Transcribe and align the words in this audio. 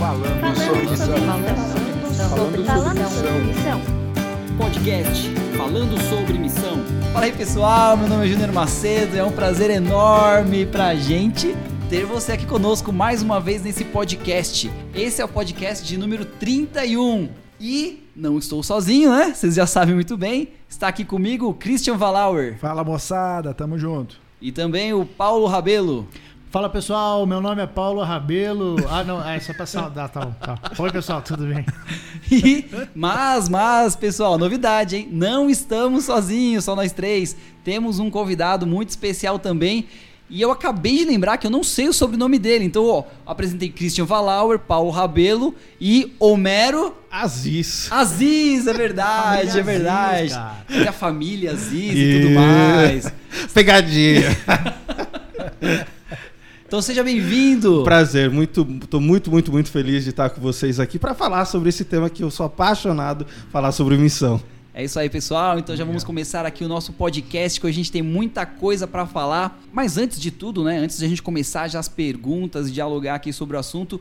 Falando 0.00 0.56
sobre 0.56 0.86
missão. 0.86 1.14
Falando 2.66 3.10
sobre 3.10 3.40
missão. 3.44 3.80
Podcast 4.56 5.28
Falando 5.58 6.00
sobre 6.08 6.38
Missão. 6.38 6.78
Fala 7.12 7.26
aí 7.26 7.32
pessoal, 7.32 7.98
meu 7.98 8.08
nome 8.08 8.24
é 8.24 8.28
Júnior 8.28 8.50
Macedo, 8.50 9.14
é 9.14 9.22
um 9.22 9.30
prazer 9.30 9.68
enorme 9.70 10.64
pra 10.64 10.94
gente 10.94 11.54
ter 11.90 12.06
você 12.06 12.32
aqui 12.32 12.46
conosco 12.46 12.90
mais 12.90 13.20
uma 13.20 13.38
vez 13.40 13.62
nesse 13.62 13.84
podcast. 13.84 14.70
Esse 14.94 15.20
é 15.20 15.24
o 15.24 15.28
podcast 15.28 15.86
de 15.86 15.98
número 15.98 16.24
31 16.24 17.28
e 17.60 18.02
não 18.16 18.38
estou 18.38 18.62
sozinho, 18.62 19.10
né? 19.10 19.34
Vocês 19.34 19.54
já 19.54 19.66
sabem 19.66 19.94
muito 19.94 20.16
bem. 20.16 20.48
Está 20.66 20.88
aqui 20.88 21.04
comigo 21.04 21.46
o 21.46 21.52
Christian 21.52 21.98
Valauer 21.98 22.56
Fala 22.58 22.82
moçada, 22.82 23.52
tamo 23.52 23.78
junto. 23.78 24.16
e 24.40 24.50
também 24.50 24.94
o 24.94 25.04
Paulo 25.04 25.46
Rabelo. 25.46 26.08
Fala 26.50 26.68
pessoal, 26.68 27.24
meu 27.26 27.40
nome 27.40 27.62
é 27.62 27.66
Paulo 27.66 28.02
Rabelo. 28.02 28.74
Ah, 28.90 29.04
não, 29.04 29.24
é 29.24 29.38
só 29.38 29.54
pra 29.54 29.66
saudar, 29.66 30.08
tá, 30.08 30.22
bom, 30.22 30.32
tá. 30.32 30.58
Oi 30.76 30.90
pessoal, 30.90 31.22
tudo 31.22 31.46
bem? 31.46 31.64
E, 32.32 32.64
mas, 32.94 33.48
mas, 33.48 33.96
pessoal, 33.96 34.38
novidade, 34.38 34.96
hein? 34.96 35.08
Não 35.10 35.50
estamos 35.50 36.04
sozinhos, 36.04 36.64
só 36.64 36.76
nós 36.76 36.92
três. 36.92 37.36
Temos 37.64 37.98
um 37.98 38.08
convidado 38.08 38.66
muito 38.66 38.90
especial 38.90 39.38
também. 39.38 39.86
E 40.28 40.40
eu 40.40 40.50
acabei 40.52 40.98
de 40.98 41.04
lembrar 41.04 41.38
que 41.38 41.46
eu 41.46 41.50
não 41.50 41.64
sei 41.64 41.88
o 41.88 41.92
sobrenome 41.92 42.38
dele. 42.38 42.64
Então, 42.64 42.84
ó, 42.84 43.04
apresentei 43.26 43.68
Christian 43.68 44.04
Valauer, 44.04 44.60
Paulo 44.60 44.90
Rabelo 44.90 45.54
e 45.80 46.14
Homero 46.20 46.96
Aziz. 47.10 47.90
Aziz, 47.90 48.68
é 48.68 48.72
verdade, 48.72 49.58
é 49.58 49.62
verdade. 49.62 50.32
Aziz. 50.34 50.66
Tem 50.68 50.88
a 50.88 50.92
família 50.92 51.52
Aziz 51.52 51.92
e 51.94 52.20
tudo 52.20 52.34
mais. 52.34 53.12
Pegadinha. 53.52 54.36
Então 56.70 56.80
seja 56.80 57.02
bem-vindo. 57.02 57.82
Prazer, 57.82 58.30
muito, 58.30 58.64
tô 58.88 59.00
muito, 59.00 59.28
muito, 59.28 59.50
muito 59.50 59.68
feliz 59.68 60.04
de 60.04 60.10
estar 60.10 60.30
com 60.30 60.40
vocês 60.40 60.78
aqui 60.78 61.00
para 61.00 61.14
falar 61.14 61.44
sobre 61.44 61.68
esse 61.68 61.84
tema 61.84 62.08
que 62.08 62.22
eu 62.22 62.30
sou 62.30 62.46
apaixonado, 62.46 63.26
falar 63.50 63.72
sobre 63.72 63.96
missão. 63.96 64.40
É 64.72 64.84
isso 64.84 64.96
aí, 64.96 65.10
pessoal. 65.10 65.58
Então 65.58 65.74
já 65.74 65.84
vamos 65.84 66.04
começar 66.04 66.46
aqui 66.46 66.64
o 66.64 66.68
nosso 66.68 66.92
podcast, 66.92 67.58
que 67.58 67.66
hoje 67.66 67.74
a 67.74 67.76
gente 67.82 67.90
tem 67.90 68.02
muita 68.02 68.46
coisa 68.46 68.86
pra 68.86 69.04
falar. 69.04 69.60
Mas 69.72 69.98
antes 69.98 70.20
de 70.20 70.30
tudo, 70.30 70.62
né, 70.62 70.78
antes 70.78 70.98
de 70.98 71.04
a 71.04 71.08
gente 71.08 71.20
começar 71.20 71.66
já 71.66 71.80
as 71.80 71.88
perguntas 71.88 72.68
e 72.68 72.70
dialogar 72.70 73.16
aqui 73.16 73.32
sobre 73.32 73.56
o 73.56 73.58
assunto, 73.58 74.00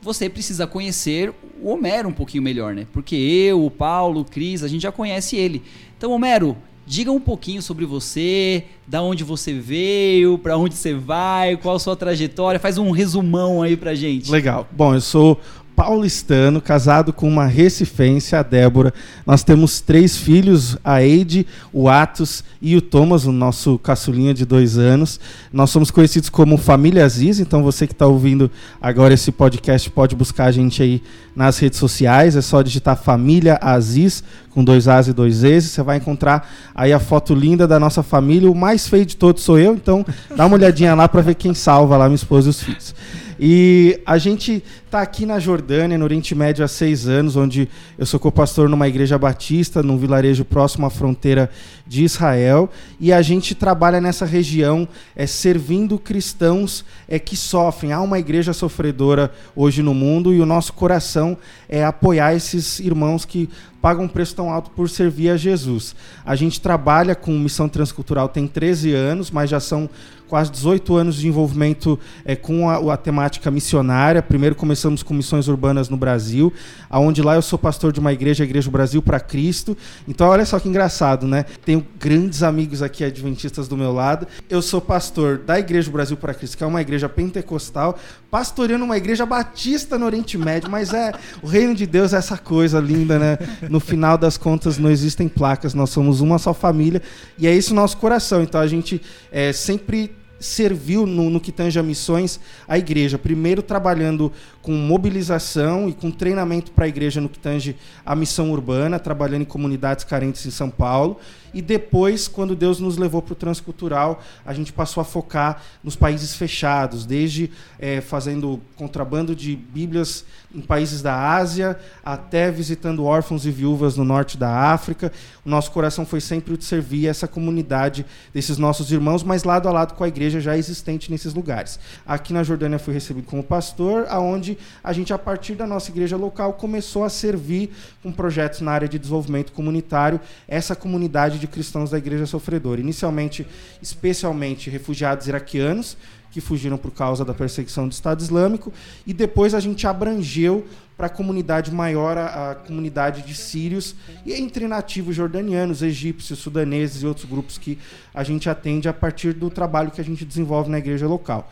você 0.00 0.30
precisa 0.30 0.66
conhecer 0.66 1.34
o 1.60 1.68
Homero 1.68 2.08
um 2.08 2.14
pouquinho 2.14 2.42
melhor, 2.42 2.74
né? 2.74 2.86
Porque 2.90 3.16
eu, 3.16 3.62
o 3.62 3.70
Paulo, 3.70 4.20
o 4.22 4.24
Cris, 4.24 4.62
a 4.62 4.68
gente 4.68 4.80
já 4.80 4.90
conhece 4.90 5.36
ele. 5.36 5.62
Então, 5.98 6.10
Homero, 6.12 6.56
diga 6.88 7.12
um 7.12 7.20
pouquinho 7.20 7.60
sobre 7.60 7.84
você, 7.84 8.64
da 8.86 9.02
onde 9.02 9.22
você 9.22 9.52
veio, 9.52 10.38
pra 10.38 10.56
onde 10.56 10.74
você 10.74 10.94
vai, 10.94 11.56
qual 11.56 11.76
a 11.76 11.78
sua 11.78 11.94
trajetória, 11.94 12.58
faz 12.58 12.78
um 12.78 12.90
resumão 12.90 13.62
aí 13.62 13.76
pra 13.76 13.94
gente. 13.94 14.30
Legal. 14.30 14.66
Bom, 14.72 14.94
eu 14.94 15.00
sou 15.00 15.38
paulistano, 15.78 16.60
casado 16.60 17.12
com 17.12 17.28
uma 17.28 17.46
recifense, 17.46 18.34
a 18.34 18.42
Débora. 18.42 18.92
Nós 19.24 19.44
temos 19.44 19.80
três 19.80 20.16
filhos, 20.16 20.76
a 20.82 21.04
Eide, 21.04 21.46
o 21.72 21.88
Atos 21.88 22.42
e 22.60 22.76
o 22.76 22.82
Thomas, 22.82 23.26
o 23.26 23.30
nosso 23.30 23.78
caçulinha 23.78 24.34
de 24.34 24.44
dois 24.44 24.76
anos. 24.76 25.20
Nós 25.52 25.70
somos 25.70 25.92
conhecidos 25.92 26.30
como 26.30 26.56
Família 26.56 27.04
Aziz, 27.04 27.38
então 27.38 27.62
você 27.62 27.86
que 27.86 27.92
está 27.92 28.08
ouvindo 28.08 28.50
agora 28.82 29.14
esse 29.14 29.30
podcast 29.30 29.88
pode 29.90 30.16
buscar 30.16 30.46
a 30.46 30.50
gente 30.50 30.82
aí 30.82 31.00
nas 31.36 31.56
redes 31.60 31.78
sociais, 31.78 32.34
é 32.34 32.40
só 32.40 32.60
digitar 32.60 32.96
Família 32.96 33.56
Aziz, 33.62 34.24
com 34.50 34.64
dois 34.64 34.88
As 34.88 35.06
e 35.06 35.12
dois 35.12 35.44
Es, 35.44 35.66
você 35.66 35.80
vai 35.84 35.98
encontrar 35.98 36.50
aí 36.74 36.92
a 36.92 36.98
foto 36.98 37.32
linda 37.36 37.68
da 37.68 37.78
nossa 37.78 38.02
família. 38.02 38.50
O 38.50 38.54
mais 38.54 38.88
feio 38.88 39.06
de 39.06 39.16
todos 39.16 39.44
sou 39.44 39.56
eu, 39.56 39.74
então 39.74 40.04
dá 40.36 40.44
uma 40.44 40.56
olhadinha 40.56 40.96
lá 40.96 41.08
para 41.08 41.20
ver 41.20 41.36
quem 41.36 41.54
salva 41.54 41.96
lá, 41.96 42.06
minha 42.06 42.16
esposa 42.16 42.48
e 42.48 42.50
os 42.50 42.60
filhos. 42.60 42.92
E 43.38 44.00
a 44.04 44.18
gente 44.18 44.62
está 44.84 45.00
aqui 45.00 45.24
na 45.24 45.38
Jordânia, 45.38 45.96
no 45.96 46.04
Oriente 46.04 46.34
Médio, 46.34 46.64
há 46.64 46.68
seis 46.68 47.06
anos, 47.06 47.36
onde 47.36 47.68
eu 47.96 48.04
sou 48.04 48.18
co-pastor 48.18 48.68
numa 48.68 48.88
igreja 48.88 49.16
batista, 49.16 49.82
num 49.82 49.96
vilarejo 49.96 50.44
próximo 50.44 50.86
à 50.86 50.90
fronteira 50.90 51.48
de 51.86 52.02
Israel. 52.02 52.68
E 52.98 53.12
a 53.12 53.22
gente 53.22 53.54
trabalha 53.54 54.00
nessa 54.00 54.26
região 54.26 54.88
é, 55.14 55.26
servindo 55.26 55.98
cristãos 55.98 56.84
é, 57.06 57.18
que 57.18 57.36
sofrem. 57.36 57.92
Há 57.92 58.00
uma 58.00 58.18
igreja 58.18 58.52
sofredora 58.52 59.32
hoje 59.54 59.82
no 59.82 59.94
mundo 59.94 60.32
e 60.34 60.40
o 60.40 60.46
nosso 60.46 60.72
coração 60.72 61.36
é 61.68 61.84
apoiar 61.84 62.34
esses 62.34 62.80
irmãos 62.80 63.24
que 63.24 63.48
pagam 63.80 64.04
um 64.04 64.08
preço 64.08 64.34
tão 64.34 64.50
alto 64.50 64.70
por 64.70 64.88
servir 64.88 65.30
a 65.30 65.36
Jesus. 65.36 65.94
A 66.24 66.34
gente 66.34 66.60
trabalha 66.60 67.14
com 67.14 67.32
missão 67.38 67.68
transcultural 67.68 68.28
tem 68.28 68.46
13 68.46 68.92
anos, 68.92 69.30
mas 69.30 69.50
já 69.50 69.60
são 69.60 69.88
quase 70.28 70.52
18 70.52 70.94
anos 70.94 71.16
de 71.16 71.26
envolvimento 71.26 71.98
é, 72.24 72.36
com 72.36 72.68
a, 72.68 72.94
a, 72.94 72.96
temática 72.96 73.50
missionária. 73.50 74.22
Primeiro 74.22 74.54
começamos 74.54 75.02
com 75.02 75.14
missões 75.14 75.48
urbanas 75.48 75.88
no 75.88 75.96
Brasil, 75.96 76.52
aonde 76.88 77.22
lá 77.22 77.34
eu 77.34 77.42
sou 77.42 77.58
pastor 77.58 77.92
de 77.92 77.98
uma 77.98 78.12
igreja, 78.12 78.44
a 78.44 78.46
Igreja 78.46 78.70
Brasil 78.70 79.00
para 79.00 79.18
Cristo. 79.18 79.76
Então 80.06 80.28
olha 80.28 80.44
só 80.44 80.60
que 80.60 80.68
engraçado, 80.68 81.26
né? 81.26 81.44
Tenho 81.64 81.84
grandes 81.98 82.42
amigos 82.42 82.82
aqui 82.82 83.02
adventistas 83.02 83.66
do 83.66 83.76
meu 83.76 83.92
lado. 83.92 84.26
Eu 84.48 84.60
sou 84.60 84.80
pastor 84.80 85.38
da 85.38 85.58
Igreja 85.58 85.90
Brasil 85.90 86.16
para 86.16 86.34
Cristo, 86.34 86.58
que 86.58 86.64
é 86.64 86.66
uma 86.66 86.82
igreja 86.82 87.08
pentecostal, 87.08 87.98
pastoreando 88.30 88.84
uma 88.84 88.96
igreja 88.96 89.24
batista 89.24 89.98
no 89.98 90.04
Oriente 90.04 90.36
Médio, 90.36 90.70
mas 90.70 90.92
é 90.92 91.12
o 91.42 91.46
reino 91.46 91.74
de 91.74 91.86
Deus 91.86 92.12
é 92.12 92.18
essa 92.18 92.36
coisa 92.36 92.78
linda, 92.78 93.18
né? 93.18 93.38
No 93.68 93.80
final 93.80 94.16
das 94.16 94.36
contas 94.36 94.78
não 94.78 94.90
existem 94.90 95.28
placas, 95.28 95.74
nós 95.74 95.90
somos 95.90 96.20
uma 96.20 96.38
só 96.38 96.54
família 96.54 97.02
e 97.36 97.46
é 97.46 97.54
isso 97.54 97.74
nosso 97.74 97.96
coração. 97.96 98.42
Então 98.42 98.60
a 98.60 98.66
gente 98.66 99.00
é, 99.30 99.52
sempre 99.52 100.12
serviu 100.40 101.06
no, 101.06 101.28
no, 101.30 101.40
que 101.40 101.50
tange 101.50 101.78
a 101.78 101.82
missões 101.82 102.40
a 102.66 102.78
igreja. 102.78 103.18
Primeiro 103.18 103.62
trabalhando 103.62 104.32
com 104.68 104.74
mobilização 104.74 105.88
e 105.88 105.94
com 105.94 106.10
treinamento 106.10 106.72
para 106.72 106.84
a 106.84 106.88
igreja 106.88 107.22
no 107.22 107.28
que 107.30 107.38
tange 107.38 107.74
a 108.04 108.14
missão 108.14 108.50
urbana, 108.50 108.98
trabalhando 108.98 109.40
em 109.40 109.46
comunidades 109.46 110.04
carentes 110.04 110.44
em 110.44 110.50
São 110.50 110.68
Paulo. 110.68 111.18
E 111.54 111.62
depois, 111.62 112.28
quando 112.28 112.54
Deus 112.54 112.78
nos 112.78 112.98
levou 112.98 113.22
para 113.22 113.32
o 113.32 113.36
transcultural, 113.36 114.22
a 114.44 114.52
gente 114.52 114.70
passou 114.70 115.00
a 115.00 115.04
focar 115.04 115.62
nos 115.82 115.96
países 115.96 116.34
fechados, 116.34 117.06
desde 117.06 117.50
é, 117.78 118.02
fazendo 118.02 118.60
contrabando 118.76 119.34
de 119.34 119.56
Bíblias 119.56 120.26
em 120.54 120.60
países 120.60 121.00
da 121.00 121.34
Ásia, 121.36 121.78
até 122.04 122.50
visitando 122.50 123.04
órfãos 123.04 123.46
e 123.46 123.50
viúvas 123.50 123.96
no 123.96 124.04
norte 124.04 124.36
da 124.36 124.70
África. 124.70 125.10
O 125.44 125.48
nosso 125.48 125.70
coração 125.70 126.04
foi 126.04 126.20
sempre 126.20 126.52
o 126.52 126.58
de 126.58 126.64
servir 126.64 127.06
essa 127.06 127.26
comunidade 127.26 128.04
desses 128.32 128.58
nossos 128.58 128.92
irmãos, 128.92 129.22
mas 129.22 129.44
lado 129.44 129.68
a 129.68 129.72
lado 129.72 129.94
com 129.94 130.04
a 130.04 130.08
igreja 130.08 130.40
já 130.40 130.56
existente 130.56 131.10
nesses 131.10 131.32
lugares. 131.32 131.78
Aqui 132.06 132.34
na 132.34 132.42
Jordânia 132.42 132.78
fui 132.78 132.92
recebido 132.92 133.26
como 133.26 133.42
pastor, 133.42 134.06
aonde 134.10 134.57
a 134.82 134.92
gente, 134.92 135.12
a 135.12 135.18
partir 135.18 135.54
da 135.54 135.66
nossa 135.66 135.90
igreja 135.90 136.16
local, 136.16 136.54
começou 136.54 137.04
a 137.04 137.08
servir 137.08 137.70
com 138.02 138.12
projetos 138.12 138.60
na 138.60 138.72
área 138.72 138.88
de 138.88 138.98
desenvolvimento 138.98 139.52
comunitário 139.52 140.20
essa 140.46 140.74
comunidade 140.74 141.38
de 141.38 141.46
cristãos 141.46 141.90
da 141.90 141.98
igreja 141.98 142.26
sofredora. 142.26 142.80
Inicialmente, 142.80 143.46
especialmente 143.82 144.70
refugiados 144.70 145.26
iraquianos, 145.26 145.96
que 146.30 146.40
fugiram 146.40 146.76
por 146.76 146.90
causa 146.90 147.24
da 147.24 147.34
perseguição 147.34 147.88
do 147.88 147.92
Estado 147.92 148.20
Islâmico, 148.20 148.72
e 149.06 149.12
depois 149.12 149.54
a 149.54 149.60
gente 149.60 149.86
abrangeu 149.86 150.66
para 150.96 151.06
a 151.06 151.10
comunidade 151.10 151.70
maior, 151.72 152.18
a, 152.18 152.50
a, 152.50 152.54
comunidade 152.56 153.22
de 153.22 153.34
sírios, 153.34 153.94
e 154.26 154.34
entre 154.34 154.66
nativos 154.66 155.14
jordanianos, 155.14 155.80
egípcios, 155.80 156.40
sudaneses 156.40 157.02
e 157.02 157.06
outros 157.06 157.24
grupos 157.24 157.56
que 157.56 157.78
a 158.12 158.24
gente 158.24 158.50
atende 158.50 158.88
a 158.88 158.92
partir 158.92 159.32
do 159.32 159.48
trabalho 159.48 159.90
que 159.92 160.00
a 160.00 160.04
gente 160.04 160.24
desenvolve 160.24 160.68
na 160.68 160.78
igreja 160.78 161.06
local. 161.06 161.48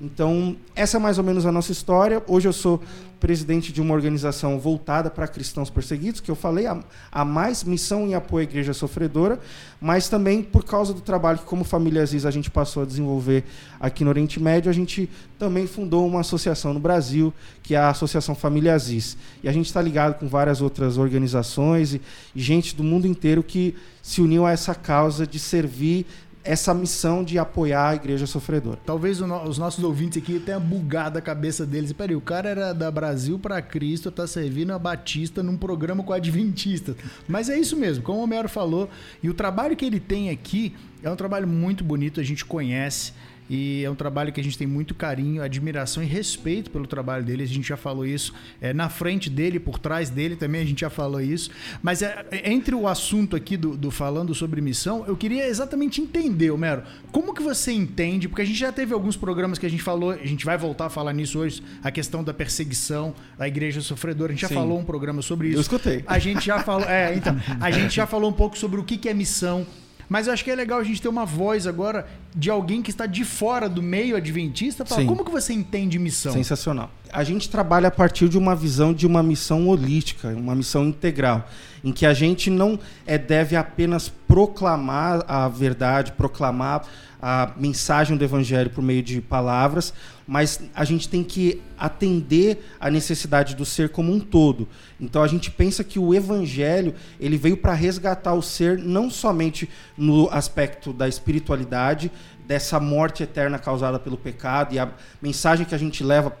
Então, 0.00 0.56
essa 0.74 0.96
é 0.96 1.00
mais 1.00 1.18
ou 1.18 1.24
menos 1.24 1.44
a 1.44 1.52
nossa 1.52 1.70
história. 1.70 2.22
Hoje 2.26 2.48
eu 2.48 2.54
sou 2.54 2.82
presidente 3.20 3.70
de 3.70 3.82
uma 3.82 3.92
organização 3.92 4.58
voltada 4.58 5.10
para 5.10 5.28
cristãos 5.28 5.68
perseguidos, 5.68 6.22
que 6.22 6.30
eu 6.30 6.34
falei, 6.34 6.66
a, 6.66 6.82
a, 7.12 7.22
mais 7.22 7.62
missão 7.62 8.06
em 8.06 8.14
apoio 8.14 8.40
à 8.40 8.50
igreja 8.50 8.72
sofredora, 8.72 9.38
mas 9.78 10.08
também 10.08 10.42
por 10.42 10.64
causa 10.64 10.94
do 10.94 11.02
trabalho 11.02 11.40
que, 11.40 11.44
como 11.44 11.62
Família 11.62 12.00
Aziz, 12.02 12.24
a 12.24 12.30
gente 12.30 12.50
passou 12.50 12.82
a 12.82 12.86
desenvolver 12.86 13.44
aqui 13.78 14.02
no 14.02 14.08
Oriente 14.08 14.40
Médio, 14.40 14.70
a 14.70 14.72
gente 14.72 15.06
também 15.38 15.66
fundou 15.66 16.06
uma 16.06 16.20
associação 16.20 16.72
no 16.72 16.80
Brasil, 16.80 17.30
que 17.62 17.74
é 17.74 17.78
a 17.78 17.90
Associação 17.90 18.34
Família 18.34 18.72
Aziz. 18.72 19.18
E 19.42 19.50
a 19.50 19.52
gente 19.52 19.66
está 19.66 19.82
ligado 19.82 20.18
com 20.18 20.26
várias 20.26 20.62
outras 20.62 20.96
organizações 20.96 21.92
e, 21.92 22.00
e 22.34 22.40
gente 22.40 22.74
do 22.74 22.82
mundo 22.82 23.06
inteiro 23.06 23.42
que 23.42 23.76
se 24.02 24.22
uniu 24.22 24.46
a 24.46 24.52
essa 24.52 24.74
causa 24.74 25.26
de 25.26 25.38
servir 25.38 26.06
essa 26.42 26.72
missão 26.72 27.22
de 27.22 27.38
apoiar 27.38 27.90
a 27.90 27.94
igreja 27.94 28.26
sofredora. 28.26 28.78
Talvez 28.84 29.20
no, 29.20 29.42
os 29.44 29.58
nossos 29.58 29.84
ouvintes 29.84 30.22
aqui 30.22 30.38
tenham 30.40 30.60
bugado 30.60 31.18
a 31.18 31.20
cabeça 31.20 31.66
deles. 31.66 31.92
Peraí, 31.92 32.16
o 32.16 32.20
cara 32.20 32.48
era 32.48 32.72
da 32.72 32.90
Brasil 32.90 33.38
para 33.38 33.60
Cristo, 33.60 34.10
tá 34.10 34.26
servindo 34.26 34.72
a 34.72 34.78
Batista 34.78 35.42
num 35.42 35.56
programa 35.56 36.02
com 36.02 36.12
Adventista. 36.12 36.96
Mas 37.28 37.48
é 37.48 37.58
isso 37.58 37.76
mesmo, 37.76 38.02
como 38.02 38.20
o 38.20 38.22
Homero 38.22 38.48
falou. 38.48 38.88
E 39.22 39.28
o 39.28 39.34
trabalho 39.34 39.76
que 39.76 39.84
ele 39.84 40.00
tem 40.00 40.30
aqui 40.30 40.74
é 41.02 41.10
um 41.10 41.16
trabalho 41.16 41.46
muito 41.46 41.84
bonito, 41.84 42.20
a 42.20 42.24
gente 42.24 42.44
conhece. 42.44 43.12
E 43.50 43.84
é 43.84 43.90
um 43.90 43.96
trabalho 43.96 44.32
que 44.32 44.40
a 44.40 44.44
gente 44.44 44.56
tem 44.56 44.66
muito 44.66 44.94
carinho, 44.94 45.42
admiração 45.42 46.00
e 46.00 46.06
respeito 46.06 46.70
pelo 46.70 46.86
trabalho 46.86 47.24
dele. 47.24 47.42
A 47.42 47.46
gente 47.46 47.68
já 47.68 47.76
falou 47.76 48.06
isso 48.06 48.32
é, 48.60 48.72
na 48.72 48.88
frente 48.88 49.28
dele, 49.28 49.58
por 49.58 49.76
trás 49.76 50.08
dele 50.08 50.36
também 50.36 50.60
a 50.60 50.64
gente 50.64 50.82
já 50.82 50.88
falou 50.88 51.20
isso. 51.20 51.50
Mas 51.82 52.00
é, 52.00 52.24
é, 52.30 52.52
entre 52.52 52.76
o 52.76 52.86
assunto 52.86 53.34
aqui 53.34 53.56
do, 53.56 53.76
do 53.76 53.90
falando 53.90 54.32
sobre 54.36 54.60
missão, 54.60 55.04
eu 55.04 55.16
queria 55.16 55.48
exatamente 55.48 56.00
entender, 56.00 56.52
Homero, 56.52 56.84
como 57.10 57.34
que 57.34 57.42
você 57.42 57.72
entende? 57.72 58.28
Porque 58.28 58.42
a 58.42 58.44
gente 58.44 58.58
já 58.58 58.70
teve 58.70 58.94
alguns 58.94 59.16
programas 59.16 59.58
que 59.58 59.66
a 59.66 59.70
gente 59.70 59.82
falou, 59.82 60.12
a 60.12 60.26
gente 60.26 60.44
vai 60.44 60.56
voltar 60.56 60.86
a 60.86 60.90
falar 60.90 61.12
nisso 61.12 61.40
hoje, 61.40 61.60
a 61.82 61.90
questão 61.90 62.22
da 62.22 62.32
perseguição 62.32 63.12
da 63.36 63.48
igreja 63.48 63.80
sofredora. 63.80 64.30
A 64.30 64.34
gente 64.34 64.42
já 64.42 64.48
Sim. 64.48 64.54
falou 64.54 64.78
um 64.78 64.84
programa 64.84 65.22
sobre 65.22 65.48
isso. 65.48 65.56
Eu 65.56 65.62
escutei. 65.62 66.04
A 66.06 66.20
gente 66.20 66.46
já 66.46 66.60
falou, 66.60 66.88
é, 66.88 67.16
então, 67.16 67.36
a 67.60 67.70
gente 67.72 67.96
já 67.96 68.06
falou 68.06 68.30
um 68.30 68.32
pouco 68.32 68.56
sobre 68.56 68.78
o 68.78 68.84
que 68.84 68.96
que 68.96 69.08
é 69.08 69.14
missão. 69.14 69.66
Mas 70.10 70.26
eu 70.26 70.32
acho 70.32 70.42
que 70.42 70.50
é 70.50 70.56
legal 70.56 70.80
a 70.80 70.82
gente 70.82 71.00
ter 71.00 71.06
uma 71.06 71.24
voz 71.24 71.68
agora 71.68 72.04
de 72.34 72.50
alguém 72.50 72.82
que 72.82 72.90
está 72.90 73.06
de 73.06 73.24
fora 73.24 73.68
do 73.68 73.80
meio 73.80 74.16
adventista. 74.16 74.84
Sim. 74.84 75.06
como 75.06 75.24
que 75.24 75.30
você 75.30 75.52
entende 75.52 76.00
missão? 76.00 76.32
Sensacional. 76.32 76.90
A 77.12 77.22
gente 77.22 77.48
trabalha 77.48 77.86
a 77.86 77.90
partir 77.92 78.28
de 78.28 78.36
uma 78.36 78.56
visão 78.56 78.92
de 78.92 79.06
uma 79.06 79.22
missão 79.22 79.68
holística, 79.68 80.26
uma 80.30 80.56
missão 80.56 80.84
integral, 80.84 81.48
em 81.84 81.92
que 81.92 82.04
a 82.04 82.12
gente 82.12 82.50
não 82.50 82.76
é, 83.06 83.16
deve 83.16 83.54
apenas 83.54 84.08
proclamar 84.08 85.24
a 85.28 85.46
verdade, 85.48 86.10
proclamar 86.10 86.82
a 87.22 87.52
mensagem 87.56 88.16
do 88.16 88.24
evangelho 88.24 88.70
por 88.70 88.82
meio 88.82 89.04
de 89.04 89.20
palavras, 89.20 89.94
mas 90.30 90.60
a 90.76 90.84
gente 90.84 91.08
tem 91.08 91.24
que 91.24 91.60
atender 91.76 92.64
a 92.78 92.88
necessidade 92.88 93.56
do 93.56 93.64
ser 93.64 93.88
como 93.88 94.12
um 94.12 94.20
todo. 94.20 94.68
Então 95.00 95.24
a 95.24 95.26
gente 95.26 95.50
pensa 95.50 95.82
que 95.82 95.98
o 95.98 96.14
evangelho, 96.14 96.94
ele 97.18 97.36
veio 97.36 97.56
para 97.56 97.74
resgatar 97.74 98.34
o 98.34 98.40
ser 98.40 98.78
não 98.78 99.10
somente 99.10 99.68
no 99.98 100.30
aspecto 100.30 100.92
da 100.92 101.08
espiritualidade, 101.08 102.12
dessa 102.46 102.78
morte 102.78 103.24
eterna 103.24 103.58
causada 103.58 103.98
pelo 103.98 104.16
pecado 104.16 104.72
e 104.72 104.78
a 104.78 104.92
mensagem 105.20 105.66
que 105.66 105.74
a 105.74 105.78
gente 105.78 106.04
leva 106.04 106.32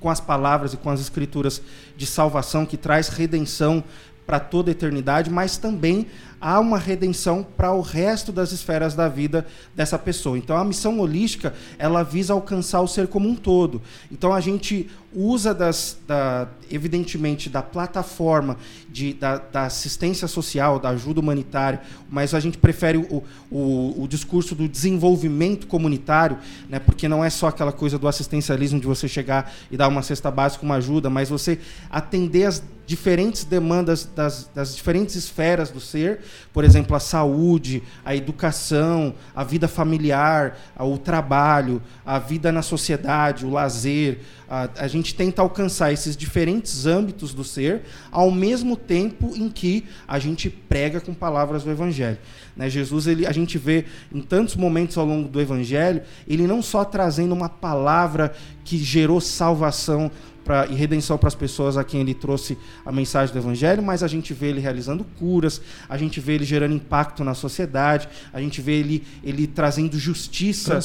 com 0.00 0.10
as 0.10 0.18
palavras 0.18 0.74
e 0.74 0.76
com 0.76 0.90
as 0.90 1.00
escrituras 1.00 1.62
de 1.96 2.04
salvação 2.04 2.66
que 2.66 2.76
traz 2.76 3.06
redenção 3.06 3.84
para 4.26 4.40
toda 4.40 4.70
a 4.70 4.72
eternidade, 4.72 5.30
mas 5.30 5.56
também 5.56 6.08
há 6.46 6.60
uma 6.60 6.78
redenção 6.78 7.44
para 7.56 7.72
o 7.72 7.80
resto 7.80 8.30
das 8.30 8.52
esferas 8.52 8.94
da 8.94 9.08
vida 9.08 9.44
dessa 9.74 9.98
pessoa. 9.98 10.38
Então 10.38 10.56
a 10.56 10.64
missão 10.64 11.00
holística, 11.00 11.52
ela 11.76 12.04
visa 12.04 12.32
alcançar 12.32 12.80
o 12.82 12.86
ser 12.86 13.08
como 13.08 13.28
um 13.28 13.34
todo. 13.34 13.82
Então 14.12 14.32
a 14.32 14.40
gente 14.40 14.88
usa 15.12 15.52
das, 15.52 15.98
da, 16.06 16.46
evidentemente 16.70 17.50
da 17.50 17.62
plataforma 17.62 18.58
de, 18.88 19.14
da, 19.14 19.38
da 19.38 19.64
assistência 19.64 20.28
social, 20.28 20.78
da 20.78 20.90
ajuda 20.90 21.18
humanitária, 21.18 21.80
mas 22.08 22.32
a 22.32 22.38
gente 22.38 22.58
prefere 22.58 22.98
o, 22.98 23.24
o, 23.50 24.02
o 24.04 24.06
discurso 24.06 24.54
do 24.54 24.68
desenvolvimento 24.68 25.66
comunitário, 25.66 26.38
né, 26.68 26.78
porque 26.78 27.08
não 27.08 27.24
é 27.24 27.30
só 27.30 27.48
aquela 27.48 27.72
coisa 27.72 27.98
do 27.98 28.06
assistencialismo 28.06 28.78
de 28.78 28.86
você 28.86 29.08
chegar 29.08 29.52
e 29.68 29.76
dar 29.76 29.88
uma 29.88 30.02
cesta 30.02 30.30
básica, 30.30 30.64
uma 30.64 30.76
ajuda, 30.76 31.10
mas 31.10 31.28
você 31.28 31.58
atender 31.90 32.44
as 32.44 32.62
diferentes 32.86 33.42
demandas 33.42 34.08
das, 34.14 34.48
das 34.54 34.76
diferentes 34.76 35.16
esferas 35.16 35.70
do 35.70 35.80
ser, 35.80 36.20
por 36.52 36.64
exemplo, 36.64 36.96
a 36.96 37.00
saúde, 37.00 37.82
a 38.04 38.14
educação, 38.14 39.14
a 39.34 39.44
vida 39.44 39.68
familiar, 39.68 40.58
o 40.78 40.96
trabalho, 40.98 41.82
a 42.04 42.18
vida 42.18 42.50
na 42.50 42.62
sociedade, 42.62 43.44
o 43.44 43.50
lazer. 43.50 44.20
A, 44.48 44.68
a 44.76 44.88
gente 44.88 45.14
tenta 45.14 45.42
alcançar 45.42 45.92
esses 45.92 46.16
diferentes 46.16 46.86
âmbitos 46.86 47.34
do 47.34 47.44
ser, 47.44 47.82
ao 48.10 48.30
mesmo 48.30 48.76
tempo 48.76 49.32
em 49.36 49.48
que 49.48 49.84
a 50.06 50.18
gente 50.18 50.48
prega 50.48 51.00
com 51.00 51.12
palavras 51.12 51.64
do 51.64 51.70
Evangelho. 51.70 52.18
Né, 52.56 52.70
Jesus, 52.70 53.06
ele, 53.06 53.26
a 53.26 53.32
gente 53.32 53.58
vê 53.58 53.84
em 54.12 54.20
tantos 54.20 54.56
momentos 54.56 54.96
ao 54.96 55.04
longo 55.04 55.28
do 55.28 55.40
Evangelho, 55.40 56.02
ele 56.26 56.46
não 56.46 56.62
só 56.62 56.84
trazendo 56.84 57.34
uma 57.34 57.48
palavra 57.48 58.32
que 58.64 58.78
gerou 58.78 59.20
salvação 59.20 60.10
pra, 60.46 60.66
e 60.66 60.74
redenção 60.74 61.18
para 61.18 61.26
as 61.26 61.34
pessoas 61.34 61.76
a 61.76 61.82
quem 61.82 62.00
ele 62.00 62.14
trouxe 62.14 62.56
a 62.84 62.92
mensagem 62.92 63.34
do 63.34 63.38
Evangelho, 63.38 63.82
mas 63.82 64.04
a 64.04 64.08
gente 64.08 64.32
vê 64.32 64.46
ele 64.46 64.60
realizando 64.60 65.04
curas, 65.18 65.60
a 65.88 65.98
gente 65.98 66.20
vê 66.20 66.34
ele 66.34 66.44
gerando 66.44 66.72
impacto 66.72 67.24
na 67.24 67.34
sociedade, 67.34 68.08
a 68.32 68.40
gente 68.40 68.62
vê 68.62 68.74
ele, 68.74 69.04
ele 69.24 69.46
trazendo 69.46 69.98
justiça 69.98 70.78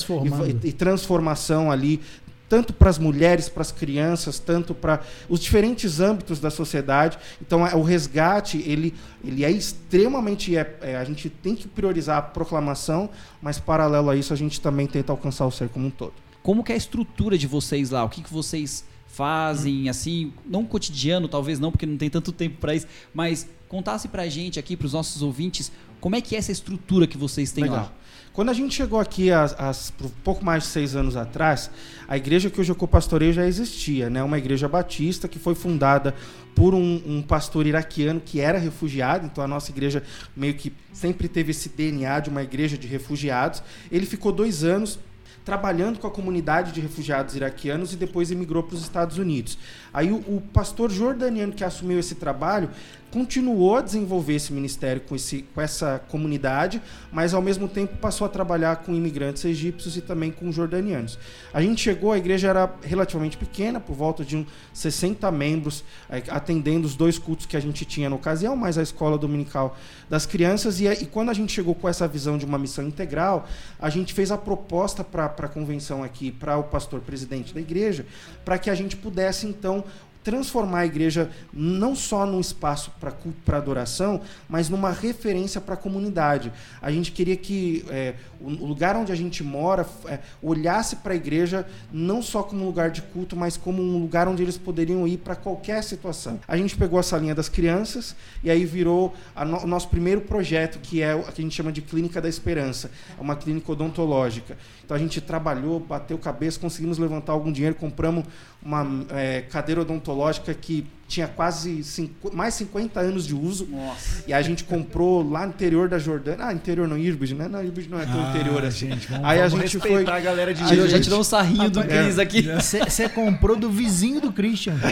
e, 0.63 0.69
e 0.69 0.73
transformação 0.73 1.71
ali, 1.71 2.01
tanto 2.49 2.73
para 2.73 2.89
as 2.89 2.97
mulheres, 2.97 3.47
para 3.47 3.61
as 3.61 3.71
crianças, 3.71 4.39
tanto 4.39 4.73
para 4.73 5.01
os 5.29 5.39
diferentes 5.39 6.01
âmbitos 6.01 6.39
da 6.39 6.49
sociedade. 6.49 7.17
Então, 7.39 7.65
é- 7.65 7.75
o 7.75 7.83
resgate 7.83 8.57
ele, 8.65 8.93
ele 9.23 9.45
é 9.45 9.51
extremamente. 9.51 10.57
É, 10.57 10.77
é, 10.81 10.97
a 10.97 11.03
gente 11.05 11.29
tem 11.29 11.55
que 11.55 11.67
priorizar 11.67 12.17
a 12.17 12.21
proclamação, 12.21 13.09
mas 13.41 13.57
paralelo 13.57 14.09
a 14.09 14.15
isso, 14.17 14.33
a 14.33 14.35
gente 14.35 14.59
também 14.59 14.87
tenta 14.87 15.13
alcançar 15.13 15.45
o 15.45 15.51
ser 15.51 15.69
como 15.69 15.87
um 15.87 15.89
todo. 15.89 16.13
Como 16.43 16.63
que 16.63 16.71
é 16.71 16.75
a 16.75 16.77
estrutura 16.77 17.37
de 17.37 17.47
vocês 17.47 17.91
lá? 17.91 18.03
O 18.03 18.09
que, 18.09 18.21
que 18.21 18.33
vocês 18.33 18.83
fazem, 19.11 19.89
assim, 19.89 20.33
não 20.45 20.65
cotidiano, 20.65 21.27
talvez 21.27 21.59
não, 21.59 21.71
porque 21.71 21.85
não 21.85 21.97
tem 21.97 22.09
tanto 22.09 22.31
tempo 22.31 22.57
para 22.59 22.73
isso, 22.73 22.87
mas 23.13 23.47
contasse 23.67 24.07
pra 24.07 24.27
gente 24.27 24.59
aqui, 24.59 24.75
pros 24.75 24.93
nossos 24.93 25.21
ouvintes, 25.21 25.71
como 25.99 26.15
é 26.15 26.21
que 26.21 26.35
é 26.35 26.39
essa 26.39 26.51
estrutura 26.51 27.05
que 27.05 27.17
vocês 27.17 27.51
têm 27.51 27.65
Legal. 27.65 27.77
lá? 27.77 27.93
Quando 28.33 28.49
a 28.49 28.53
gente 28.53 28.73
chegou 28.73 28.97
aqui, 28.97 29.29
as, 29.29 29.91
por 29.91 30.09
pouco 30.23 30.43
mais 30.43 30.63
de 30.63 30.69
seis 30.69 30.95
anos 30.95 31.17
atrás, 31.17 31.69
a 32.07 32.15
igreja 32.15 32.49
que 32.49 32.61
hoje 32.61 32.71
eu 32.71 32.87
pastoreio 32.87 33.33
já 33.33 33.45
existia, 33.45 34.09
né? 34.09 34.23
Uma 34.23 34.37
igreja 34.37 34.69
batista 34.69 35.27
que 35.27 35.37
foi 35.37 35.53
fundada 35.53 36.15
por 36.55 36.73
um, 36.73 37.01
um 37.05 37.21
pastor 37.21 37.67
iraquiano 37.67 38.21
que 38.21 38.39
era 38.39 38.57
refugiado, 38.57 39.25
então 39.25 39.43
a 39.43 39.47
nossa 39.47 39.69
igreja 39.69 40.01
meio 40.33 40.53
que 40.53 40.71
sempre 40.93 41.27
teve 41.27 41.51
esse 41.51 41.67
DNA 41.67 42.21
de 42.21 42.29
uma 42.29 42.41
igreja 42.41 42.77
de 42.77 42.87
refugiados. 42.87 43.61
Ele 43.91 44.05
ficou 44.05 44.31
dois 44.31 44.63
anos 44.63 44.97
trabalhando 45.43 45.99
com 45.99 46.07
a 46.07 46.11
comunidade 46.11 46.71
de 46.71 46.81
refugiados 46.81 47.35
iraquianos 47.35 47.93
e 47.93 47.95
depois 47.95 48.31
emigrou 48.31 48.63
para 48.63 48.75
os 48.75 48.81
Estados 48.81 49.17
Unidos. 49.17 49.57
Aí 49.93 50.11
o, 50.11 50.17
o 50.17 50.41
pastor 50.53 50.91
jordaniano 50.91 51.53
que 51.53 51.63
assumiu 51.63 51.99
esse 51.99 52.15
trabalho 52.15 52.69
continuou 53.11 53.75
a 53.75 53.81
desenvolver 53.81 54.35
esse 54.35 54.53
ministério 54.53 55.01
com, 55.01 55.15
esse, 55.15 55.43
com 55.53 55.59
essa 55.59 56.01
comunidade, 56.07 56.81
mas 57.11 57.33
ao 57.33 57.41
mesmo 57.41 57.67
tempo 57.67 57.97
passou 57.97 58.25
a 58.25 58.29
trabalhar 58.29 58.77
com 58.77 58.95
imigrantes 58.95 59.43
egípcios 59.43 59.97
e 59.97 60.01
também 60.01 60.31
com 60.31 60.51
jordanianos. 60.51 61.19
A 61.53 61.61
gente 61.61 61.81
chegou, 61.81 62.13
a 62.13 62.17
igreja 62.17 62.47
era 62.47 62.73
relativamente 62.81 63.37
pequena, 63.37 63.79
por 63.79 63.95
volta 63.95 64.23
de 64.23 64.37
uns 64.37 64.47
60 64.73 65.29
membros, 65.29 65.83
eh, 66.09 66.23
atendendo 66.29 66.87
os 66.87 66.95
dois 66.95 67.19
cultos 67.19 67.45
que 67.45 67.57
a 67.57 67.59
gente 67.59 67.83
tinha 67.83 68.09
na 68.09 68.15
ocasião, 68.15 68.55
mais 68.55 68.77
a 68.77 68.81
escola 68.81 69.17
dominical 69.17 69.77
das 70.09 70.25
crianças. 70.25 70.79
E, 70.79 70.87
e 70.87 71.05
quando 71.05 71.29
a 71.29 71.33
gente 71.33 71.51
chegou 71.51 71.75
com 71.75 71.89
essa 71.89 72.07
visão 72.07 72.37
de 72.37 72.45
uma 72.45 72.57
missão 72.57 72.87
integral, 72.87 73.45
a 73.77 73.89
gente 73.89 74.13
fez 74.13 74.31
a 74.31 74.37
proposta 74.37 75.03
para 75.03 75.27
a 75.39 75.47
convenção 75.49 76.03
aqui, 76.03 76.31
para 76.31 76.57
o 76.57 76.63
pastor 76.63 76.99
presidente 77.01 77.53
da 77.53 77.59
igreja, 77.59 78.05
para 78.45 78.57
que 78.57 78.69
a 78.69 78.75
gente 78.75 78.95
pudesse 78.95 79.45
então 79.47 79.83
transformar 80.23 80.81
a 80.81 80.85
igreja 80.85 81.31
não 81.51 81.95
só 81.95 82.27
num 82.27 82.39
espaço 82.39 82.91
para 82.99 83.11
para 83.43 83.57
adoração, 83.57 84.21
mas 84.47 84.69
numa 84.69 84.91
referência 84.91 85.59
para 85.59 85.73
a 85.73 85.77
comunidade. 85.77 86.53
A 86.79 86.91
gente 86.91 87.11
queria 87.11 87.35
que 87.35 87.83
é, 87.89 88.13
o 88.39 88.49
lugar 88.67 88.95
onde 88.95 89.11
a 89.11 89.15
gente 89.15 89.43
mora 89.43 89.83
é, 90.05 90.19
olhasse 90.39 90.97
para 90.97 91.13
a 91.13 91.15
igreja 91.15 91.65
não 91.91 92.21
só 92.21 92.43
como 92.43 92.61
um 92.61 92.67
lugar 92.67 92.91
de 92.91 93.01
culto, 93.01 93.35
mas 93.35 93.57
como 93.57 93.81
um 93.81 93.97
lugar 93.99 94.27
onde 94.27 94.43
eles 94.43 94.59
poderiam 94.59 95.07
ir 95.07 95.17
para 95.17 95.35
qualquer 95.35 95.83
situação. 95.83 96.39
A 96.47 96.55
gente 96.55 96.77
pegou 96.77 96.99
essa 96.99 97.17
linha 97.17 97.33
das 97.33 97.49
crianças 97.49 98.15
e 98.43 98.51
aí 98.51 98.63
virou 98.63 99.15
a 99.35 99.43
no- 99.43 99.63
o 99.63 99.67
nosso 99.67 99.89
primeiro 99.89 100.21
projeto, 100.21 100.77
que 100.83 101.01
é 101.01 101.15
o 101.15 101.23
que 101.23 101.41
a 101.41 101.43
gente 101.43 101.55
chama 101.55 101.71
de 101.71 101.81
Clínica 101.81 102.21
da 102.21 102.29
Esperança, 102.29 102.91
é 103.17 103.21
uma 103.21 103.35
clínica 103.35 103.71
odontológica. 103.71 104.55
Então 104.91 104.97
a 104.97 104.99
gente 104.99 105.21
trabalhou, 105.21 105.79
bateu 105.79 106.17
cabeça, 106.17 106.59
conseguimos 106.59 106.97
levantar 106.97 107.31
algum 107.31 107.49
dinheiro, 107.49 107.73
compramos 107.75 108.25
uma 108.61 108.85
é, 109.11 109.39
cadeira 109.39 109.79
odontológica 109.79 110.53
que 110.53 110.85
tinha 111.07 111.29
quase 111.29 111.81
cinco, 111.81 112.35
mais 112.35 112.55
50 112.55 112.99
anos 112.99 113.25
de 113.25 113.33
uso. 113.33 113.67
Nossa. 113.71 114.25
E 114.27 114.33
a 114.33 114.41
gente 114.41 114.65
comprou 114.65 115.23
lá 115.25 115.45
no 115.45 115.53
interior 115.53 115.87
da 115.87 115.97
Jordânia. 115.97 116.45
Ah, 116.45 116.53
interior 116.53 116.89
não, 116.89 116.97
Irbid, 116.97 117.33
né? 117.35 117.47
Não, 117.47 117.63
Irbid 117.63 117.89
não 117.89 118.01
é 118.01 118.05
tão 118.05 118.31
interior 118.31 118.65
assim. 118.65 118.89
gente, 118.89 119.07
vamos, 119.07 119.25
Aí 119.25 119.39
a 119.39 119.47
vamos 119.47 119.61
gente 119.71 119.77
respeitar 119.81 120.11
foi- 120.11 120.19
a 120.19 120.23
galera 120.23 120.53
de 120.53 120.61
a 120.61 120.65
A 120.65 120.67
gente 120.67 120.81
já 120.81 120.87
gente- 120.97 121.03
tirou 121.05 121.21
um 121.21 121.23
sarrinho 121.23 121.69
do 121.71 121.83
Cris 121.85 122.19
aqui. 122.19 122.41
Você 122.41 123.07
comprou 123.07 123.55
do 123.55 123.69
vizinho 123.69 124.19
do 124.19 124.33
Christian. 124.33 124.75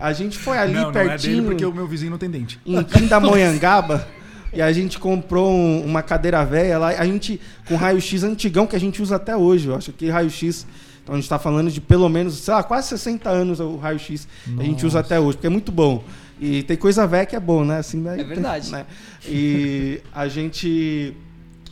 A 0.00 0.12
gente 0.12 0.38
foi 0.38 0.56
ali 0.56 0.74
não, 0.74 0.82
não 0.82 0.88
é 0.90 0.92
dele 0.92 1.08
pertinho, 1.08 1.44
porque 1.44 1.64
o 1.66 1.72
meu 1.74 1.86
vizinho 1.86 2.10
não 2.12 2.18
tem 2.18 2.30
dente. 2.30 2.60
em 2.64 2.82
Pindamonhangaba, 2.84 4.06
e 4.52 4.60
a 4.62 4.72
gente 4.72 4.98
comprou 4.98 5.50
um- 5.52 5.84
uma 5.84 6.02
cadeira 6.02 6.44
velha 6.44 6.78
lá. 6.78 6.88
A 6.88 7.04
gente, 7.04 7.40
com 7.66 7.76
raio-x 7.76 8.22
antigão, 8.24 8.66
que 8.66 8.74
a 8.76 8.80
gente 8.80 9.02
usa 9.02 9.16
até 9.16 9.36
hoje. 9.36 9.68
Eu 9.68 9.74
acho 9.76 9.92
que 9.92 10.08
raio-x. 10.08 10.66
Então 11.02 11.14
a 11.14 11.18
gente 11.18 11.24
está 11.24 11.38
falando 11.38 11.70
de 11.70 11.80
pelo 11.80 12.08
menos, 12.08 12.34
sei 12.38 12.52
lá, 12.52 12.62
quase 12.62 12.88
60 12.88 13.30
anos 13.30 13.60
o 13.60 13.76
raio-x 13.76 14.28
a 14.58 14.62
gente 14.62 14.84
usa 14.84 15.00
até 15.00 15.18
hoje, 15.18 15.36
porque 15.38 15.46
é 15.46 15.50
muito 15.50 15.72
bom. 15.72 16.04
E 16.40 16.62
tem 16.64 16.76
coisa 16.76 17.06
velha 17.06 17.26
que 17.26 17.34
é 17.34 17.40
bom, 17.40 17.64
né? 17.64 17.78
Assim, 17.78 17.98
né? 17.98 18.20
É 18.20 18.24
verdade. 18.24 18.70
Né? 18.72 18.84
E 19.26 20.00
a 20.14 20.28
gente 20.28 21.14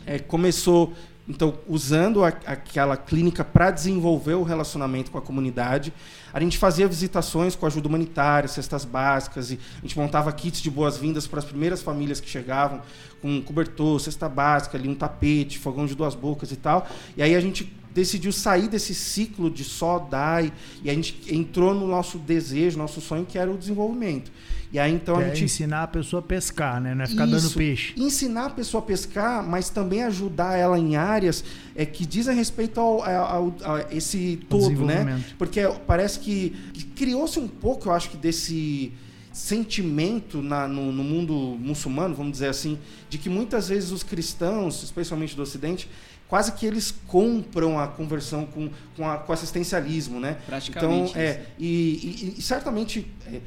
é, 0.07 0.19
começou 0.19 0.93
Então, 1.29 1.59
usando 1.67 2.25
a, 2.25 2.29
aquela 2.29 2.97
clínica 2.97 3.45
para 3.45 3.71
desenvolver 3.71 4.35
o 4.35 4.45
relacionamento 4.45 5.11
com 5.11 5.19
a 5.19 5.23
comunidade, 5.23 5.93
a 6.33 6.39
gente 6.39 6.57
fazia 6.57 6.87
visitações 6.87 7.57
com 7.57 7.67
ajuda 7.67 7.89
humanitária, 7.89 8.49
cestas 8.49 8.85
básicas, 8.85 9.51
e 9.51 9.59
a 9.79 9.81
gente 9.83 9.99
montava 9.99 10.31
kits 10.33 10.61
de 10.61 10.71
boas-vindas 10.71 11.27
para 11.27 11.41
as 11.41 11.45
primeiras 11.45 11.83
famílias 11.83 12.21
que 12.21 12.29
chegavam, 12.29 12.81
com 13.21 13.43
cobertor, 13.43 13.99
cesta 13.99 14.29
básica, 14.29 14.79
ali 14.79 14.89
um 14.89 14.95
tapete, 14.95 15.59
fogão 15.59 15.87
de 15.87 15.97
duas 15.97 16.15
bocas 16.15 16.53
e 16.53 16.57
tal. 16.57 16.87
E 17.17 17.23
aí 17.23 17.35
a 17.35 17.41
gente 17.41 17.73
decidiu 17.93 18.31
sair 18.31 18.69
desse 18.69 18.95
ciclo 18.95 19.51
de 19.51 19.65
só 19.65 19.99
dar 19.99 20.45
e, 20.45 20.53
e 20.85 20.91
a 20.91 20.95
gente 20.95 21.35
entrou 21.35 21.75
no 21.75 21.89
nosso 21.89 22.19
desejo, 22.19 22.79
nosso 22.79 23.01
sonho, 23.01 23.25
que 23.25 23.39
era 23.39 23.51
o 23.51 23.57
desenvolvimento. 23.57 24.31
E 24.73 24.79
aí 24.79 24.93
então 24.93 25.17
a 25.17 25.23
É 25.23 25.29
gente 25.29 25.45
ensinar 25.45 25.85
a 25.85 25.87
pessoa 25.87 26.21
a 26.21 26.23
pescar, 26.23 26.81
né? 26.81 26.95
Não 26.95 27.05
é 27.05 27.07
ficar 27.07 27.25
dando 27.27 27.39
isso. 27.39 27.57
peixe. 27.57 27.95
Ensinar 27.97 28.47
a 28.47 28.51
pessoa 28.51 28.83
a 28.83 28.87
pescar, 28.87 29.43
mas 29.47 29.71
também 29.71 30.03
ajudar 30.03 30.57
ela 30.57 30.79
em 30.79 30.97
áreas 30.97 31.45
é, 31.75 31.87
que 31.87 32.05
dizem 32.05 32.35
respeito 32.37 32.81
ao, 32.81 33.03
ao- 33.03 33.55
ao- 33.63 33.77
a 33.77 33.87
esse 33.93 34.39
todo, 34.49 34.85
né? 34.85 35.23
Porque 35.39 35.61
parece 35.87 36.19
que, 36.19 36.51
que 36.75 36.85
criou-se 36.85 37.39
um 37.39 37.47
pouco, 37.49 37.89
eu 37.89 37.93
acho 37.93 38.11
que 38.11 38.17
desse 38.17 38.93
sentimento 39.33 40.43
na- 40.43 40.67
no, 40.67 40.91
no 40.91 41.05
mundo 41.05 41.33
muçulmano, 41.61 42.15
vamos 42.15 42.33
dizer 42.33 42.49
assim, 42.49 42.79
de 43.09 43.19
que 43.19 43.29
muitas 43.29 43.69
vezes 43.69 43.91
os 43.91 44.03
cristãos, 44.03 44.83
especialmente 44.83 45.37
do 45.37 45.43
Ocidente, 45.43 45.89
quase 46.27 46.53
que 46.53 46.67
eles 46.67 46.93
compram 47.07 47.79
a 47.79 47.87
conversão 47.87 48.47
com, 48.47 48.69
com, 48.97 49.09
a- 49.09 49.19
com 49.19 49.33
assistencialismo, 49.33 50.19
né? 50.19 50.39
Praticamente 50.47 51.11
Então, 51.11 51.21
é, 51.21 51.43
e, 51.59 51.67
e- 51.67 52.35
e 52.39 52.43
certamente 52.43 53.07
é, 53.27 53.41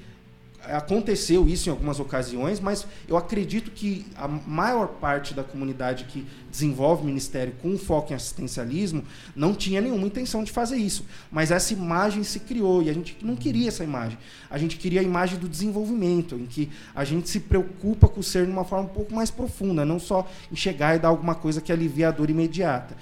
aconteceu 0.66 1.48
isso 1.48 1.70
em 1.70 1.72
algumas 1.72 2.00
ocasiões, 2.00 2.60
mas 2.60 2.86
eu 3.08 3.18
acredito 3.18 3.72
que 3.72 4.06
a 4.16 4.28
maior 4.28 4.88
parte 4.88 5.34
da 5.34 5.44
comunidade 5.44 6.06
que 6.06 6.28
desenvolve 6.50 7.06
ministério 7.06 7.54
com 7.62 7.78
foco 7.78 8.12
em 8.12 8.16
assistencialismo 8.16 9.04
não 9.36 9.54
tinha 9.54 9.80
nenhuma 9.80 10.08
intenção 10.08 10.44
de 10.44 10.52
fazer 10.52 10.78
isso. 10.78 11.06
Mas 11.32 11.52
essa 11.52 11.74
imagem 11.74 12.24
se 12.24 12.40
criou 12.40 12.82
e 12.82 12.90
a 12.90 12.94
gente 12.94 13.18
não 13.22 13.36
queria 13.36 13.68
essa 13.68 13.84
imagem. 13.84 14.18
A 14.50 14.58
gente 14.58 14.78
queria 14.78 15.02
a 15.02 15.04
imagem 15.04 15.38
do 15.38 15.48
desenvolvimento, 15.48 16.36
em 16.36 16.46
que 16.46 16.70
a 16.96 17.04
gente 17.06 17.30
se 17.30 17.40
preocupa 17.40 18.08
com 18.08 18.20
o 18.20 18.24
ser 18.24 18.46
de 18.46 18.52
uma 18.52 18.64
forma 18.66 18.86
um 18.86 18.94
pouco 18.94 19.14
mais 19.14 19.30
profunda, 19.30 19.86
não 19.86 20.00
só 20.00 20.28
chegar 20.54 20.96
e 20.96 21.00
dar 21.00 21.10
alguma 21.10 21.36
coisa 21.36 21.62
que 21.62 21.72
alivia 21.72 22.08
a 22.08 22.12
dor 22.12 22.30
imediata. 22.30 22.98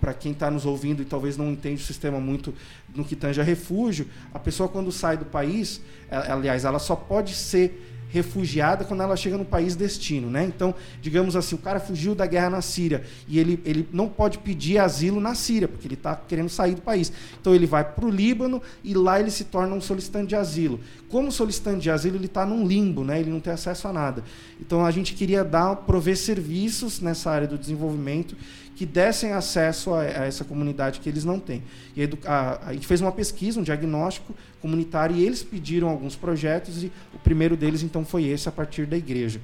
Para 0.00 0.12
quem 0.12 0.32
está 0.32 0.50
nos 0.50 0.66
ouvindo 0.66 1.00
e 1.00 1.04
talvez 1.04 1.36
não 1.36 1.50
entende 1.50 1.82
o 1.82 1.86
sistema 1.86 2.20
muito 2.20 2.54
no 2.94 3.04
que 3.04 3.16
tange 3.16 3.40
a 3.40 3.44
refúgio, 3.44 4.06
a 4.32 4.38
pessoa 4.38 4.68
quando 4.68 4.92
sai 4.92 5.16
do 5.16 5.24
país, 5.24 5.80
ela- 6.10 6.34
aliás, 6.34 6.64
ela 6.64 6.78
só 6.78 6.94
pode 6.94 7.34
ser 7.34 7.97
refugiada 8.08 8.84
quando 8.84 9.02
ela 9.02 9.16
chega 9.16 9.36
no 9.36 9.44
país 9.44 9.76
destino, 9.76 10.30
né? 10.30 10.44
Então, 10.44 10.74
digamos 11.00 11.36
assim, 11.36 11.54
o 11.54 11.58
cara 11.58 11.78
fugiu 11.78 12.14
da 12.14 12.26
guerra 12.26 12.50
na 12.50 12.62
Síria 12.62 13.04
e 13.26 13.38
ele, 13.38 13.60
ele 13.64 13.88
não 13.92 14.08
pode 14.08 14.38
pedir 14.38 14.78
asilo 14.78 15.20
na 15.20 15.34
Síria, 15.34 15.68
porque 15.68 15.86
ele 15.86 15.94
está 15.94 16.16
querendo 16.16 16.48
sair 16.48 16.74
do 16.74 16.80
país. 16.80 17.12
Então, 17.40 17.54
ele 17.54 17.66
vai 17.66 17.84
para 17.84 18.04
o 18.04 18.10
Líbano 18.10 18.62
e 18.82 18.94
lá 18.94 19.20
ele 19.20 19.30
se 19.30 19.44
torna 19.44 19.74
um 19.74 19.80
solicitante 19.80 20.28
de 20.28 20.36
asilo. 20.36 20.80
Como 21.08 21.30
solicitante 21.30 21.80
de 21.82 21.90
asilo, 21.90 22.16
ele 22.16 22.26
está 22.26 22.44
num 22.44 22.66
limbo, 22.66 23.04
né? 23.04 23.20
Ele 23.20 23.30
não 23.30 23.40
tem 23.40 23.52
acesso 23.52 23.88
a 23.88 23.92
nada. 23.92 24.24
Então, 24.60 24.84
a 24.84 24.90
gente 24.90 25.14
queria 25.14 25.44
dar, 25.44 25.76
prover 25.76 26.16
serviços 26.16 27.00
nessa 27.00 27.30
área 27.30 27.46
do 27.46 27.58
desenvolvimento 27.58 28.36
que 28.78 28.86
dessem 28.86 29.32
acesso 29.32 29.92
a, 29.92 30.02
a 30.02 30.24
essa 30.26 30.44
comunidade 30.44 31.00
que 31.00 31.08
eles 31.08 31.24
não 31.24 31.40
têm. 31.40 31.64
E 31.96 32.08
a, 32.24 32.68
a 32.68 32.72
gente 32.72 32.86
fez 32.86 33.00
uma 33.00 33.10
pesquisa, 33.10 33.58
um 33.58 33.62
diagnóstico 33.64 34.32
comunitário, 34.62 35.16
e 35.16 35.24
eles 35.26 35.42
pediram 35.42 35.88
alguns 35.88 36.14
projetos, 36.14 36.84
e 36.84 36.92
o 37.12 37.18
primeiro 37.18 37.56
deles, 37.56 37.82
então, 37.82 38.04
foi 38.04 38.26
esse, 38.26 38.48
a 38.48 38.52
partir 38.52 38.86
da 38.86 38.96
igreja. 38.96 39.40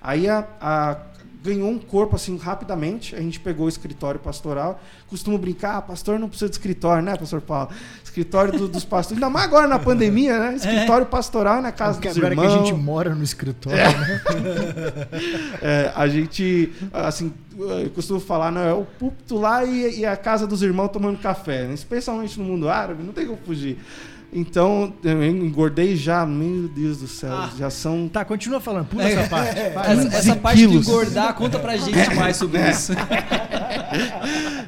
Aí 0.00 0.28
a, 0.28 0.46
a- 0.60 0.98
ganhou 1.46 1.70
um 1.70 1.78
corpo 1.78 2.16
assim 2.16 2.36
rapidamente, 2.36 3.14
a 3.14 3.20
gente 3.20 3.38
pegou 3.40 3.66
o 3.66 3.68
escritório 3.68 4.18
pastoral, 4.20 4.80
costumo 5.08 5.38
brincar, 5.38 5.76
ah, 5.76 5.82
pastor 5.82 6.18
não 6.18 6.28
precisa 6.28 6.48
de 6.50 6.56
escritório, 6.56 7.02
né, 7.02 7.16
pastor 7.16 7.40
Paulo? 7.40 7.70
Escritório 8.04 8.52
do- 8.58 8.68
dos 8.68 8.84
pastores, 8.84 9.22
ainda 9.22 9.30
mais 9.32 9.46
agora 9.46 9.66
na 9.68 9.78
pandemia, 9.78 10.38
né? 10.38 10.54
Escritório 10.56 11.06
pastoral 11.06 11.62
na 11.62 11.70
casa 11.72 11.94
Porque 11.94 12.08
dos 12.08 12.16
agora 12.18 12.34
irmãos. 12.34 12.48
que 12.52 12.54
a 12.54 12.64
gente 12.64 12.74
mora 12.74 13.14
no 13.14 13.22
escritório, 13.22 13.78
né? 13.78 14.20
É, 15.62 15.92
a 15.94 16.06
gente, 16.08 16.72
assim, 16.92 17.32
eu 17.58 17.90
costumo 17.90 18.20
falar, 18.20 18.50
não, 18.50 18.60
é 18.62 18.72
o 18.72 18.84
púlpito 18.84 19.36
lá 19.38 19.64
e, 19.64 20.00
e 20.00 20.06
a 20.06 20.16
casa 20.16 20.46
dos 20.46 20.62
irmãos 20.62 20.88
tomando 20.88 21.18
café, 21.18 21.64
né? 21.66 21.74
especialmente 21.74 22.38
no 22.38 22.44
mundo 22.44 22.68
árabe, 22.68 23.02
não 23.02 23.12
tem 23.12 23.26
como 23.26 23.38
fugir. 23.44 23.78
Então, 24.32 24.92
eu 25.02 25.24
engordei 25.24 25.96
já, 25.96 26.26
meu 26.26 26.68
Deus 26.68 26.98
do 26.98 27.06
céu, 27.06 27.32
Ah. 27.32 27.50
já 27.56 27.70
são. 27.70 28.08
Tá, 28.08 28.24
continua 28.24 28.60
falando. 28.60 28.86
Pula 28.86 29.04
essa 29.04 29.28
parte. 29.30 29.54
Vai, 29.72 29.92
Essa, 29.92 30.16
essa 30.16 30.36
parte 30.36 30.66
de 30.66 30.74
engordar, 30.76 31.32
conta 31.34 31.58
pra 31.58 31.76
gente 31.76 32.14
mais 32.14 32.36
sobre 32.36 32.60
isso. 32.70 32.92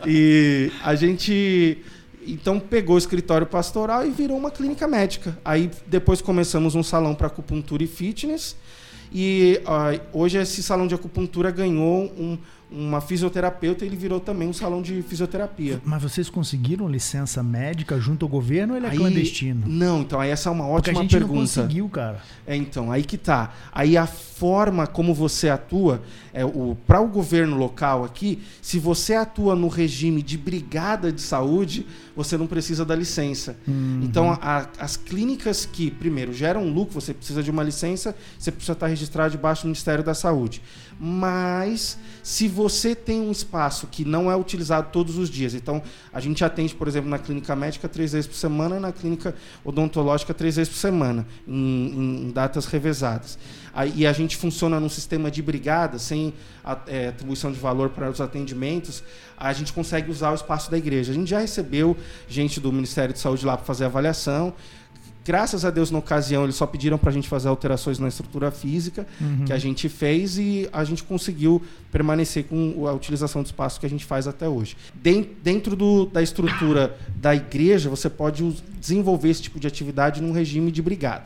E 0.07 0.71
a 0.83 0.95
gente 0.95 1.79
então 2.27 2.59
pegou 2.61 2.95
o 2.95 2.99
escritório 2.99 3.47
pastoral 3.47 4.07
e 4.07 4.11
virou 4.11 4.37
uma 4.37 4.51
clínica 4.51 4.87
médica. 4.87 5.37
Aí 5.45 5.71
depois 5.87 6.21
começamos 6.23 6.75
um 6.75 6.83
salão 6.83 7.15
para 7.15 7.27
acupuntura 7.27 7.83
e 7.83 7.87
fitness. 7.87 8.57
E 9.13 9.61
ah, 9.67 9.99
hoje 10.13 10.39
esse 10.39 10.63
salão 10.63 10.87
de 10.87 10.95
acupuntura 10.95 11.51
ganhou 11.51 12.05
um- 12.19 12.39
uma 12.71 13.01
fisioterapeuta 13.01 13.85
ele 13.85 13.97
virou 13.97 14.21
também 14.21 14.47
um 14.49 14.53
salão 14.53 14.83
de 14.83 15.01
fisioterapia. 15.03 15.81
Mas 15.85 16.03
vocês 16.03 16.29
conseguiram 16.29 16.87
licença 16.89 17.43
médica 17.43 17.99
junto 17.99 18.25
ao 18.27 18.29
governo 18.29 18.75
ou 18.75 18.79
ele 18.79 18.87
é 18.87 18.91
Aí- 18.91 18.97
clandestino? 18.99 19.67
Não, 19.67 20.01
então 20.03 20.21
aí 20.21 20.31
essa 20.31 20.49
é 20.49 20.53
uma 20.53 20.65
Porque 20.65 20.91
a 20.91 20.93
ótima 20.93 21.03
gente 21.03 21.13
não 21.13 21.19
pergunta. 21.21 21.41
conseguiu, 21.41 21.89
cara. 21.89 22.21
É, 22.47 22.55
então, 22.57 22.93
aí 22.93 23.03
que 23.03 23.17
tá. 23.17 23.55
Aí 23.73 23.97
a 23.97 24.07
forma 24.07 24.87
como 24.87 25.15
você 25.15 25.49
atua, 25.49 26.03
é, 26.39 26.45
o, 26.45 26.77
para 26.87 27.01
o 27.01 27.09
governo 27.09 27.57
local 27.57 28.05
aqui, 28.05 28.39
se 28.63 28.79
você 28.79 29.15
atua 29.15 29.57
no 29.57 29.67
regime 29.69 30.23
de 30.23 30.39
brigada 30.39 31.11
de 31.11 31.21
saúde, 31.21 31.85
você 32.15 32.37
não 32.37 32.47
precisa 32.47 32.85
da 32.85 32.95
licença. 32.95 33.57
Então, 34.03 34.31
a- 34.41 34.69
as 34.79 34.97
clínicas 34.97 35.67
que, 35.67 35.91
primeiro, 35.91 36.33
geram 36.33 36.69
lucro, 36.69 37.01
você 37.01 37.13
precisa 37.13 37.43
de 37.43 37.51
uma 37.51 37.63
licença, 37.63 38.15
você 38.39 38.51
precisa 38.53 38.73
estar 38.73 38.87
registrado 38.87 39.31
debaixo 39.33 39.63
do 39.63 39.67
Ministério 39.67 40.05
da 40.05 40.15
Saúde. 40.15 40.63
Mas, 41.01 41.99
se 42.23 42.47
você 42.49 42.95
tem 42.95 43.21
um 43.21 43.31
espaço 43.33 43.87
que 43.89 44.05
não 44.05 44.31
é 44.31 44.37
utilizado 44.37 44.89
todos 44.93 45.17
os 45.17 45.29
dias, 45.31 45.55
então, 45.55 45.83
a 46.13 46.21
gente 46.21 46.45
atende, 46.45 46.75
por 46.75 46.87
exemplo, 46.89 47.09
na 47.11 47.19
clínica 47.19 47.55
médica 47.57 47.89
três 47.89 48.13
vezes 48.13 48.27
por 48.27 48.37
semana 48.37 48.77
e 48.77 48.81
na 48.81 48.93
clínica 48.93 49.35
odontológica 49.65 50.35
três 50.35 50.57
vezes 50.57 50.73
por 50.73 50.79
semana, 50.79 51.27
em, 51.47 52.27
em 52.27 52.31
datas 52.33 52.67
revezadas. 52.67 53.39
Aí, 53.75 53.93
e 53.97 54.07
a 54.07 54.13
gente 54.13 54.37
funciona 54.37 54.81
num 54.81 54.89
sistema 54.89 55.31
de 55.31 55.41
brigada, 55.41 55.99
sem 55.99 56.28
é, 56.87 57.09
atribuição 57.09 57.51
de 57.53 57.59
valor 57.59 57.91
para 57.91 58.11
os 58.11 58.21
atendimentos, 58.21 59.03
a 59.37 59.53
gente 59.53 59.73
consegue 59.73 60.11
usar 60.11 60.33
o 60.33 60.35
espaço 60.35 60.71
da 60.71 60.77
igreja. 60.79 61.13
A 61.13 61.15
gente 61.15 61.29
já 61.31 61.39
recebeu 61.41 61.97
gente 62.29 62.61
do 62.61 62.73
Ministério 62.73 63.13
de 63.13 63.21
Saúde 63.21 63.45
lá 63.47 63.57
para 63.57 63.65
fazer 63.67 63.85
avaliação. 63.85 64.53
Graças 65.25 65.63
a 65.63 65.71
Deus, 65.71 65.91
na 65.91 65.99
ocasião, 65.99 66.45
eles 66.45 66.55
só 66.57 66.67
pediram 66.67 66.97
para 66.97 67.11
a 67.11 67.13
gente 67.13 67.29
fazer 67.29 67.49
alterações 67.49 67.99
na 67.99 68.09
estrutura 68.09 68.51
física, 68.51 69.07
que 69.45 69.53
a 69.53 69.59
gente 69.59 69.87
fez 69.87 70.39
e 70.39 70.67
a 70.73 70.83
gente 70.85 71.03
conseguiu 71.05 71.63
permanecer 71.93 72.45
com 72.45 72.87
a 72.89 72.93
utilização 72.95 73.43
do 73.43 73.47
espaço 73.47 73.79
que 73.79 73.85
a 73.85 73.91
gente 73.91 74.07
faz 74.07 74.27
até 74.27 74.49
hoje. 74.49 74.75
Den- 74.95 75.29
Dentro 75.45 75.77
do- 75.77 76.07
da 76.07 76.23
estrutura 76.23 76.97
da 77.17 77.35
igreja, 77.35 77.91
você 77.91 78.09
pode 78.09 78.43
desenvolver 78.81 79.29
esse 79.29 79.43
tipo 79.43 79.61
de 79.61 79.67
atividade 79.67 80.23
num 80.23 80.33
regime 80.33 80.73
de 80.73 80.81
brigada. 80.81 81.25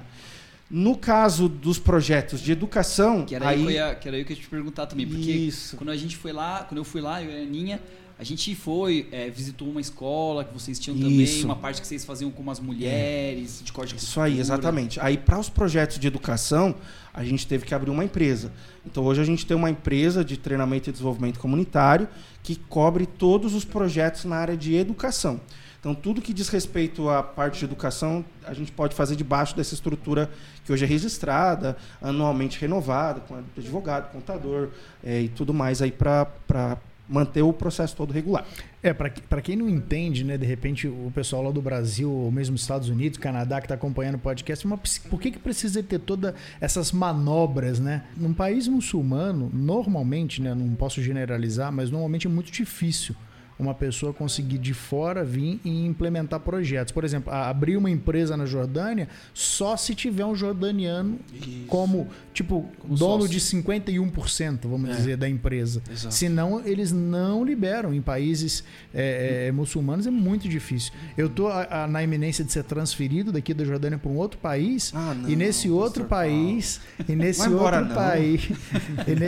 No 0.73 0.97
caso 0.97 1.51
dos 1.51 1.79
projetos 1.79 2.41
de 2.41 2.51
educação, 2.51 3.27
Que 3.27 3.35
era 3.35 3.51
aí, 3.51 3.59
aí, 3.59 3.63
que, 3.63 3.67
eu 3.67 3.71
ia, 3.71 3.95
que 3.95 4.09
era 4.09 4.17
aí 4.17 4.25
que 4.25 4.33
eu 4.33 4.37
ia 4.37 4.43
te 4.43 4.49
perguntar 4.49 4.87
também. 4.87 5.07
Porque 5.07 5.31
Isso. 5.31 5.77
quando 5.77 5.91
a 5.91 5.97
gente 5.97 6.17
foi 6.17 6.33
lá, 6.33 6.65
quando 6.67 6.79
eu 6.79 6.85
fui 6.85 7.03
lá, 7.03 7.23
eu 7.23 7.31
e 7.31 7.41
a 7.41 7.43
Aninha, 7.43 7.79
a 8.19 8.25
gente 8.25 8.55
foi, 8.55 9.07
é, 9.13 9.29
visitou 9.29 9.69
uma 9.69 9.81
escola 9.81 10.45
que 10.45 10.55
vocês 10.55 10.79
tinham 10.79 10.97
também, 10.97 11.23
Isso. 11.23 11.45
uma 11.45 11.57
parte 11.57 11.81
que 11.81 11.87
vocês 11.87 12.05
faziam 12.05 12.31
com 12.31 12.49
as 12.51 12.59
mulheres, 12.59 13.61
de 13.63 13.71
corte 13.71 13.95
de 13.95 14.01
Isso 14.01 14.19
aí, 14.21 14.37
cultura. 14.37 14.41
exatamente. 14.41 15.01
Aí, 15.01 15.19
para 15.19 15.39
os 15.39 15.51
projetos 15.51 15.99
de 15.99 16.07
educação, 16.07 16.75
a 17.13 17.23
gente 17.23 17.47
teve 17.47 17.67
que 17.67 17.75
abrir 17.75 17.91
uma 17.91 18.05
empresa. 18.05 18.51
Então, 18.87 19.05
hoje 19.05 19.21
a 19.21 19.25
gente 19.25 19.45
tem 19.45 19.57
uma 19.57 19.69
empresa 19.69 20.25
de 20.25 20.37
treinamento 20.37 20.89
e 20.89 20.93
desenvolvimento 20.93 21.39
comunitário 21.39 22.09
que 22.43 22.57
cobre 22.57 23.05
todos 23.07 23.55
os 23.55 23.65
projetos 23.65 24.25
na 24.25 24.37
área 24.37 24.57
de 24.57 24.75
educação. 24.75 25.41
Então, 25.83 25.97
tudo 25.97 26.23
que 26.23 26.33
diz 26.33 26.49
respeito 26.49 27.09
à 27.09 27.25
parte 27.25 27.59
de 27.59 27.65
educação, 27.65 28.25
a 28.47 28.55
gente 28.55 28.71
pode 28.71 28.95
fazer 28.95 29.17
debaixo 29.17 29.57
dessa 29.57 29.75
estrutura 29.75 30.31
que 30.65 30.73
hoje 30.73 30.85
é 30.85 30.87
registrada, 30.87 31.77
anualmente 32.01 32.57
renovada, 32.61 33.19
com 33.19 33.43
advogado, 33.59 34.13
contador 34.13 34.69
eh, 35.03 35.23
e 35.23 35.29
tudo 35.29 35.53
mais 35.53 35.83
aí 35.83 35.91
para 35.91 36.79
manter 37.09 37.43
o 37.43 37.53
processo 37.53 37.97
todo 37.97 38.13
regular. 38.13 38.47
É, 38.81 38.93
pra 38.93 39.43
quem 39.43 39.57
não 39.57 39.69
entende, 39.69 40.23
né, 40.23 40.39
de 40.39 40.47
repente 40.47 40.87
o 40.87 41.11
pessoal 41.13 41.43
lá 41.43 41.51
do 41.51 41.61
Brasil, 41.61 42.09
ou 42.09 42.31
mesmo 42.31 42.55
Estados 42.55 42.89
Unidos, 42.89 43.19
Canadá, 43.19 43.61
que 43.61 43.65
está 43.65 43.75
acompanhando 43.75 44.15
o 44.15 44.21
podcast, 44.21 44.65
por 45.11 45.21
que, 45.21 45.33
que 45.33 45.39
precisa 45.41 45.83
ter 45.83 45.99
todas 45.99 46.33
essas 46.61 46.93
manobras, 46.93 47.81
né? 47.81 48.05
Num 48.17 48.33
país 48.33 48.69
muçulmano, 48.69 49.51
normalmente, 49.53 50.41
né, 50.41 50.55
não 50.55 50.77
posso 50.77 51.03
generalizar, 51.03 51.73
mas 51.73 51.91
normalmente 51.91 52.29
é 52.29 52.31
muito 52.31 52.53
difícil 52.53 53.17
uma 53.63 53.75
pessoa 53.75 54.13
conseguir 54.13 54.59
de 54.59 54.75
fora 54.75 55.25
vir 55.25 55.61
e 55.65 55.87
implementar 55.87 56.41
projetos. 56.41 56.93
Por 56.93 57.05
exemplo, 57.05 57.33
abrir 57.33 57.77
uma 57.77 57.91
empresa 57.91 58.37
na 58.37 58.45
Jordânia 58.45 59.09
só 59.33 59.77
se 59.77 59.95
tiver 59.95 60.25
um 60.27 60.35
jordaniano 60.35 61.19
como, 61.67 62.09
tipo, 62.35 62.69
dono 62.85 63.23
sócio. 63.23 63.29
de 63.29 63.41
51%, 63.41 64.69
vamos 64.69 64.91
É. 64.91 64.95
dizer, 64.95 65.17
da 65.17 65.29
empresa. 65.29 65.83
Exato. 65.91 66.15
Senão, 66.15 66.61
eles 66.65 66.93
não 66.93 67.45
liberam. 67.45 67.95
Em 67.95 68.03
países 68.03 68.65
é, 68.95 69.47
é, 69.49 69.53
muçulmanos 69.53 70.07
é 70.07 70.11
muito 70.11 70.49
difícil. 70.49 70.93
Eu 71.17 71.29
tô 71.29 71.49
a- 71.49 71.85
a- 71.85 71.87
na 71.87 72.03
iminência 72.03 72.45
de 72.45 72.53
ser 72.53 72.65
transferido 72.65 73.33
daqui 73.33 73.55
da 73.55 73.65
Jordânia 73.65 73.99
para 73.99 74.11
um 74.11 74.17
outro 74.17 74.39
país. 74.39 74.93
Ah, 74.95 75.15
não, 75.15 75.29
e 75.31 75.37
nesse 75.37 75.71
outro 75.71 76.05
Pastor 76.05 76.09
Paulo. 76.09 76.25
país, 76.27 76.81
e 77.09 77.13
nesse 77.17 77.47
embora, 77.47 77.79
outro 77.79 77.89
não. 77.95 77.97
país, 77.97 78.49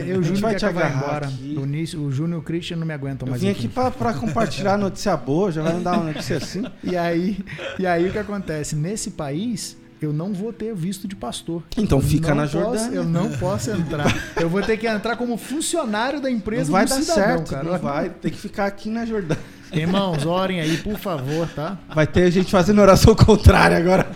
eu 0.06 0.22
gente 0.22 0.24
Júnior 0.26 0.40
vai 0.40 0.54
te 0.54 0.60
que 0.60 0.64
agarrar 0.66 0.96
embora. 0.96 1.26
aqui. 1.28 1.96
O, 1.96 2.04
o 2.06 2.10
Júnior 2.12 2.38
e 2.38 2.40
o 2.40 2.42
Christian 2.42 2.76
não 2.76 2.86
me 2.86 2.92
aguentam 2.94 3.26
Eu 3.26 3.30
mais 3.30 3.42
vim 3.42 3.50
aqui. 3.50 3.60
aqui 3.66 3.68
pra 3.68 3.90
compartilhar 4.26 4.76
notícia 4.78 5.16
boa, 5.16 5.50
já 5.52 5.62
vai 5.62 5.75
me 5.75 5.83
dar 5.85 5.93
uma 5.99 6.04
notícia 6.12 6.37
assim. 6.37 6.64
E 6.83 6.97
aí, 6.97 7.38
e 7.78 7.87
aí 7.87 8.09
o 8.09 8.12
que 8.12 8.19
acontece? 8.19 8.75
Nesse 8.76 9.11
país, 9.12 9.76
eu 10.00 10.12
não 10.12 10.33
vou 10.33 10.52
ter 10.52 10.75
visto 10.75 11.09
de 11.09 11.16
pastor. 11.16 11.62
Então 11.78 11.99
Eu 11.99 12.02
fica 12.04 12.35
na 12.35 12.43
posso- 12.43 12.52
Jordânia. 12.59 12.97
Eu 12.97 13.04
não 13.04 13.31
posso 13.33 13.71
entrar. 13.71 14.07
Eu 14.40 14.49
vou 14.50 14.62
ter 14.62 14.76
que 14.76 14.87
entrar 14.87 15.16
como 15.16 15.37
funcionário 15.37 16.21
da 16.21 16.31
empresa 16.31 16.64
Não 16.64 16.73
vai 16.73 16.85
do 16.85 16.88
dar 16.90 17.00
cidadão, 17.00 17.25
certo, 17.25 17.50
cara. 17.50 17.64
não 17.64 17.78
vai. 17.78 18.11
Tem 18.11 18.31
que 18.31 18.38
ficar 18.38 18.66
aqui 18.66 18.90
na 18.90 19.07
Jordânia. 19.07 19.43
Irmãos, 19.75 20.25
orem 20.25 20.61
aí, 20.61 20.76
por 20.78 20.99
favor, 20.99 21.49
tá? 21.49 21.78
Vai 21.95 22.07
ter 22.07 22.31
gente 22.31 22.50
fazendo 22.50 22.81
oração 22.81 23.14
contrária 23.16 23.76
agora. 23.76 24.07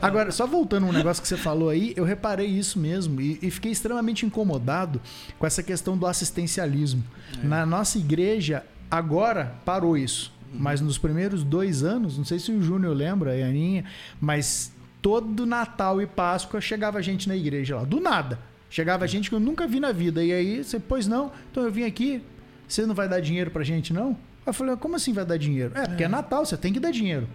Agora, 0.00 0.30
só 0.30 0.46
voltando 0.46 0.86
um 0.86 0.92
negócio 0.92 1.20
que 1.20 1.28
você 1.28 1.36
falou 1.36 1.68
aí, 1.68 1.92
eu 1.96 2.04
reparei 2.04 2.46
isso 2.46 2.78
mesmo 2.78 3.20
e, 3.20 3.38
e 3.42 3.50
fiquei 3.50 3.72
extremamente 3.72 4.24
incomodado 4.24 5.00
com 5.38 5.46
essa 5.46 5.62
questão 5.62 5.96
do 5.96 6.06
assistencialismo. 6.06 7.02
Na 7.42 7.66
nossa 7.66 7.98
igreja, 7.98 8.64
agora 8.90 9.54
parou 9.64 9.96
isso. 9.96 10.32
Mas 10.52 10.80
nos 10.80 10.98
primeiros 10.98 11.44
dois 11.44 11.82
anos, 11.84 12.18
não 12.18 12.24
sei 12.24 12.38
se 12.38 12.50
o 12.50 12.62
Júnior 12.62 12.96
lembra, 12.96 13.32
a 13.32 13.46
Aninha, 13.46 13.84
mas 14.20 14.72
todo 15.00 15.46
Natal 15.46 16.02
e 16.02 16.06
Páscoa 16.06 16.60
chegava 16.60 17.02
gente 17.02 17.28
na 17.28 17.36
igreja 17.36 17.76
lá, 17.76 17.84
do 17.84 18.00
nada. 18.00 18.38
Chegava 18.68 19.06
gente 19.06 19.28
que 19.28 19.34
eu 19.34 19.40
nunca 19.40 19.66
vi 19.66 19.80
na 19.80 19.92
vida. 19.92 20.22
E 20.22 20.32
aí, 20.32 20.62
você, 20.62 20.78
pois 20.78 21.06
não, 21.06 21.32
então 21.50 21.64
eu 21.64 21.72
vim 21.72 21.84
aqui, 21.84 22.22
você 22.72 22.86
não 22.86 22.94
vai 22.94 23.08
dar 23.08 23.20
dinheiro 23.20 23.50
pra 23.50 23.62
gente, 23.64 23.92
não? 23.92 24.16
Eu 24.46 24.52
falei, 24.52 24.74
como 24.76 24.96
assim 24.96 25.12
vai 25.12 25.24
dar 25.24 25.36
dinheiro? 25.36 25.72
É, 25.76 25.86
porque 25.86 26.04
é 26.04 26.08
Natal, 26.08 26.44
você 26.44 26.56
tem 26.56 26.72
que 26.72 26.80
dar 26.80 26.90
dinheiro. 26.90 27.28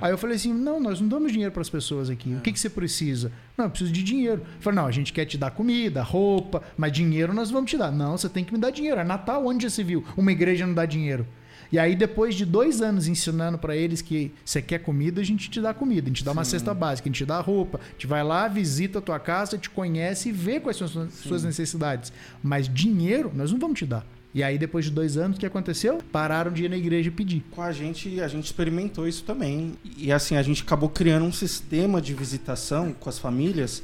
Aí 0.00 0.10
eu 0.10 0.18
falei 0.18 0.34
assim: 0.36 0.52
não, 0.52 0.80
nós 0.80 1.00
não 1.00 1.06
damos 1.08 1.30
dinheiro 1.30 1.52
para 1.52 1.60
as 1.62 1.68
pessoas 1.70 2.10
aqui. 2.10 2.34
O 2.34 2.40
que, 2.40 2.50
que 2.52 2.58
você 2.58 2.68
precisa? 2.68 3.30
Não, 3.56 3.66
eu 3.66 3.70
preciso 3.70 3.92
de 3.92 4.02
dinheiro. 4.02 4.40
Eu 4.56 4.60
falei: 4.62 4.76
não, 4.80 4.86
a 4.86 4.90
gente 4.90 5.12
quer 5.12 5.24
te 5.24 5.38
dar 5.38 5.52
comida, 5.52 6.02
roupa, 6.02 6.60
mas 6.76 6.90
dinheiro 6.92 7.32
nós 7.32 7.50
vamos 7.52 7.70
te 7.70 7.76
dar. 7.76 7.92
Não, 7.92 8.16
você 8.16 8.28
tem 8.28 8.44
que 8.44 8.52
me 8.52 8.58
dar 8.58 8.70
dinheiro. 8.70 9.00
É 9.00 9.04
Natal, 9.04 9.46
onde 9.46 9.62
já 9.62 9.70
se 9.70 9.82
viu? 9.84 10.04
Uma 10.16 10.32
igreja 10.32 10.66
não 10.66 10.74
dá 10.74 10.84
dinheiro. 10.86 11.24
E 11.70 11.78
aí, 11.78 11.94
depois 11.96 12.34
de 12.34 12.44
dois 12.44 12.82
anos 12.82 13.06
ensinando 13.08 13.56
para 13.58 13.74
eles 13.76 14.02
que 14.02 14.32
você 14.44 14.60
quer 14.60 14.80
comida, 14.80 15.20
a 15.20 15.24
gente 15.24 15.48
te 15.48 15.60
dá 15.60 15.72
comida, 15.72 16.06
a 16.06 16.08
gente 16.08 16.22
dá 16.24 16.32
uma 16.32 16.44
cesta 16.44 16.74
básica, 16.74 17.08
a 17.08 17.10
gente 17.10 17.18
te 17.18 17.24
dá 17.24 17.40
roupa, 17.40 17.78
a 17.82 17.92
gente 17.92 18.06
vai 18.06 18.22
lá, 18.24 18.46
visita 18.48 18.98
a 18.98 19.02
tua 19.02 19.18
casa, 19.18 19.56
te 19.56 19.70
conhece 19.70 20.28
e 20.28 20.32
vê 20.32 20.58
quais 20.60 20.76
são 20.76 20.84
as 20.86 20.92
suas- 20.92 21.14
suas 21.14 21.44
necessidades. 21.44 22.12
Mas 22.42 22.68
dinheiro, 22.68 23.30
nós 23.34 23.50
não 23.52 23.58
vamos 23.58 23.78
te 23.78 23.86
dar. 23.86 24.04
E 24.34 24.42
aí, 24.42 24.56
depois 24.56 24.86
de 24.86 24.90
dois 24.90 25.18
anos, 25.18 25.36
o 25.36 25.40
que 25.40 25.44
aconteceu? 25.44 25.98
Pararam 26.10 26.50
de 26.50 26.64
ir 26.64 26.70
na 26.70 26.76
igreja 26.76 27.10
pedir. 27.10 27.44
Com 27.50 27.60
a 27.60 27.70
gente, 27.70 28.20
a 28.20 28.28
gente 28.28 28.46
experimentou 28.46 29.06
isso 29.06 29.24
também. 29.24 29.74
E 29.96 30.10
assim, 30.10 30.36
a 30.36 30.42
gente 30.42 30.62
acabou 30.62 30.88
criando 30.88 31.26
um 31.26 31.32
sistema 31.32 32.00
de 32.00 32.14
visitação 32.14 32.94
com 32.94 33.10
as 33.10 33.18
famílias 33.18 33.82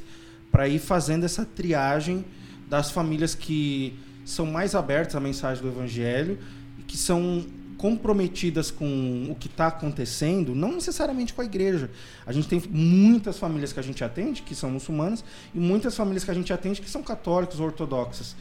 para 0.51 0.67
ir 0.67 0.79
fazendo 0.79 1.23
essa 1.23 1.45
triagem 1.45 2.25
das 2.67 2.89
famílias 2.89 3.35
que 3.35 3.93
são 4.25 4.45
mais 4.45 4.73
abertas 4.73 5.15
à 5.15 5.19
mensagem 5.19 5.61
do 5.61 5.69
evangelho 5.69 6.39
e 6.79 6.83
que 6.83 6.97
são 6.97 7.45
comprometidas 7.77 8.69
com 8.69 9.27
o 9.29 9.35
que 9.35 9.47
está 9.47 9.67
acontecendo, 9.67 10.53
não 10.53 10.73
necessariamente 10.73 11.33
com 11.33 11.41
a 11.41 11.45
igreja. 11.45 11.89
A 12.25 12.33
gente 12.33 12.47
tem 12.47 12.61
muitas 12.69 13.39
famílias 13.39 13.71
que 13.71 13.79
a 13.79 13.83
gente 13.83 14.03
atende 14.03 14.41
que 14.41 14.53
são 14.53 14.69
muçulmanas 14.69 15.23
e 15.55 15.59
muitas 15.59 15.95
famílias 15.95 16.23
que 16.23 16.31
a 16.31 16.33
gente 16.33 16.51
atende 16.51 16.81
que 16.81 16.89
são 16.89 17.01
católicos 17.01 17.59
ou 17.59 17.67
ortodoxas. 17.67 18.35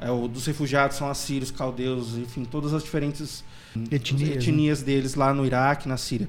É, 0.00 0.10
o 0.10 0.26
dos 0.28 0.44
refugiados 0.46 0.96
são 0.96 1.08
assírios, 1.08 1.50
caldeus, 1.50 2.14
enfim, 2.16 2.44
todas 2.44 2.74
as 2.74 2.82
diferentes 2.82 3.44
Etnias, 3.90 4.28
né? 4.30 4.34
etnias 4.36 4.82
deles 4.82 5.14
lá 5.14 5.32
no 5.34 5.44
Iraque, 5.46 5.88
na 5.88 5.96
Síria. 5.96 6.28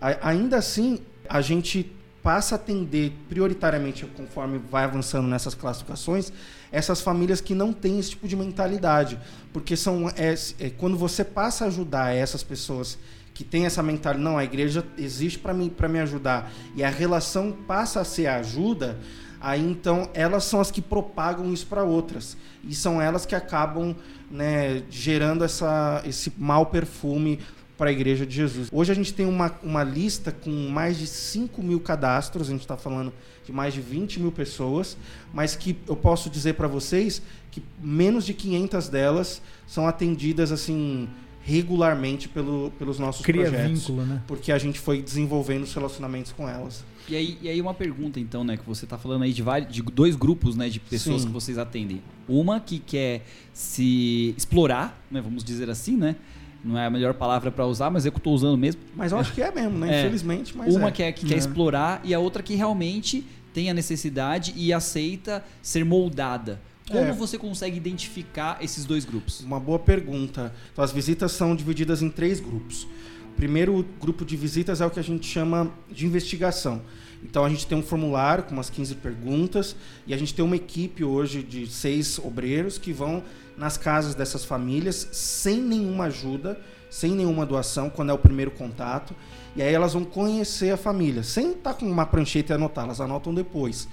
A- 0.00 0.28
ainda 0.30 0.56
assim, 0.58 0.98
a 1.28 1.40
gente 1.40 1.90
passa 2.22 2.54
a 2.54 2.56
atender 2.56 3.12
prioritariamente, 3.28 4.06
conforme 4.06 4.58
vai 4.70 4.84
avançando 4.84 5.28
nessas 5.28 5.54
classificações, 5.54 6.32
essas 6.72 7.00
famílias 7.02 7.40
que 7.40 7.54
não 7.54 7.72
têm 7.72 7.98
esse 7.98 8.10
tipo 8.10 8.26
de 8.26 8.34
mentalidade. 8.34 9.18
Porque 9.52 9.76
são 9.76 10.08
é, 10.16 10.34
é, 10.58 10.70
quando 10.70 10.96
você 10.96 11.22
passa 11.22 11.64
a 11.64 11.68
ajudar 11.68 12.14
essas 12.14 12.42
pessoas 12.42 12.98
que 13.34 13.44
têm 13.44 13.66
essa 13.66 13.82
mentalidade, 13.82 14.24
não, 14.24 14.38
a 14.38 14.44
igreja 14.44 14.84
existe 14.96 15.38
para 15.38 15.52
me, 15.52 15.68
pra 15.68 15.88
me 15.88 15.98
ajudar, 16.00 16.50
e 16.76 16.82
a 16.84 16.88
relação 16.88 17.52
passa 17.66 18.00
a 18.00 18.04
ser 18.04 18.26
a 18.26 18.36
ajuda, 18.36 18.98
aí 19.44 19.62
então 19.62 20.08
elas 20.14 20.44
são 20.44 20.58
as 20.58 20.70
que 20.70 20.80
propagam 20.80 21.52
isso 21.52 21.66
para 21.66 21.84
outras. 21.84 22.36
E 22.64 22.74
são 22.74 23.00
elas 23.00 23.26
que 23.26 23.34
acabam 23.34 23.94
né, 24.30 24.82
gerando 24.90 25.44
essa, 25.44 26.02
esse 26.06 26.32
mau 26.38 26.66
perfume 26.66 27.38
para 27.76 27.90
a 27.90 27.92
Igreja 27.92 28.24
de 28.24 28.34
Jesus. 28.34 28.68
Hoje 28.72 28.90
a 28.90 28.94
gente 28.94 29.12
tem 29.12 29.26
uma, 29.26 29.52
uma 29.62 29.84
lista 29.84 30.32
com 30.32 30.50
mais 30.68 30.96
de 30.96 31.06
5 31.06 31.62
mil 31.62 31.80
cadastros, 31.80 32.48
a 32.48 32.52
gente 32.52 32.62
está 32.62 32.76
falando 32.76 33.12
de 33.44 33.52
mais 33.52 33.74
de 33.74 33.80
20 33.80 34.20
mil 34.20 34.32
pessoas, 34.32 34.96
mas 35.32 35.54
que 35.54 35.76
eu 35.86 35.96
posso 35.96 36.30
dizer 36.30 36.54
para 36.54 36.66
vocês 36.66 37.20
que 37.50 37.62
menos 37.82 38.24
de 38.24 38.32
500 38.32 38.88
delas 38.88 39.42
são 39.66 39.86
atendidas 39.86 40.52
assim 40.52 41.08
regularmente 41.44 42.28
pelo, 42.28 42.72
pelos 42.78 42.98
nossos 42.98 43.24
Cria 43.24 43.42
projetos. 43.42 43.80
vínculo, 43.86 44.06
né? 44.06 44.22
Porque 44.26 44.50
a 44.50 44.58
gente 44.58 44.78
foi 44.80 45.02
desenvolvendo 45.02 45.62
os 45.64 45.74
relacionamentos 45.74 46.32
com 46.32 46.48
elas. 46.48 46.84
E 47.06 47.14
aí, 47.14 47.38
e 47.42 47.48
aí 47.50 47.60
uma 47.60 47.74
pergunta 47.74 48.18
então, 48.18 48.42
né, 48.42 48.56
que 48.56 48.66
você 48.66 48.86
tá 48.86 48.96
falando 48.96 49.24
aí 49.24 49.32
de, 49.32 49.42
vários, 49.42 49.70
de 49.70 49.82
dois 49.82 50.16
grupos, 50.16 50.56
né, 50.56 50.70
de 50.70 50.80
pessoas 50.80 51.20
Sim. 51.20 51.26
que 51.26 51.32
vocês 51.34 51.58
atendem. 51.58 52.02
Uma 52.26 52.58
que 52.60 52.78
quer 52.78 53.26
se 53.52 54.34
explorar, 54.38 54.98
né, 55.10 55.20
vamos 55.20 55.44
dizer 55.44 55.68
assim, 55.68 55.96
né? 55.98 56.16
Não 56.64 56.78
é 56.78 56.86
a 56.86 56.90
melhor 56.90 57.12
palavra 57.12 57.50
para 57.52 57.66
usar, 57.66 57.90
mas 57.90 58.06
é 58.06 58.10
que 58.10 58.16
eu 58.16 58.22
tô 58.22 58.30
usando 58.30 58.56
mesmo. 58.56 58.80
Mas 58.96 59.12
eu 59.12 59.18
acho 59.18 59.34
que 59.34 59.42
é 59.42 59.52
mesmo, 59.52 59.78
né? 59.78 59.96
É. 59.96 60.00
Infelizmente, 60.00 60.56
mas 60.56 60.74
uma 60.74 60.88
é. 60.88 60.90
que, 60.90 61.02
é, 61.02 61.12
que 61.12 61.26
quer 61.26 61.34
É. 61.34 61.36
explorar 61.36 62.00
e 62.02 62.14
a 62.14 62.18
outra 62.18 62.42
que 62.42 62.54
realmente 62.54 63.22
tem 63.52 63.68
a 63.68 63.74
necessidade 63.74 64.54
e 64.56 64.72
aceita 64.72 65.44
ser 65.60 65.84
moldada. 65.84 66.58
Como 66.88 67.00
É. 67.00 67.12
você 67.12 67.38
consegue 67.38 67.76
identificar 67.76 68.58
esses 68.60 68.84
dois 68.84 69.04
grupos? 69.04 69.40
Uma 69.40 69.58
boa 69.58 69.78
pergunta. 69.78 70.52
Então, 70.72 70.84
as 70.84 70.92
visitas 70.92 71.32
são 71.32 71.56
divididas 71.56 72.02
em 72.02 72.10
três 72.10 72.40
grupos. 72.40 72.84
O 73.32 73.36
primeiro 73.36 73.84
grupo 74.00 74.24
de 74.24 74.36
visitas 74.36 74.80
é 74.80 74.86
o 74.86 74.90
que 74.90 75.00
a 75.00 75.04
gente 75.04 75.26
chama 75.26 75.72
de 75.90 76.06
investigação. 76.06 76.82
Então, 77.22 77.42
a 77.44 77.48
gente 77.48 77.66
tem 77.66 77.76
um 77.76 77.82
formulário 77.82 78.44
com 78.44 78.52
umas 78.52 78.68
15 78.68 78.96
perguntas 78.96 79.74
e 80.06 80.12
a 80.12 80.16
gente 80.16 80.34
tem 80.34 80.44
uma 80.44 80.56
equipe 80.56 81.02
hoje 81.02 81.42
de 81.42 81.66
seis 81.66 82.18
obreiros 82.18 82.76
que 82.76 82.92
vão 82.92 83.22
nas 83.56 83.78
casas 83.78 84.14
dessas 84.14 84.44
famílias 84.44 85.08
sem 85.10 85.60
nenhuma 85.62 86.04
ajuda, 86.04 86.60
sem 86.90 87.12
nenhuma 87.12 87.46
doação, 87.46 87.88
quando 87.88 88.10
é 88.10 88.12
o 88.12 88.18
primeiro 88.18 88.50
contato. 88.50 89.14
E 89.56 89.62
aí 89.62 89.72
elas 89.72 89.94
vão 89.94 90.04
conhecer 90.04 90.70
a 90.70 90.76
família, 90.76 91.22
sem 91.22 91.52
estar 91.52 91.74
com 91.74 91.86
uma 91.90 92.04
prancheta 92.04 92.52
e 92.52 92.54
anotar, 92.56 92.84
elas 92.84 93.00
anotam 93.00 93.32
depois. 93.32 93.88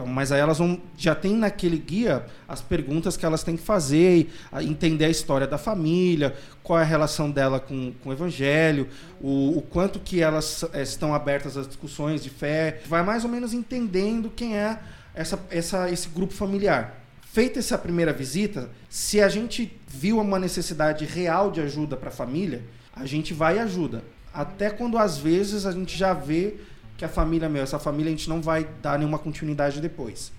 Então, 0.00 0.06
mas 0.06 0.32
aí 0.32 0.40
elas 0.40 0.56
vão 0.56 0.80
já 0.96 1.14
tem 1.14 1.34
naquele 1.34 1.76
guia 1.76 2.24
as 2.48 2.62
perguntas 2.62 3.18
que 3.18 3.26
elas 3.26 3.42
têm 3.42 3.54
que 3.54 3.62
fazer, 3.62 4.30
entender 4.62 5.04
a 5.04 5.10
história 5.10 5.46
da 5.46 5.58
família, 5.58 6.34
qual 6.62 6.78
é 6.78 6.82
a 6.82 6.86
relação 6.86 7.30
dela 7.30 7.60
com, 7.60 7.92
com 8.02 8.08
o 8.08 8.12
evangelho, 8.12 8.88
o, 9.20 9.58
o 9.58 9.62
quanto 9.62 10.00
que 10.00 10.22
elas 10.22 10.64
eh, 10.72 10.82
estão 10.82 11.14
abertas 11.14 11.54
às 11.58 11.66
discussões 11.66 12.22
de 12.22 12.30
fé, 12.30 12.80
vai 12.86 13.02
mais 13.02 13.24
ou 13.24 13.30
menos 13.30 13.52
entendendo 13.52 14.32
quem 14.34 14.56
é 14.56 14.78
essa, 15.14 15.38
essa, 15.50 15.90
esse 15.90 16.08
grupo 16.08 16.32
familiar. 16.32 16.98
Feita 17.20 17.58
essa 17.58 17.76
primeira 17.76 18.12
visita, 18.12 18.70
se 18.88 19.20
a 19.20 19.28
gente 19.28 19.78
viu 19.86 20.18
uma 20.18 20.38
necessidade 20.38 21.04
real 21.04 21.50
de 21.50 21.60
ajuda 21.60 21.94
para 21.94 22.08
a 22.08 22.12
família, 22.12 22.62
a 22.94 23.04
gente 23.04 23.34
vai 23.34 23.56
e 23.56 23.58
ajuda. 23.58 24.02
Até 24.32 24.70
quando 24.70 24.96
às 24.96 25.18
vezes 25.18 25.66
a 25.66 25.72
gente 25.72 25.96
já 25.98 26.14
vê 26.14 26.54
que 27.00 27.04
a 27.06 27.08
família, 27.08 27.48
meu, 27.48 27.62
essa 27.62 27.78
família 27.78 28.08
a 28.08 28.14
gente 28.14 28.28
não 28.28 28.42
vai 28.42 28.68
dar 28.82 28.98
nenhuma 28.98 29.18
continuidade 29.18 29.80
depois. 29.80 30.30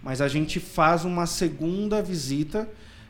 Mas 0.00 0.20
a 0.20 0.28
gente 0.28 0.60
faz 0.60 1.04
uma 1.04 1.26
segunda 1.26 2.00
visita 2.00 2.68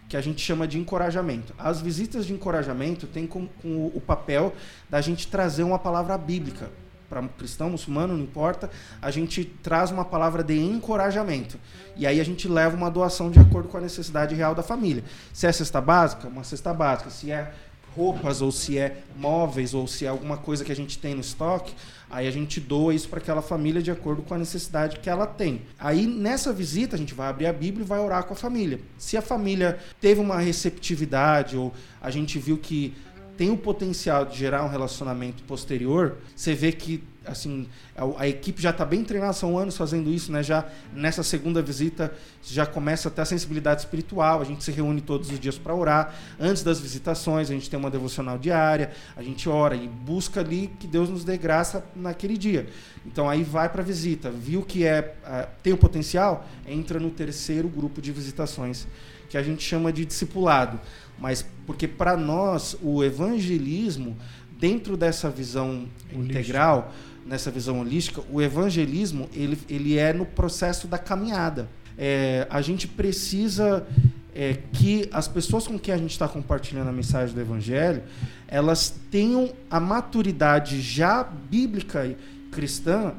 que 0.09 0.17
a 0.17 0.23
gente 0.23 0.40
chama 0.40 0.67
de 0.67 0.79
encorajamento. 0.79 1.53
As 1.59 1.83
visitas 1.83 2.25
de 2.25 2.33
encorajamento 2.33 3.07
têm 3.07 3.27
com, 3.27 3.47
com 3.61 3.88
o 3.95 4.01
papel 4.01 4.55
da 4.88 5.03
gente 5.03 5.29
trazer 5.29 5.64
uma 5.64 5.79
palavra 5.79 6.17
bíblica 6.17 6.71
para 7.07 7.23
cristão, 7.29 7.69
muçulmano, 7.69 8.17
não 8.17 8.25
importa, 8.25 8.71
a 9.03 9.11
gente 9.11 9.45
traz 9.45 9.90
uma 9.90 10.07
palavra 10.07 10.43
de 10.43 10.59
encorajamento. 10.59 11.61
E 11.97 12.07
aí 12.07 12.19
a 12.19 12.25
gente 12.25 12.49
leva 12.49 12.75
uma 12.75 12.90
doação 12.90 13.31
de 13.31 13.38
acordo 13.38 13.69
com 13.69 13.77
a 13.77 13.83
necessidade 13.83 14.35
real 14.35 14.55
da 14.55 14.62
família. 14.62 15.05
Se 15.31 15.47
é 15.47 15.53
cesta 15.53 15.79
básica, 15.79 16.27
uma 16.27 16.43
cesta 16.43 16.73
básica. 16.73 17.11
Se 17.11 17.31
é 17.31 17.53
roupas 17.95 18.43
ou 18.43 18.51
se 18.51 18.79
é 18.79 19.03
móveis 19.17 19.73
ou 19.75 19.87
se 19.87 20.05
é 20.05 20.09
alguma 20.09 20.37
coisa 20.37 20.64
que 20.64 20.73
a 20.73 20.77
gente 20.77 20.99
tem 20.99 21.14
no 21.14 21.21
estoque, 21.21 21.75
aí 22.14 22.29
a 22.29 22.31
gente 22.31 22.61
doa 22.61 22.94
isso 22.94 23.09
para 23.09 23.18
aquela 23.18 23.42
família 23.42 23.83
de 23.83 23.90
acordo 23.90 24.22
com 24.22 24.35
a 24.35 24.38
necessidade 24.38 25.00
que 25.00 25.11
ela 25.11 25.27
tem. 25.27 25.62
Aí 25.77 26.07
nessa 26.07 26.53
visita 26.53 26.94
a 26.94 26.98
gente 26.98 27.12
vai 27.12 27.29
abrir 27.29 27.46
a 27.46 27.53
Bíblia 27.53 27.85
e 27.85 27.88
vai 27.88 27.98
orar 27.98 28.22
com 28.22 28.35
a 28.35 28.37
família. 28.37 28.79
Se 28.96 29.16
a 29.16 29.22
família 29.22 29.81
teve 30.00 30.20
uma 30.20 30.38
receptividade 30.38 31.57
ou 31.57 31.74
a 32.00 32.12
gente 32.12 32.38
viu 32.38 32.57
que 32.57 32.94
tem 33.37 33.50
o 33.50 33.57
potencial 33.57 34.24
de 34.24 34.38
gerar 34.38 34.64
um 34.64 34.68
relacionamento 34.68 35.42
posterior, 35.42 36.18
você 36.37 36.55
vê 36.55 36.70
que 36.70 37.03
assim 37.27 37.69
a, 37.97 38.23
a 38.23 38.29
equipe 38.29 38.61
já 38.61 38.71
está 38.71 38.85
bem 38.85 39.05
treinada, 39.05 39.33
são 39.33 39.59
anos 39.59 39.77
fazendo 39.77 40.11
isso, 40.11 40.31
né? 40.33 40.43
Já 40.43 40.67
nessa 40.93 41.23
segunda 41.23 41.63
visita 41.63 42.13
já 42.43 42.67
começa 42.67 43.09
a 43.09 43.11
ter 43.11 43.23
a 43.23 43.25
sensibilidade 43.25 43.81
espiritual. 43.81 44.41
A 44.41 44.45
gente 44.45 44.63
se 44.65 44.71
reúne 44.71 45.01
todos 45.01 45.31
os 45.31 45.41
dias 45.41 45.59
para 45.59 45.75
orar. 45.75 46.15
Antes 46.39 46.63
das 46.63 46.81
visitações, 46.81 47.51
a 47.51 47.55
gente 47.55 47.69
tem 47.71 47.79
uma 47.79 47.91
devocional 47.91 48.39
diária, 48.39 48.93
a 49.17 49.23
gente 49.23 49.49
ora 49.49 49.75
e 49.75 49.89
busca 49.89 50.41
ali 50.41 50.71
que 50.79 50.87
Deus 50.87 51.09
nos 51.09 51.25
dê 51.25 51.37
graça 51.37 51.85
naquele 51.95 52.37
dia. 52.37 52.67
Então 53.07 53.29
aí 53.29 53.43
vai 53.43 53.69
para 53.69 53.83
a 53.83 53.85
visita, 53.85 54.31
viu 54.31 54.63
que 54.63 54.85
é 54.85 55.15
uh, 55.25 55.49
tem 55.63 55.73
o 55.73 55.77
potencial, 55.77 56.47
entra 56.67 56.99
no 56.99 57.11
terceiro 57.11 57.69
grupo 57.69 58.01
de 58.01 58.13
visitações 58.13 58.87
que 59.29 59.37
a 59.37 59.43
gente 59.43 59.63
chama 59.63 59.93
de 59.93 60.05
discipulado. 60.05 60.81
Mas 61.19 61.45
porque 61.67 61.87
para 61.87 62.17
nós 62.17 62.77
o 62.83 63.03
evangelismo 63.03 64.17
dentro 64.59 64.97
dessa 64.97 65.29
visão 65.29 65.89
Holística. 66.13 66.19
integral 66.19 66.93
nessa 67.27 67.51
visão 67.51 67.81
holística, 67.81 68.23
o 68.31 68.41
evangelismo 68.41 69.29
ele, 69.35 69.59
ele 69.69 69.99
é 69.99 70.13
no 70.13 70.27
processo 70.27 70.87
da 70.87 70.99
caminhada. 70.99 71.69
É, 71.97 72.47
a 72.51 72.61
gente 72.61 72.89
precisa 72.89 73.87
é, 74.35 74.59
que 74.73 75.09
as 75.13 75.29
pessoas 75.29 75.67
com 75.67 75.79
quem 75.79 75.95
a 75.95 75.97
gente 75.97 76.11
está 76.11 76.27
compartilhando 76.27 76.89
a 76.89 76.93
mensagem 76.93 77.35
do 77.35 77.41
evangelho, 77.41 78.03
elas 78.49 78.95
tenham 79.11 79.53
a 79.71 79.79
maturidade 79.79 80.81
já 80.81 81.23
bíblica 81.23 82.07
e 82.07 82.17
cristã 82.51 83.15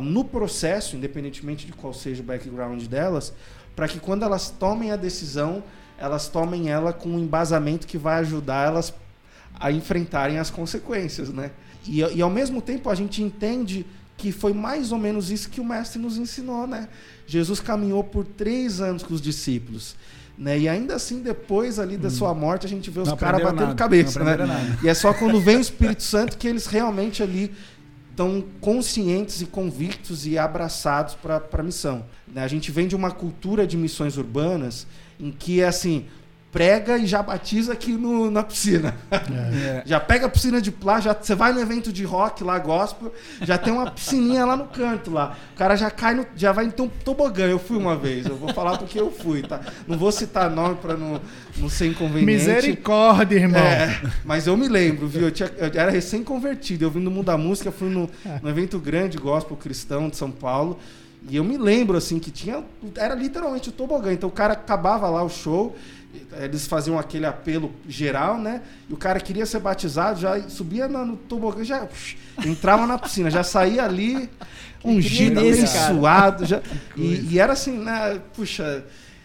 no 0.00 0.24
processo, 0.24 0.96
independentemente 0.96 1.66
de 1.66 1.72
qual 1.72 1.92
seja 1.92 2.22
o 2.22 2.24
background 2.24 2.82
delas, 2.84 3.32
para 3.76 3.88
que 3.88 3.98
quando 3.98 4.24
elas 4.24 4.50
tomem 4.50 4.90
a 4.90 4.96
decisão, 4.96 5.62
elas 5.98 6.28
tomem 6.28 6.70
ela 6.70 6.92
com 6.92 7.10
um 7.10 7.18
embasamento 7.18 7.86
que 7.86 7.98
vai 7.98 8.20
ajudar 8.20 8.66
elas 8.66 8.94
a 9.62 9.70
enfrentarem 9.70 10.38
as 10.38 10.50
consequências, 10.50 11.30
né? 11.30 11.52
E, 11.86 12.00
e 12.00 12.20
ao 12.20 12.30
mesmo 12.30 12.60
tempo 12.60 12.90
a 12.90 12.94
gente 12.94 13.22
entende 13.22 13.86
que 14.16 14.32
foi 14.32 14.52
mais 14.52 14.92
ou 14.92 14.98
menos 14.98 15.30
isso 15.30 15.48
que 15.48 15.60
o 15.60 15.64
mestre 15.64 16.00
nos 16.00 16.18
ensinou, 16.18 16.66
né? 16.66 16.88
Jesus 17.26 17.60
caminhou 17.60 18.02
por 18.02 18.24
três 18.24 18.80
anos 18.80 19.02
com 19.02 19.14
os 19.14 19.20
discípulos. 19.20 19.96
Né? 20.36 20.60
E 20.60 20.68
ainda 20.68 20.96
assim, 20.96 21.22
depois 21.22 21.78
ali 21.78 21.96
da 21.96 22.08
hum. 22.08 22.10
sua 22.10 22.34
morte, 22.34 22.66
a 22.66 22.68
gente 22.68 22.90
vê 22.90 23.00
os 23.00 23.12
caras 23.12 23.42
batendo 23.42 23.60
nada, 23.60 23.74
cabeça. 23.74 24.22
Né? 24.24 24.36
Nada. 24.36 24.78
E 24.82 24.88
é 24.88 24.94
só 24.94 25.12
quando 25.14 25.40
vem 25.40 25.56
o 25.56 25.60
Espírito 25.60 26.02
Santo 26.02 26.36
que 26.36 26.48
eles 26.48 26.66
realmente 26.66 27.22
ali 27.22 27.52
estão 28.10 28.44
conscientes 28.60 29.40
e 29.40 29.46
convictos 29.46 30.26
e 30.26 30.36
abraçados 30.36 31.14
para 31.14 31.42
a 31.52 31.62
missão. 31.62 32.04
Né? 32.26 32.42
A 32.42 32.48
gente 32.48 32.70
vem 32.70 32.88
de 32.88 32.96
uma 32.96 33.10
cultura 33.10 33.66
de 33.66 33.76
missões 33.76 34.16
urbanas 34.16 34.86
em 35.20 35.30
que 35.30 35.60
é 35.60 35.66
assim, 35.66 36.06
prega 36.52 36.98
e 36.98 37.06
já 37.06 37.22
batiza 37.22 37.72
aqui 37.72 37.92
no, 37.92 38.30
na 38.30 38.42
piscina. 38.42 38.94
É. 39.10 39.82
já 39.86 39.98
pega 39.98 40.26
a 40.26 40.28
piscina 40.28 40.60
de 40.60 40.70
plástico, 40.70 41.16
você 41.18 41.34
vai 41.34 41.50
no 41.50 41.58
evento 41.58 41.90
de 41.90 42.04
rock 42.04 42.44
lá, 42.44 42.58
gospel, 42.58 43.12
já 43.40 43.56
tem 43.56 43.72
uma 43.72 43.90
piscininha 43.90 44.44
lá 44.44 44.54
no 44.54 44.66
canto 44.66 45.10
lá. 45.10 45.34
O 45.54 45.56
cara 45.56 45.74
já 45.74 45.90
cai 45.90 46.14
no, 46.14 46.26
já 46.36 46.52
vai 46.52 46.66
então 46.66 46.90
tobogã. 47.02 47.46
Eu 47.46 47.58
fui 47.58 47.78
uma 47.78 47.96
vez, 47.96 48.26
eu 48.26 48.36
vou 48.36 48.52
falar 48.52 48.76
porque 48.76 49.00
eu 49.00 49.10
fui, 49.10 49.40
tá? 49.40 49.60
Não 49.88 49.96
vou 49.96 50.12
citar 50.12 50.50
nome 50.50 50.76
para 50.76 50.94
não, 50.94 51.18
não 51.56 51.70
ser 51.70 51.86
inconveniente. 51.86 52.26
Misericórdia, 52.26 53.36
irmão. 53.36 53.58
É, 53.58 54.02
mas 54.22 54.46
eu 54.46 54.54
me 54.54 54.68
lembro, 54.68 55.08
viu? 55.08 55.22
Eu, 55.22 55.30
tinha, 55.30 55.50
eu 55.56 55.70
era 55.72 55.90
recém-convertido, 55.90 56.84
eu 56.84 56.90
vim 56.90 57.00
no 57.00 57.10
mundo 57.10 57.26
da 57.26 57.38
música, 57.38 57.72
fui 57.72 57.88
no, 57.88 58.10
no 58.42 58.50
evento 58.50 58.78
grande 58.78 59.16
gospel 59.16 59.56
cristão 59.56 60.10
de 60.10 60.18
São 60.18 60.30
Paulo. 60.30 60.78
E 61.28 61.36
eu 61.36 61.44
me 61.44 61.56
lembro 61.56 61.96
assim 61.96 62.18
que 62.18 62.30
tinha 62.30 62.64
era 62.96 63.14
literalmente 63.14 63.68
o 63.68 63.72
tobogã. 63.72 64.12
Então 64.12 64.28
o 64.28 64.32
cara 64.32 64.54
acabava 64.54 65.08
lá 65.08 65.22
o 65.22 65.28
show 65.28 65.76
eles 66.40 66.66
faziam 66.66 66.98
aquele 66.98 67.26
apelo 67.26 67.72
geral, 67.88 68.38
né? 68.38 68.62
E 68.88 68.92
o 68.92 68.96
cara 68.96 69.18
queria 69.20 69.46
ser 69.46 69.60
batizado, 69.60 70.20
já 70.20 70.48
subia 70.48 70.88
no, 70.88 71.04
no 71.04 71.16
tobogã, 71.16 71.64
já 71.64 71.86
psh, 71.86 72.16
entrava 72.44 72.86
na 72.86 72.98
piscina, 72.98 73.30
já 73.30 73.42
saía 73.42 73.84
ali 73.84 74.28
ungido, 74.84 75.40
abençoado. 75.40 76.44
Já, 76.44 76.60
e, 76.96 77.28
e, 77.30 77.38
era 77.38 77.52
assim, 77.52 77.78
né? 77.78 78.20
Puxa, 78.34 78.84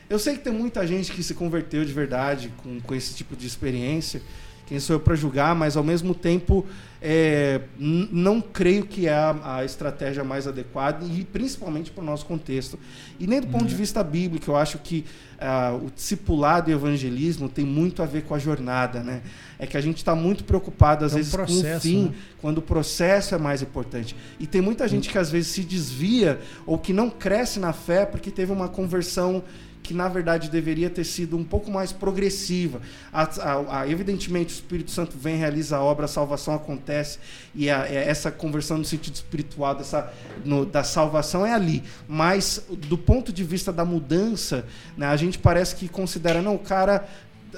eu 0.09 0.17
sei 0.17 0.35
que 0.35 0.43
tem 0.43 0.53
muita 0.53 0.85
gente 0.87 1.11
que 1.11 1.21
se 1.21 1.33
converteu 1.33 1.83
de 1.83 1.91
verdade 1.91 2.51
com, 2.57 2.79
com 2.79 2.95
esse 2.95 3.13
tipo 3.13 3.35
de 3.35 3.45
experiência. 3.45 4.21
Quem 4.67 4.81
sou 4.81 4.97
eu 4.97 4.99
para 4.99 5.15
julgar, 5.15 5.55
mas 5.55 5.77
ao 5.77 5.83
mesmo 5.83 6.13
tempo 6.13 6.65
é, 7.01 7.61
não 7.79 8.41
creio 8.41 8.85
que 8.85 9.07
é 9.07 9.13
a, 9.13 9.57
a, 9.57 9.65
estratégia 9.65 10.25
mais 10.25 10.45
adequada 10.45 11.05
e 11.05 11.23
principalmente 11.23 11.89
para 11.89 12.03
o 12.03 12.05
nosso 12.05 12.25
contexto. 12.25 12.77
E 13.17 13.25
nem 13.25 13.39
do 13.39 13.47
ponto 13.47 13.65
de 13.65 13.73
uhum. 13.73 13.79
vista 13.79 14.03
bíblico, 14.03 14.51
eu 14.51 14.57
acho 14.57 14.77
que 14.79 15.05
uh, 15.37 15.85
o 15.85 15.91
discipulado 15.91 16.69
e 16.69 16.73
o 16.73 16.77
evangelismo 16.77 17.47
tem 17.47 17.63
muito 17.63 18.03
a 18.03 18.05
ver 18.05 18.23
com 18.23 18.35
a 18.35 18.39
jornada, 18.39 19.01
né? 19.01 19.21
É 19.57 19.65
que 19.65 19.77
a 19.77 19.81
gente 19.81 19.97
está 19.97 20.13
muito 20.15 20.43
preocupado 20.43 21.05
às 21.05 21.13
é 21.13 21.15
um 21.15 21.17
vezes 21.17 21.31
processo, 21.31 21.63
com 21.63 21.77
o 21.77 21.79
fim, 21.79 22.03
né? 22.05 22.13
quando 22.41 22.57
o 22.57 22.61
processo 22.61 23.35
é 23.35 23.37
mais 23.37 23.61
importante. 23.61 24.15
E 24.39 24.45
tem 24.45 24.59
muita 24.59 24.85
gente 24.87 25.09
que 25.09 25.17
às 25.17 25.31
vezes 25.31 25.49
se 25.51 25.63
desvia 25.63 26.39
ou 26.65 26.77
que 26.77 26.91
não 26.91 27.09
cresce 27.09 27.59
na 27.59 27.73
fé 27.73 28.05
porque 28.05 28.31
teve 28.31 28.51
uma 28.51 28.67
conversão 28.67 29.43
que 29.83 29.93
na 29.93 30.07
verdade 30.07 30.49
deveria 30.49 30.89
ter 30.89 31.03
sido 31.03 31.37
um 31.37 31.43
pouco 31.43 31.71
mais 31.71 31.91
progressiva. 31.91 32.81
A, 33.11 33.23
a, 33.23 33.81
a, 33.81 33.89
evidentemente, 33.89 34.53
o 34.53 34.55
Espírito 34.55 34.91
Santo 34.91 35.17
vem, 35.17 35.37
realiza 35.37 35.77
a 35.77 35.81
obra, 35.81 36.05
a 36.05 36.07
salvação 36.07 36.53
acontece, 36.53 37.19
e 37.55 37.69
é 37.69 38.05
essa 38.07 38.31
conversão 38.31 38.77
no 38.77 38.85
sentido 38.85 39.15
espiritual 39.15 39.75
dessa, 39.75 40.11
no, 40.43 40.65
da 40.65 40.83
salvação 40.83 41.45
é 41.45 41.53
ali. 41.53 41.83
Mas, 42.07 42.65
do 42.69 42.97
ponto 42.97 43.31
de 43.31 43.43
vista 43.43 43.71
da 43.71 43.85
mudança, 43.85 44.65
né, 44.97 45.07
a 45.07 45.15
gente 45.15 45.39
parece 45.39 45.75
que 45.75 45.87
considera, 45.87 46.41
não, 46.41 46.55
o 46.55 46.59
cara 46.59 47.07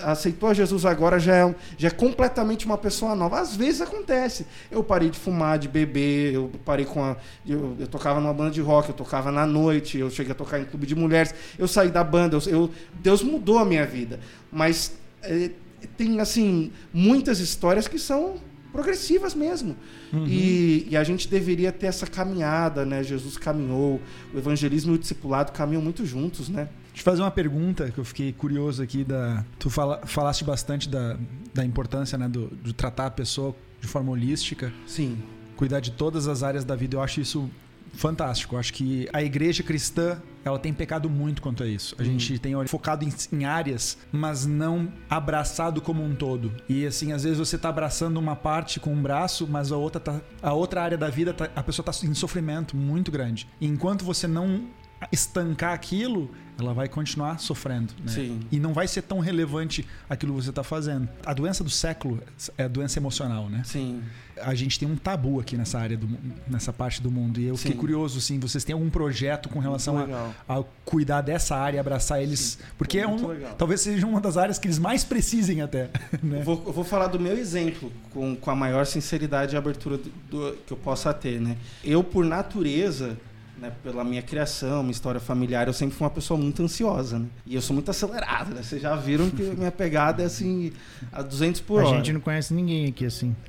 aceitou 0.02 0.50
a 0.50 0.54
Jesus 0.54 0.86
agora 0.86 1.20
já 1.20 1.36
é, 1.36 1.56
já 1.78 1.88
é 1.88 1.92
completamente 1.92 2.66
uma 2.66 2.78
pessoa 2.78 3.16
nova. 3.16 3.40
Às 3.40 3.56
vezes 3.56 3.82
acontece. 3.82 4.46
Eu 4.70 4.84
parei 4.84 5.10
de 5.10 5.18
fumar, 5.18 5.58
de 5.58 5.68
beber, 5.68 6.34
eu 6.34 6.52
parei 6.66 6.86
com 6.86 7.04
a. 7.04 7.18
Eu, 7.48 7.76
eu 7.80 7.88
tocava 7.88 8.20
numa 8.20 8.34
banda 8.34 8.52
de 8.52 8.62
rock, 8.62 8.90
eu 8.90 8.96
tocava 8.96 9.32
na 9.32 9.46
noite, 9.46 9.98
eu 9.98 10.10
cheguei 10.10 10.32
a 10.32 10.36
tocar 10.36 10.60
em 10.60 10.66
clube 10.66 10.86
de 10.86 10.96
mulheres, 10.96 11.34
eu 11.58 11.68
saí 11.68 11.90
da 11.90 12.04
banda, 12.04 12.38
eu, 12.38 12.52
eu 12.52 12.72
Deus 12.94 13.24
mudou 13.24 13.58
a 13.58 13.66
minha 13.66 13.86
vida. 13.86 14.20
Mas 14.52 14.94
é, 15.22 15.52
tem, 15.98 16.20
assim, 16.20 16.72
muitas 16.94 17.40
histórias 17.40 17.88
que 17.88 18.00
são 18.00 18.36
progressivas 18.72 19.34
mesmo. 19.34 19.76
Uhum. 20.14 20.26
E, 20.28 20.88
e, 20.90 20.98
a 20.98 21.04
gente 21.04 21.28
deveria 21.28 21.72
ter 21.72 21.88
essa 21.88 22.06
caminhada, 22.06 22.86
né? 22.86 23.04
Jesus 23.04 23.38
caminhou, 23.38 24.00
o 24.34 24.38
evangelismo 24.38 24.94
e 24.94 24.96
o 24.96 25.00
discipulado 25.00 25.52
caminham 25.52 25.82
muito 25.82 26.06
juntos, 26.06 26.50
né? 26.50 26.70
Deixa 27.00 27.10
eu 27.10 27.14
fazer 27.14 27.24
uma 27.24 27.32
pergunta 27.32 27.90
que 27.92 27.98
eu 27.98 28.04
fiquei 28.04 28.34
curioso 28.34 28.84
aqui. 28.84 29.06
Da, 29.06 29.46
tu 29.58 29.70
fala, 29.70 30.02
falaste 30.06 30.44
bastante 30.44 30.90
da, 30.90 31.16
da 31.54 31.64
importância 31.64 32.18
né, 32.18 32.28
do, 32.28 32.52
de 32.62 32.74
tratar 32.74 33.06
a 33.06 33.12
pessoa 33.12 33.56
de 33.80 33.88
forma 33.88 34.12
holística. 34.12 34.74
Sim. 34.86 35.18
Cuidar 35.56 35.80
de 35.80 35.92
todas 35.92 36.28
as 36.28 36.44
áreas 36.44 36.66
da 36.66 36.76
vida. 36.76 36.98
Eu 36.98 37.02
acho 37.02 37.22
isso 37.22 37.50
fantástico. 37.94 38.56
Eu 38.56 38.60
acho 38.60 38.74
que 38.74 39.08
a 39.14 39.24
igreja 39.24 39.64
cristã 39.64 40.22
ela 40.44 40.60
tem 40.60 40.74
pecado 40.74 41.10
muito 41.10 41.42
quanto 41.42 41.64
a 41.64 41.68
isso. 41.68 41.96
A 41.98 42.02
uhum. 42.02 42.06
gente 42.10 42.38
tem 42.38 42.54
focado 42.68 43.06
em, 43.06 43.14
em, 43.32 43.46
áreas, 43.46 43.98
mas 44.12 44.46
não 44.46 44.92
abraçado 45.10 45.80
como 45.80 46.04
um 46.04 46.14
todo. 46.14 46.52
E 46.68 46.86
assim, 46.86 47.14
às 47.14 47.24
vezes 47.24 47.40
você 47.40 47.56
está 47.56 47.70
abraçando 47.70 48.18
uma 48.18 48.36
parte 48.36 48.78
com 48.78 48.94
um 48.94 49.02
braço, 49.02 49.48
mas 49.48 49.72
a 49.72 49.78
outra, 49.78 50.02
tá, 50.02 50.20
a 50.42 50.52
outra 50.52 50.84
área 50.84 50.98
da 50.98 51.10
vida, 51.10 51.34
tá, 51.34 51.50
a 51.56 51.64
pessoa 51.64 51.90
está 51.90 52.06
em 52.06 52.14
sofrimento 52.14 52.76
muito 52.76 53.10
grande. 53.10 53.48
E 53.62 53.68
enquanto 53.68 54.04
você 54.04 54.28
não 54.28 54.68
estancar 55.14 55.74
aquilo, 55.74 56.30
ela 56.60 56.74
vai 56.74 56.88
continuar 56.88 57.40
sofrendo. 57.40 57.94
Né? 58.04 58.12
Sim. 58.12 58.40
E 58.52 58.60
não 58.60 58.74
vai 58.74 58.88
ser 58.88 59.02
tão 59.02 59.20
relevante 59.20 59.86
aquilo 60.10 60.34
que 60.36 60.44
você 60.44 60.50
está 60.50 60.64
fazendo. 60.64 61.08
A 61.26 61.34
doença 61.34 61.64
do 61.64 61.70
século 61.70 62.22
é 62.58 62.64
a 62.64 62.68
doença 62.68 63.00
emocional, 63.00 63.50
né? 63.50 63.62
Sim. 63.66 64.02
A 64.42 64.56
gente 64.56 64.80
tem 64.80 64.88
um 64.88 64.96
tabu 64.96 65.40
aqui 65.40 65.58
nessa 65.58 65.78
área, 65.78 65.98
do, 65.98 66.08
nessa 66.48 66.72
parte 66.72 67.02
do 67.02 67.12
mundo. 67.12 67.40
E 67.40 67.46
eu 67.46 67.58
Sim. 67.58 67.64
fiquei 67.64 67.78
curioso, 67.78 68.20
assim, 68.20 68.40
vocês 68.40 68.64
têm 68.64 68.74
algum 68.74 68.90
projeto 68.90 69.50
com 69.50 69.60
relação 69.60 69.98
a, 69.98 70.32
a, 70.48 70.64
cuidar 70.86 71.22
dessa 71.22 71.58
área, 71.58 71.80
abraçar 71.80 72.22
eles? 72.22 72.40
Sim. 72.40 72.64
Porque 72.78 73.00
é 73.00 73.08
um, 73.08 73.18
talvez 73.58 73.82
seja 73.82 74.08
uma 74.08 74.22
das 74.22 74.38
áreas 74.38 74.58
que 74.58 74.68
eles 74.68 74.80
mais 74.80 75.04
precisem 75.04 75.62
até. 75.62 75.90
Né? 76.22 76.42
Vou, 76.44 76.62
eu 76.66 76.74
vou 76.74 76.84
falar 76.84 77.08
do 77.08 77.20
meu 77.20 77.38
exemplo 77.38 77.92
com, 78.12 78.36
com 78.36 78.52
a 78.52 78.56
maior 78.56 78.86
sinceridade 78.86 79.56
e 79.56 79.58
abertura 79.58 79.98
do, 79.98 80.12
do, 80.30 80.58
que 80.66 80.74
eu 80.74 80.78
possa 80.78 81.14
ter, 81.14 81.40
né? 81.40 81.56
Eu, 81.84 82.04
por 82.04 82.26
natureza 82.26 83.18
né, 83.60 83.72
pela 83.84 84.04
minha 84.04 84.22
criação, 84.22 84.82
minha 84.82 84.92
história 84.92 85.20
familiar, 85.20 85.68
eu 85.68 85.74
sempre 85.74 85.96
fui 85.96 86.06
uma 86.06 86.10
pessoa 86.10 86.40
muito 86.40 86.64
ansiosa, 86.64 87.20
né? 87.20 87.26
E 87.46 87.56
eu 87.56 87.62
sou 87.62 87.74
muito 87.74 87.92
acelerado, 87.92 88.54
né? 88.54 88.64
Vocês 88.64 88.82
já 88.82 88.96
viram 88.96 89.30
que 89.30 89.44
minha 89.44 89.72
pegada 89.72 90.24
é 90.24 90.26
assim, 90.26 90.72
a 91.12 91.22
200 91.22 91.62
por 91.62 91.84
hora. 91.84 91.96
A 91.96 91.98
gente 91.98 92.14
não 92.14 92.22
conhece 92.22 92.54
ninguém 92.54 92.88
aqui 92.88 93.06
assim. 93.06 93.36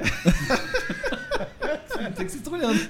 Tem 2.16 2.26
que 2.26 2.32
se 2.32 2.48
olhando. 2.48 2.80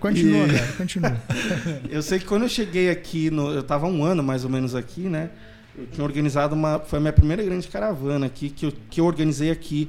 continua, 0.00 0.46
e... 0.46 0.52
cara, 0.52 0.72
continua. 0.72 1.16
Eu 1.88 2.02
sei 2.02 2.18
que 2.18 2.26
quando 2.26 2.42
eu 2.42 2.48
cheguei 2.48 2.90
aqui, 2.90 3.30
no, 3.30 3.52
eu 3.52 3.60
estava 3.60 3.86
um 3.86 4.04
ano 4.04 4.22
mais 4.22 4.44
ou 4.44 4.50
menos 4.50 4.74
aqui, 4.74 5.02
né? 5.02 5.30
Eu 5.76 5.86
tinha 5.86 6.04
organizado 6.04 6.56
uma. 6.56 6.80
Foi 6.80 6.98
a 6.98 7.00
minha 7.00 7.12
primeira 7.12 7.42
grande 7.42 7.68
caravana 7.68 8.26
aqui, 8.26 8.50
que 8.50 8.66
eu, 8.66 8.72
que 8.90 9.00
eu 9.00 9.06
organizei 9.06 9.50
aqui. 9.50 9.88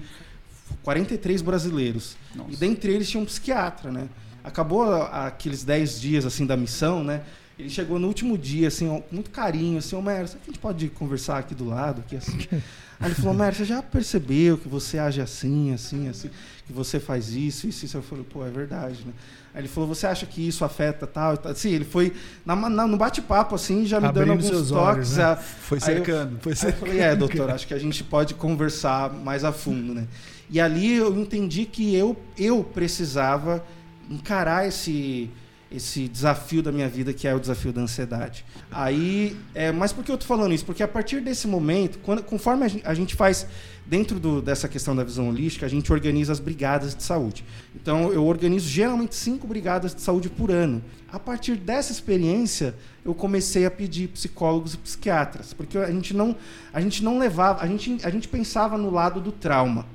43 0.83 1.41
brasileiros. 1.41 2.15
Nossa. 2.35 2.51
E 2.51 2.55
dentre 2.55 2.93
eles 2.93 3.09
tinha 3.09 3.21
um 3.21 3.25
psiquiatra, 3.25 3.91
né? 3.91 4.07
Acabou 4.43 4.83
aqueles 5.05 5.63
10 5.63 5.99
dias 5.99 6.25
assim 6.25 6.45
da 6.45 6.55
missão, 6.57 7.03
né? 7.03 7.21
Ele 7.57 7.69
chegou 7.69 7.99
no 7.99 8.07
último 8.07 8.37
dia, 8.37 8.69
assim, 8.69 8.87
com 8.87 9.03
muito 9.11 9.29
carinho, 9.31 9.79
assim, 9.79 9.93
ô 9.93 10.01
Mer, 10.01 10.25
será 10.29 10.39
que 10.39 10.49
a 10.49 10.53
gente 10.53 10.59
pode 10.59 10.87
conversar 10.89 11.39
aqui 11.39 11.53
do 11.53 11.65
lado, 11.65 11.99
aqui 11.99 12.15
assim? 12.15 12.37
Aí 13.01 13.07
ele 13.07 13.15
falou, 13.15 13.33
Mer, 13.33 13.53
você 13.53 13.65
já 13.65 13.81
percebeu 13.83 14.57
que 14.57 14.67
você 14.69 14.97
age 14.97 15.19
assim, 15.21 15.73
assim, 15.73 16.07
assim, 16.07 16.29
que 16.65 16.71
você 16.71 16.99
faz 17.01 17.33
isso, 17.33 17.67
isso, 17.67 17.85
isso? 17.85 17.97
Eu 17.97 18.01
falei, 18.01 18.23
pô, 18.23 18.45
é 18.45 18.49
verdade, 18.49 18.99
né? 19.05 19.11
Aí 19.53 19.61
ele 19.61 19.67
falou, 19.67 19.89
você 19.89 20.05
acha 20.07 20.25
que 20.25 20.45
isso 20.47 20.63
afeta 20.63 21.05
tal 21.07 21.35
tal? 21.37 21.51
Assim, 21.51 21.71
ele 21.71 21.83
foi 21.85 22.13
na, 22.45 22.55
na- 22.55 22.87
no 22.87 22.95
bate-papo, 22.97 23.55
assim, 23.55 23.85
já 23.85 23.97
me 23.99 24.07
dando 24.07 24.17
Abrindo 24.19 24.31
alguns 24.31 24.47
seus 24.47 24.69
toques. 24.69 24.95
olhos, 24.95 25.17
né? 25.17 25.23
a- 25.23 25.35
Foi 25.35 25.79
Aí 25.81 25.89
eu- 25.91 25.95
cercando, 26.05 26.39
foi 26.41 26.51
Aí 26.51 26.53
eu 26.53 26.55
cercando. 26.61 26.79
falei, 26.79 26.99
é, 26.99 27.15
doutor, 27.15 27.49
acho 27.51 27.67
que 27.67 27.73
a 27.73 27.79
gente 27.79 28.03
pode 28.05 28.35
conversar 28.35 29.11
mais 29.13 29.43
a 29.43 29.51
fundo, 29.51 29.93
né? 29.93 30.07
E 30.49 30.59
ali 30.61 30.95
eu 30.95 31.13
entendi 31.19 31.65
que 31.65 31.93
eu, 31.95 32.15
eu 32.37 32.63
precisava 32.63 33.63
encarar 34.09 34.67
esse, 34.67 35.29
esse 35.71 36.07
desafio 36.07 36.63
da 36.63 36.71
minha 36.71 36.89
vida, 36.89 37.13
que 37.13 37.27
é 37.27 37.33
o 37.35 37.39
desafio 37.39 37.71
da 37.71 37.81
ansiedade. 37.81 38.43
Aí, 38.71 39.37
é, 39.53 39.71
mas 39.71 39.93
por 39.93 40.03
que 40.03 40.11
eu 40.11 40.17
tô 40.17 40.25
falando 40.25 40.53
isso? 40.53 40.65
Porque 40.65 40.81
a 40.81 40.87
partir 40.87 41.21
desse 41.21 41.47
momento, 41.47 41.99
quando, 41.99 42.23
conforme 42.23 42.65
a 42.65 42.67
gen- 42.67 42.81
a 42.83 42.93
gente 42.93 43.15
faz, 43.15 43.45
dentro 43.85 44.19
do- 44.19 44.41
dessa 44.41 44.67
questão 44.67 44.95
da 44.95 45.03
visão 45.03 45.29
holística, 45.29 45.65
a 45.65 45.69
gente 45.69 45.91
organiza 45.93 46.31
as 46.31 46.39
brigadas 46.39 46.95
de 46.95 47.03
saúde. 47.03 47.43
Então, 47.75 48.11
eu 48.11 48.25
organizo 48.25 48.67
geralmente 48.67 49.15
cinco 49.15 49.45
brigadas 49.47 49.93
de 49.93 50.01
saúde 50.01 50.29
por 50.29 50.49
ano. 50.51 50.81
A 51.11 51.19
partir 51.19 51.55
dessa 51.55 51.91
experiência, 51.91 52.75
eu 53.05 53.13
comecei 53.15 53.65
a 53.65 53.71
pedir 53.71 54.07
psicólogos 54.09 54.73
e 54.75 54.77
psiquiatras, 54.77 55.53
porque 55.53 55.77
a 55.77 55.91
gente 55.91 56.15
não, 56.15 56.35
a 56.73 56.81
gente 56.81 57.03
não 57.03 57.17
levava, 57.19 57.63
a 57.63 57.67
gente, 57.67 57.97
a 58.03 58.09
gente 58.09 58.27
pensava 58.27 58.77
no 58.77 58.89
lado 58.91 59.19
do 59.19 59.31
trauma, 59.31 59.85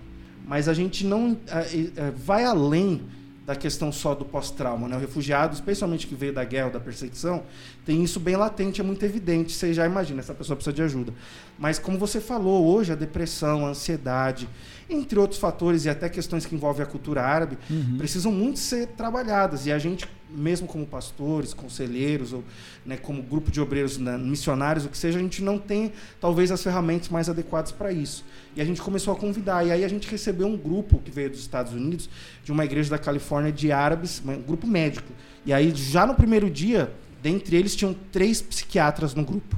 mas 0.46 0.68
a 0.68 0.74
gente 0.74 1.04
não 1.06 1.36
eh, 1.48 1.88
eh, 1.96 2.12
vai 2.16 2.44
além 2.44 3.00
da 3.46 3.54
questão 3.54 3.92
só 3.92 4.14
do 4.14 4.24
pós-trauma. 4.24 4.88
Né? 4.88 4.96
O 4.96 5.00
refugiado, 5.00 5.54
especialmente 5.54 6.06
que 6.06 6.14
veio 6.14 6.32
da 6.32 6.44
guerra, 6.44 6.70
da 6.70 6.80
perseguição, 6.80 7.42
tem 7.84 8.02
isso 8.02 8.18
bem 8.18 8.36
latente, 8.36 8.80
é 8.80 8.84
muito 8.84 9.04
evidente. 9.04 9.52
Você 9.52 9.74
já 9.74 9.84
imagina, 9.84 10.20
essa 10.20 10.34
pessoa 10.34 10.56
precisa 10.56 10.74
de 10.74 10.82
ajuda. 10.82 11.12
Mas 11.58 11.78
como 11.78 11.98
você 11.98 12.20
falou, 12.20 12.66
hoje 12.66 12.92
a 12.92 12.94
depressão, 12.94 13.66
a 13.66 13.70
ansiedade, 13.70 14.48
entre 14.88 15.18
outros 15.18 15.40
fatores 15.40 15.84
e 15.84 15.88
até 15.88 16.08
questões 16.08 16.44
que 16.44 16.54
envolvem 16.54 16.82
a 16.82 16.86
cultura 16.86 17.22
árabe, 17.22 17.56
precisam 17.98 18.30
muito 18.30 18.58
ser 18.58 18.88
trabalhadas. 18.88 19.64
E 19.66 19.72
a 19.72 19.78
gente, 19.78 20.06
mesmo 20.30 20.66
como 20.66 20.84
pastores, 20.86 21.54
conselheiros, 21.54 22.32
ou 22.32 22.44
né, 22.84 22.96
como 22.96 23.22
grupo 23.22 23.50
de 23.50 23.60
obreiros 23.60 23.96
né, 23.96 24.18
missionários, 24.18 24.84
o 24.84 24.88
que 24.88 24.98
seja, 24.98 25.18
a 25.18 25.22
gente 25.22 25.42
não 25.42 25.58
tem 25.58 25.92
talvez 26.20 26.50
as 26.50 26.62
ferramentas 26.62 27.08
mais 27.08 27.28
adequadas 27.28 27.72
para 27.72 27.90
isso. 27.92 28.24
E 28.54 28.60
a 28.60 28.64
gente 28.64 28.82
começou 28.82 29.12
a 29.14 29.16
convidar. 29.16 29.66
E 29.66 29.72
aí 29.72 29.84
a 29.84 29.88
gente 29.88 30.08
recebeu 30.08 30.46
um 30.46 30.56
grupo 30.56 30.98
que 30.98 31.10
veio 31.10 31.30
dos 31.30 31.40
Estados 31.40 31.72
Unidos, 31.72 32.08
de 32.44 32.52
uma 32.52 32.64
igreja 32.64 32.90
da 32.90 32.98
Califórnia 32.98 33.50
de 33.50 33.72
árabes, 33.72 34.22
um 34.26 34.42
grupo 34.42 34.66
médico. 34.66 35.10
E 35.46 35.52
aí, 35.52 35.72
já 35.74 36.06
no 36.06 36.14
primeiro 36.14 36.48
dia, 36.50 36.92
dentre 37.22 37.56
eles 37.56 37.74
tinham 37.74 37.94
três 38.12 38.42
psiquiatras 38.42 39.14
no 39.14 39.24
grupo. 39.24 39.56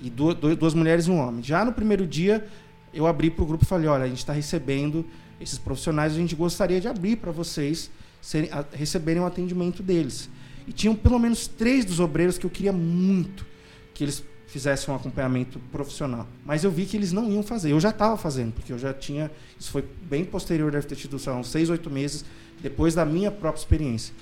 E 0.00 0.08
du- 0.10 0.34
du- 0.34 0.54
duas 0.56 0.74
mulheres 0.74 1.06
e 1.06 1.10
um 1.10 1.18
homem. 1.18 1.42
Já 1.42 1.64
no 1.64 1.72
primeiro 1.72 2.06
dia, 2.06 2.46
eu 2.98 3.06
abri 3.06 3.30
para 3.30 3.42
o 3.42 3.46
grupo 3.46 3.64
e 3.64 3.66
falei: 3.66 3.86
olha, 3.88 4.04
a 4.04 4.08
gente 4.08 4.18
está 4.18 4.32
recebendo 4.32 5.04
esses 5.40 5.58
profissionais, 5.58 6.12
a 6.12 6.16
gente 6.16 6.34
gostaria 6.34 6.80
de 6.80 6.88
abrir 6.88 7.16
para 7.16 7.30
vocês 7.30 7.90
serem- 8.20 8.50
a- 8.50 8.64
receberem 8.72 9.22
o 9.22 9.26
atendimento 9.26 9.82
deles. 9.82 10.28
E 10.66 10.72
tinham 10.72 10.94
pelo 10.94 11.18
menos 11.18 11.46
três 11.46 11.84
dos 11.84 12.00
obreiros 12.00 12.36
que 12.36 12.44
eu 12.44 12.50
queria 12.50 12.72
muito 12.72 13.46
que 13.94 14.04
eles 14.04 14.22
fizessem 14.46 14.92
um 14.92 14.96
acompanhamento 14.96 15.58
profissional. 15.72 16.26
Mas 16.44 16.64
eu 16.64 16.70
vi 16.70 16.86
que 16.86 16.96
eles 16.96 17.12
não 17.12 17.30
iam 17.30 17.42
fazer. 17.42 17.70
Eu 17.72 17.80
já 17.80 17.90
estava 17.90 18.16
fazendo, 18.16 18.52
porque 18.52 18.72
eu 18.72 18.78
já 18.78 18.92
tinha. 18.92 19.30
Isso 19.58 19.70
foi 19.70 19.84
bem 20.08 20.24
posterior, 20.24 20.70
deve 20.72 20.86
ter 20.86 20.96
sei 20.96 21.32
lá, 21.32 21.38
uns 21.38 21.48
seis, 21.48 21.70
oito 21.70 21.90
meses 21.90 22.24
depois 22.60 22.94
da 22.94 23.04
minha 23.04 23.30
própria 23.30 23.60
experiência. 23.60 24.12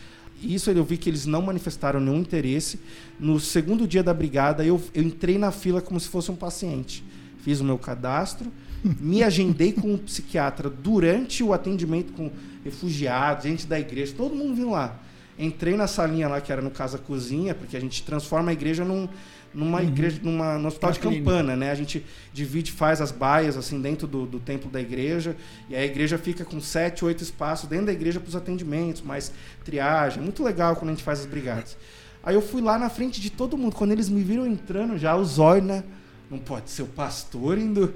E 0.43 0.55
Isso 0.55 0.71
eu 0.71 0.85
vi 0.85 0.99
que 0.99 1.09
eles 1.09 1.25
não 1.25 1.41
manifestaram 1.41 1.99
nenhum 1.99 2.19
interesse. 2.19 2.79
No 3.19 3.41
segundo 3.41 3.87
dia 3.89 4.03
da 4.03 4.13
brigada, 4.13 4.65
eu, 4.65 4.81
eu 4.93 5.03
entrei 5.03 5.39
na 5.39 5.51
fila 5.51 5.81
como 5.81 5.99
se 5.99 6.09
fosse 6.09 6.31
um 6.31 6.37
paciente. 6.37 7.03
Fiz 7.43 7.61
o 7.61 7.65
meu 7.65 7.79
cadastro, 7.79 8.53
me 8.85 9.23
agendei 9.23 9.73
com 9.73 9.95
um 9.95 9.99
psiquiatra 9.99 10.71
durante 10.71 11.43
o 11.43 11.53
atendimento 11.53 12.13
com 12.13 12.31
refugiados, 12.65 13.45
gente 13.45 13.67
da 13.67 13.79
igreja, 13.79 14.15
todo 14.17 14.35
mundo 14.35 14.55
vindo 14.55 14.71
lá. 14.71 15.01
Entrei 15.39 15.77
na 15.77 15.87
salinha 15.87 16.29
lá, 16.29 16.41
que 16.41 16.51
era 16.51 16.63
no 16.63 16.71
Casa 16.71 16.97
Cozinha, 16.97 17.55
porque 17.55 17.77
a 17.77 17.81
gente 17.81 18.03
transforma 18.03 18.51
a 18.51 18.53
igreja 18.55 18.85
num, 18.85 19.07
numa 19.53 19.83
igreja, 19.83 20.19
numa, 20.23 20.59
num 20.59 20.67
hospital 20.67 20.93
de 20.93 20.99
campana, 20.99 21.55
né? 21.55 21.71
A 21.71 21.75
gente 21.75 22.05
divide, 22.33 22.73
faz 22.73 23.01
as 23.01 23.11
baias 23.11 23.57
assim 23.57 23.81
dentro 23.81 24.07
do, 24.07 24.25
do 24.25 24.41
templo 24.41 24.71
da 24.71 24.81
igreja, 24.81 25.37
e 25.69 25.77
a 25.77 25.85
igreja 25.85 26.17
fica 26.17 26.45
com 26.45 26.59
sete, 26.61 27.05
oito 27.05 27.23
espaços 27.23 27.69
dentro 27.69 27.87
da 27.87 27.93
igreja 27.93 28.19
para 28.19 28.29
os 28.29 28.37
atendimentos, 28.37 29.03
mais 29.03 29.31
triagem. 29.65 30.23
Muito 30.23 30.43
legal 30.43 30.75
quando 30.77 30.91
a 30.91 30.93
gente 30.95 31.05
faz 31.05 31.21
as 31.21 31.27
brigadas. 31.27 31.77
Aí 32.23 32.35
eu 32.35 32.43
fui 32.43 32.61
lá 32.61 32.79
na 32.79 32.89
frente 32.89 33.21
de 33.21 33.31
todo 33.31 33.57
mundo. 33.57 33.77
Quando 33.77 33.93
eles 33.93 34.09
me 34.09 34.23
viram 34.23 34.47
entrando 34.47 34.99
já, 34.99 35.15
os 35.15 35.39
olhos, 35.39 35.65
né? 35.65 35.85
Não 36.29 36.39
pode 36.39 36.71
ser 36.71 36.83
o 36.83 36.87
pastor 36.87 37.57
indo 37.57 37.95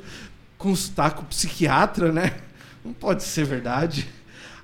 consultar 0.60 1.14
com 1.14 1.22
o 1.22 1.24
psiquiatra, 1.24 2.12
né? 2.12 2.38
Não 2.84 2.92
pode 2.92 3.22
ser 3.24 3.44
verdade. 3.44 4.06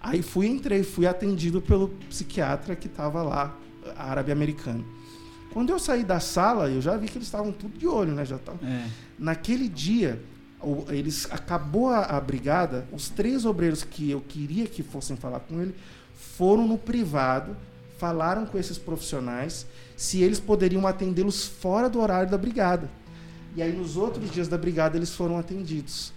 Aí 0.00 0.22
fui, 0.22 0.46
entrei, 0.46 0.85
fui 0.85 1.06
atendido 1.06 1.61
pelo 1.61 1.88
psiquiatra 2.09 2.76
que 2.76 2.87
estava 2.87 3.22
lá, 3.22 3.56
árabe-americano. 3.96 4.85
Quando 5.52 5.70
eu 5.70 5.78
saí 5.78 6.04
da 6.04 6.20
sala, 6.20 6.68
eu 6.68 6.82
já 6.82 6.96
vi 6.98 7.09
que 7.09 7.16
eles 7.16 7.26
estavam 7.26 7.50
tudo 7.50 7.78
de 7.78 7.87
olho, 7.87 8.12
né? 8.12 8.26
Já 8.26 8.37
tavam 8.38 8.61
É. 8.68 8.87
Naquele 9.18 9.68
dia, 9.70 10.22
eles 10.90 11.26
acabou 11.30 11.88
a, 11.88 12.00
a 12.00 12.20
brigada, 12.20 12.87
os 12.92 13.09
três 13.09 13.46
obreiros 13.46 13.82
que 13.82 14.11
eu 14.11 14.20
queria 14.20 14.66
que 14.66 14.82
fossem 14.82 15.16
falar 15.16 15.40
com 15.40 15.61
ele 15.61 15.74
foram 16.37 16.68
no 16.68 16.76
privado, 16.76 17.56
falaram 17.98 18.44
com 18.44 18.59
esses 18.59 18.76
profissionais 18.76 19.66
se 19.96 20.20
eles 20.20 20.38
poderiam 20.38 20.87
atendê-los 20.87 21.46
fora 21.46 21.88
do 21.88 22.00
horário 22.00 22.30
da 22.30 22.37
brigada. 22.37 22.90
E 23.57 23.62
aí 23.62 23.73
nos 23.73 23.97
outros 23.97 24.31
dias 24.31 24.49
da 24.49 24.59
brigada 24.59 24.97
eles 24.97 25.14
foram 25.14 25.38
atendidos. 25.38 26.12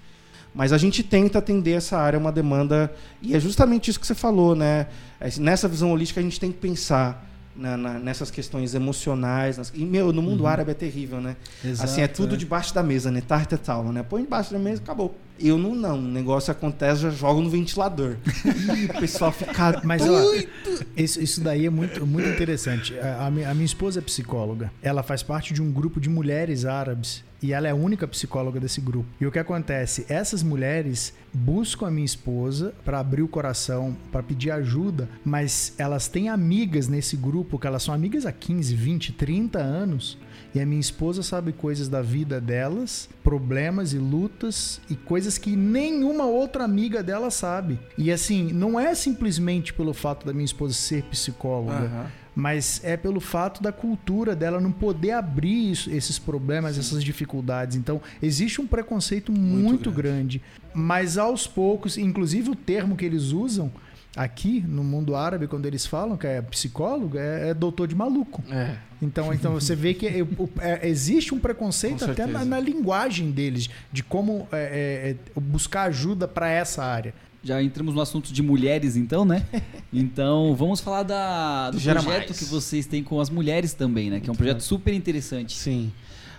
Mas 0.54 0.73
a 0.73 0.78
gente 0.78 1.04
tenta 1.04 1.39
atender 1.39 1.71
essa 1.73 1.97
área, 1.97 2.17
é 2.17 2.19
uma 2.19 2.32
demanda 2.32 2.91
e 3.21 3.36
é 3.36 3.39
justamente 3.39 3.89
isso 3.89 3.99
que 3.99 4.06
você 4.08 4.15
falou, 4.15 4.56
né? 4.56 4.88
É, 5.19 5.30
Nessa 5.39 5.67
visão 5.67 5.91
holística 5.91 6.19
a 6.19 6.23
gente 6.23 6.39
tem 6.39 6.52
que 6.52 6.58
pensar 6.58 7.28
na- 7.56 7.78
na- 7.78 7.99
nessas 7.99 8.30
questões 8.32 8.73
emocionais. 8.73 9.58
nas- 9.58 9.71
E, 9.75 9.86
meu, 9.86 10.12
no 10.12 10.21
mundo 10.21 10.47
árabe 10.47 10.71
é 10.71 10.73
terrível, 10.73 11.21
né? 11.21 11.36
assim, 11.84 12.02
é 12.02 12.08
tudo 12.08 12.36
debaixo 12.38 12.73
da 12.73 12.82
mesa, 12.84 13.12
né? 13.12 13.21
Tarta 13.21 13.58
tal, 13.58 13.84
né? 13.91 14.02
Põe 14.04 14.23
debaixo 14.23 14.52
da 14.52 14.60
mesa 14.60 14.82
e 14.82 14.84
acabou. 14.84 15.15
Eu 15.41 15.58
não, 15.58 15.73
não. 15.75 15.97
O 15.97 16.02
negócio 16.02 16.52
acontece, 16.52 17.02
já 17.02 17.10
jogo 17.10 17.41
no 17.41 17.49
ventilador. 17.49 18.15
Ih, 18.75 18.86
o 18.86 18.99
pessoal 18.99 19.32
fica 19.32 19.82
Mas 19.84 20.02
ó, 20.02 20.06
doido. 20.08 20.49
isso, 20.97 21.21
isso 21.21 21.41
daí 21.41 21.65
é 21.65 21.69
muito, 21.69 22.06
muito 22.06 22.28
interessante. 22.30 22.97
A, 22.99 23.28
a 23.28 23.32
mi- 23.32 23.43
a 23.45 23.54
minha 23.54 23.65
esposa 23.65 23.99
é 23.99 24.02
psicóloga. 24.02 24.71
Ela 24.82 25.02
faz 25.04 25.23
parte 25.23 25.54
de 25.54 25.62
um 25.62 25.71
grupo 25.71 25.99
de 25.99 26.10
mulheres 26.10 26.65
árabes 26.65 27.23
e 27.41 27.54
ela 27.54 27.67
é 27.69 27.71
a 27.71 27.75
única 27.75 28.06
psicóloga 28.06 28.60
desse 28.60 28.82
grupo. 28.82 29.08
E 29.21 29.25
o 29.25 29.32
que 29.32 29.39
acontece? 29.39 30.06
Essas 30.10 30.43
mulheres 30.43 31.13
buscam 31.34 31.88
a 31.88 31.91
minha 31.91 32.06
esposa 32.06 32.73
para 32.84 32.99
abrir 32.99 33.21
o 33.21 33.28
coração, 33.30 33.95
para 34.12 34.21
pedir 34.21 34.52
ajuda, 34.52 35.08
mas 35.23 35.73
elas 35.78 36.10
têm 36.10 36.28
amigas 36.28 36.89
nesse 36.89 37.15
grupo 37.15 37.58
que 37.58 37.65
elas 37.65 37.82
são 37.84 37.93
amigas 37.93 38.25
há 38.25 38.32
15, 38.34 38.75
20, 38.75 39.13
30 39.13 39.58
anos. 39.60 40.17
E 40.53 40.59
a 40.59 40.65
minha 40.65 40.81
esposa 40.81 41.21
sabe 41.21 41.51
coisas 41.51 41.88
da 41.88 42.01
vida 42.01 42.41
delas, 42.41 43.07
problemas 43.23 43.93
e 43.93 43.97
lutas 43.99 44.81
e 44.89 44.95
coisas 44.95 45.38
que 45.38 45.55
nenhuma 45.55 46.25
outra 46.25 46.63
amiga 46.63 47.03
dela 47.03 47.29
sabe. 47.29 47.79
E 47.97 48.12
assim, 48.12 48.51
não 48.51 48.79
é 48.79 48.95
simplesmente 48.95 49.71
pelo 49.73 49.93
fato 49.93 50.25
da 50.25 50.33
minha 50.33 50.45
esposa 50.45 50.73
ser 50.73 51.03
psicóloga, 51.03 51.85
Aham. 51.85 52.05
mas 52.35 52.81
é 52.83 52.97
pelo 52.97 53.19
fato 53.19 53.62
da 53.62 53.71
cultura 53.71 54.35
dela 54.35 54.59
não 54.59 54.71
poder 54.71 55.12
abrir 55.12 55.71
isso- 55.71 55.91
esses 55.91 56.17
problemas, 56.17 56.79
essas 56.79 57.03
dificuldades. 57.03 57.77
Então, 57.77 58.01
existe 58.21 58.59
um 58.59 58.65
preconceito 58.65 59.31
muito, 59.31 59.91
grande. 59.91 60.41
Mas 60.73 61.17
aos 61.17 61.45
poucos, 61.45 61.95
inclusive 61.97 62.49
o 62.49 62.55
termo 62.55 62.95
que 62.95 63.05
eles 63.05 63.31
usam 63.31 63.71
aqui 64.15 64.63
no 64.67 64.84
mundo 64.84 65.15
árabe, 65.15 65.48
quando 65.48 65.65
eles 65.65 65.86
falam 65.86 66.17
que 66.17 66.28
é 66.28 66.41
psicólogo, 66.41 67.17
é, 67.17 67.50
é 67.50 67.54
doutor 67.54 67.88
de 67.88 67.95
maluco. 67.95 68.43
É. 68.52 68.76
Então, 69.02 69.34
então 69.34 69.54
você 69.54 69.76
vê 69.76 69.93
que 69.93 70.06
é- 70.08 70.26
é- 70.60 70.88
existe 70.89 71.34
um 71.34 71.39
preconceito 71.39 72.04
até 72.04 72.26
na, 72.26 72.43
na 72.43 72.60
linguagem 72.60 73.32
deles, 73.32 73.69
de 73.91 74.04
como 74.04 74.48
é, 74.52 74.58
é, 74.58 75.10
é, 75.12 75.39
buscar 75.39 75.84
ajuda 75.84 76.28
para 76.28 76.50
essa 76.50 76.84
área. 76.84 77.13
Já 77.41 77.63
entramos 77.63 77.95
no 77.95 78.02
assunto 78.02 78.34
de 78.34 78.43
mulheres, 78.43 78.98
então, 78.98 79.24
né? 79.24 79.45
Então, 79.91 80.54
vamos 80.56 80.82
falar 80.82 81.02
da, 81.04 81.72
do 81.72 81.78
Do 81.78 81.80
Gera 81.80 82.02
projeto 82.04 82.28
Mais. 82.30 82.38
que 82.38 82.45
vocês 82.45 82.86
têm 82.86 83.02
com 83.04 83.19
as 83.19 83.30
mulheres 83.30 83.74
também, 83.74 84.10
né? 84.12 84.19
Que 84.19 84.30
é 84.30 84.34
um 84.34 84.36
projeto 84.36 84.62
super 84.62 84.93
interessante. 84.93 85.56
Sim. 85.58 85.91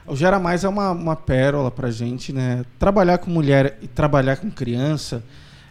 O 0.07 0.15
Gera 0.15 0.39
Mais 0.39 0.63
é 0.63 0.69
uma, 0.69 0.91
uma 0.93 1.17
pérola 1.17 1.69
pra 1.71 1.91
gente, 1.91 2.33
né? 2.33 2.65
Trabalhar 2.79 3.19
com 3.19 3.29
mulher 3.31 3.77
e 3.83 3.89
trabalhar 3.89 4.37
com 4.37 4.51
criança 4.51 5.25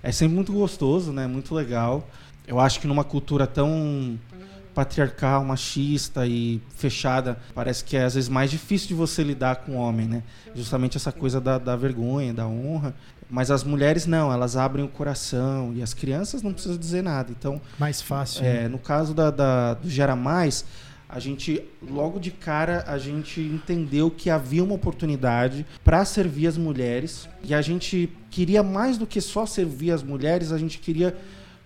é 0.04 0.12
sempre 0.12 0.36
muito 0.36 0.52
gostoso, 0.54 1.12
né? 1.12 1.28
Muito 1.28 1.54
legal. 1.56 2.08
Eu 2.48 2.60
acho 2.60 2.80
que 2.80 2.88
numa 2.88 3.04
cultura 3.04 3.46
tão 3.46 4.18
patriarcal, 4.74 5.44
machista 5.44 6.26
e 6.26 6.62
fechada, 6.76 7.38
parece 7.54 7.84
que 7.84 7.98
é 7.98 8.04
às 8.06 8.14
vezes 8.16 8.30
mais 8.30 8.50
difícil 8.50 8.88
de 8.90 8.94
você 8.94 9.24
lidar 9.24 9.58
com 9.58 9.74
o 9.74 9.76
homem, 9.76 10.08
né? 10.08 10.24
Justamente 10.56 10.96
essa 10.98 11.12
coisa 11.12 11.42
da, 11.42 11.58
da 11.58 11.76
vergonha, 11.76 12.34
da 12.34 12.48
honra. 12.48 12.94
Mas 13.30 13.52
as 13.52 13.64
mulheres 13.64 14.08
não, 14.08 14.32
elas 14.34 14.58
abrem 14.58 14.84
o 14.84 14.88
coração 14.88 15.72
e 15.76 15.84
as 15.84 15.94
crianças 15.94 16.42
não 16.42 16.52
precisam 16.52 16.78
dizer 16.78 17.04
nada. 17.04 17.32
Então, 17.32 17.62
Mais 17.78 18.02
fácil. 18.02 18.44
é, 18.44 18.64
né? 18.64 18.68
no 18.68 18.80
caso 18.80 19.14
da, 19.14 19.30
da- 19.30 19.74
do 19.76 19.88
Gera 19.88 20.16
Mais, 20.16 20.66
a 21.12 21.20
gente, 21.20 21.62
logo 21.82 22.20
de 22.20 22.30
cara, 22.30 22.84
a 22.86 23.00
gente 23.00 23.42
entendeu 23.42 24.12
que 24.12 24.30
havia 24.30 24.64
uma 24.64 24.76
oportunidade 24.76 25.66
para 25.84 26.06
servir 26.06 26.46
as 26.46 26.56
mulheres. 26.56 27.28
E 27.44 27.52
a 27.54 27.62
gente 27.64 28.08
queria 28.30 28.62
mais 28.62 28.96
do 28.96 29.08
que 29.08 29.20
só 29.20 29.44
servir 29.48 29.90
as 29.92 30.04
mulheres, 30.04 30.52
a 30.52 30.58
gente 30.60 30.78
queria 30.78 31.18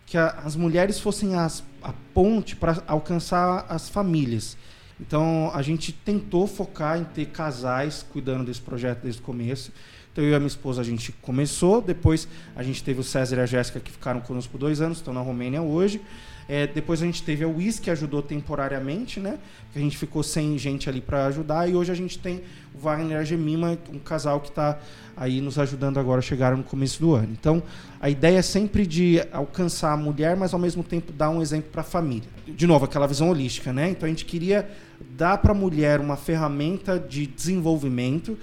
que 0.06 0.18
a- 0.18 0.30
as 0.46 0.56
mulheres 0.56 0.98
fossem 1.00 1.36
as, 1.36 1.62
a 1.82 1.92
ponte 2.14 2.56
para 2.56 2.82
alcançar 2.88 3.66
as 3.68 3.90
famílias. 3.90 4.56
Então 4.98 5.52
a 5.54 5.62
gente 5.62 5.92
tentou 5.92 6.48
focar 6.48 6.98
em 6.98 7.04
ter 7.04 7.26
casais 7.26 8.06
cuidando 8.14 8.46
desse 8.46 8.62
projeto 8.62 9.02
desde 9.04 9.20
o 9.20 9.24
começo. 9.24 9.74
Então 10.14 10.24
eu 10.24 10.30
e 10.30 10.36
a 10.36 10.40
minha 10.40 10.48
esposa 10.48 10.80
a 10.80 10.86
gente 10.86 11.12
começou, 11.12 11.82
depois 11.82 12.28
a 12.56 12.62
gente 12.62 12.84
teve 12.84 13.02
o 13.02 13.04
César 13.04 13.38
e 13.38 13.40
a 13.40 13.46
Jéssica 13.48 13.80
que 13.80 13.92
ficaram 13.92 14.22
conosco 14.22 14.52
por 14.52 14.60
dois 14.60 14.80
anos, 14.80 15.00
estão 15.00 15.12
na 15.12 15.22
Romênia 15.22 15.62
hoje. 15.64 16.00
É, 16.48 16.68
depois 16.68 17.02
a 17.02 17.06
gente 17.06 17.24
teve 17.24 17.44
a 17.44 17.48
Wiz 17.48 17.80
que 17.80 17.90
ajudou 17.90 18.22
temporariamente, 18.22 19.20
né? 19.20 19.40
A 19.76 19.80
gente 19.80 19.98
ficou 19.98 20.22
sem 20.22 20.58
gente 20.58 20.90
ali 20.90 21.02
para 21.02 21.26
ajudar 21.28 21.68
e 21.70 21.74
hoje 21.74 21.92
a 21.92 21.96
gente 21.96 22.20
tem 22.20 22.44
o 22.76 22.80
Wagner 22.80 23.18
e 23.18 23.20
a 23.22 23.24
Gemima, 23.24 23.78
um 23.92 23.98
casal 23.98 24.40
que 24.40 24.50
está 24.50 24.78
aí 25.16 25.40
nos 25.42 25.58
ajudando 25.58 26.00
agora, 26.00 26.22
chegaram 26.22 26.58
no 26.58 26.64
começo 26.64 27.00
do 27.00 27.16
ano. 27.16 27.30
Então 27.32 27.64
a 28.00 28.10
ideia 28.10 28.38
é 28.38 28.42
sempre 28.42 28.86
de 28.86 29.20
alcançar 29.32 29.94
a 29.94 29.98
mulher, 29.98 30.36
mas 30.36 30.54
ao 30.54 30.60
mesmo 30.60 30.84
tempo 30.84 31.12
dar 31.12 31.30
um 31.30 31.42
exemplo 31.42 31.72
para 31.72 31.82
a 31.82 31.86
família. 31.86 32.30
De 32.48 32.68
novo, 32.68 32.86
aquela 32.86 33.08
visão 33.08 33.30
holística, 33.30 33.74
né? 33.74 33.90
Então 33.90 34.06
a 34.06 34.10
gente 34.10 34.26
queria 34.26 34.70
dar 35.18 35.38
para 35.38 35.54
a 35.54 35.56
mulher 35.56 36.00
uma 36.00 36.18
ferramenta 36.18 37.00
de 37.00 37.26
desenvolvimento 37.26 38.38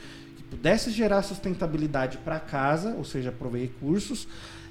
pudesse 0.50 0.90
gerar 0.90 1.22
sustentabilidade 1.22 2.18
para 2.18 2.40
casa, 2.40 2.94
ou 2.96 3.04
seja, 3.04 3.30
prover 3.30 3.62
recursos, 3.62 4.26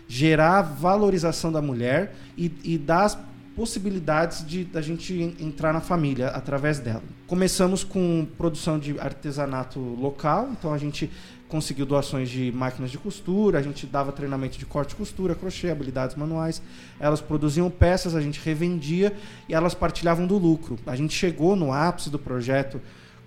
gerar 0.08 0.62
valorização 0.62 1.52
da 1.52 1.62
mulher 1.62 2.14
e, 2.38 2.52
e 2.64 2.78
dar 2.78 3.06
as 3.06 3.18
possibilidades 3.56 4.46
de 4.46 4.64
da 4.64 4.82
gente 4.82 5.14
en- 5.14 5.36
entrar 5.40 5.74
na 5.74 5.82
família 5.82 6.28
através 6.28 6.80
dela. 6.80 7.04
Começamos 7.28 7.84
com 7.84 8.28
produção 8.38 8.80
de 8.80 9.00
artesanato 9.00 9.80
local, 9.80 10.50
então 10.52 10.74
a 10.74 10.78
gente 10.78 11.10
conseguiu 11.48 11.86
doações 11.86 12.30
de 12.30 12.52
máquinas 12.52 12.92
de 12.92 12.98
costura, 12.98 13.58
a 13.58 13.62
gente 13.62 13.86
dava 13.88 14.12
treinamento 14.12 14.58
de 14.58 14.66
corte 14.66 14.94
e 14.94 14.96
costura, 14.96 15.34
crochê, 15.34 15.70
habilidades 15.70 16.16
manuais. 16.16 16.62
Elas 17.00 17.22
produziam 17.22 17.70
peças, 17.72 18.16
a 18.16 18.22
gente 18.22 18.40
revendia 18.40 19.14
e 19.48 19.54
elas 19.54 19.74
partilhavam 19.74 20.28
do 20.28 20.38
lucro. 20.38 20.78
A 20.86 20.96
gente 20.96 21.14
chegou 21.14 21.56
no 21.56 21.74
ápice 21.74 22.10
do 22.10 22.20
projeto 22.20 22.80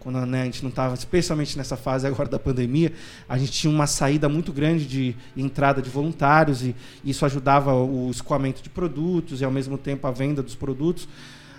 quando 0.03 0.27
né, 0.27 0.43
a 0.43 0.45
gente 0.45 0.65
não 0.65 0.71
estava, 0.71 0.95
especialmente 0.95 1.57
nessa 1.57 1.77
fase 1.77 2.09
agora 2.09 2.29
da 2.29 2.39
pandemia, 2.39 2.93
a 3.29 3.39
gente 3.39 3.53
tinha 3.53 3.73
uma 3.73 3.87
saída 3.87 4.29
muito 4.29 4.53
grande 4.53 4.85
de 4.85 5.15
entrada 5.37 5.81
de 5.81 5.89
voluntários 5.89 6.65
e 6.65 6.75
isso 7.05 7.25
ajudava 7.25 7.73
o 7.73 8.11
escoamento 8.11 8.61
de 8.61 8.69
produtos 8.69 9.41
e 9.41 9.45
ao 9.45 9.51
mesmo 9.51 9.79
tempo 9.79 10.05
a 10.09 10.11
venda 10.11 10.43
dos 10.43 10.57
produtos. 10.57 11.09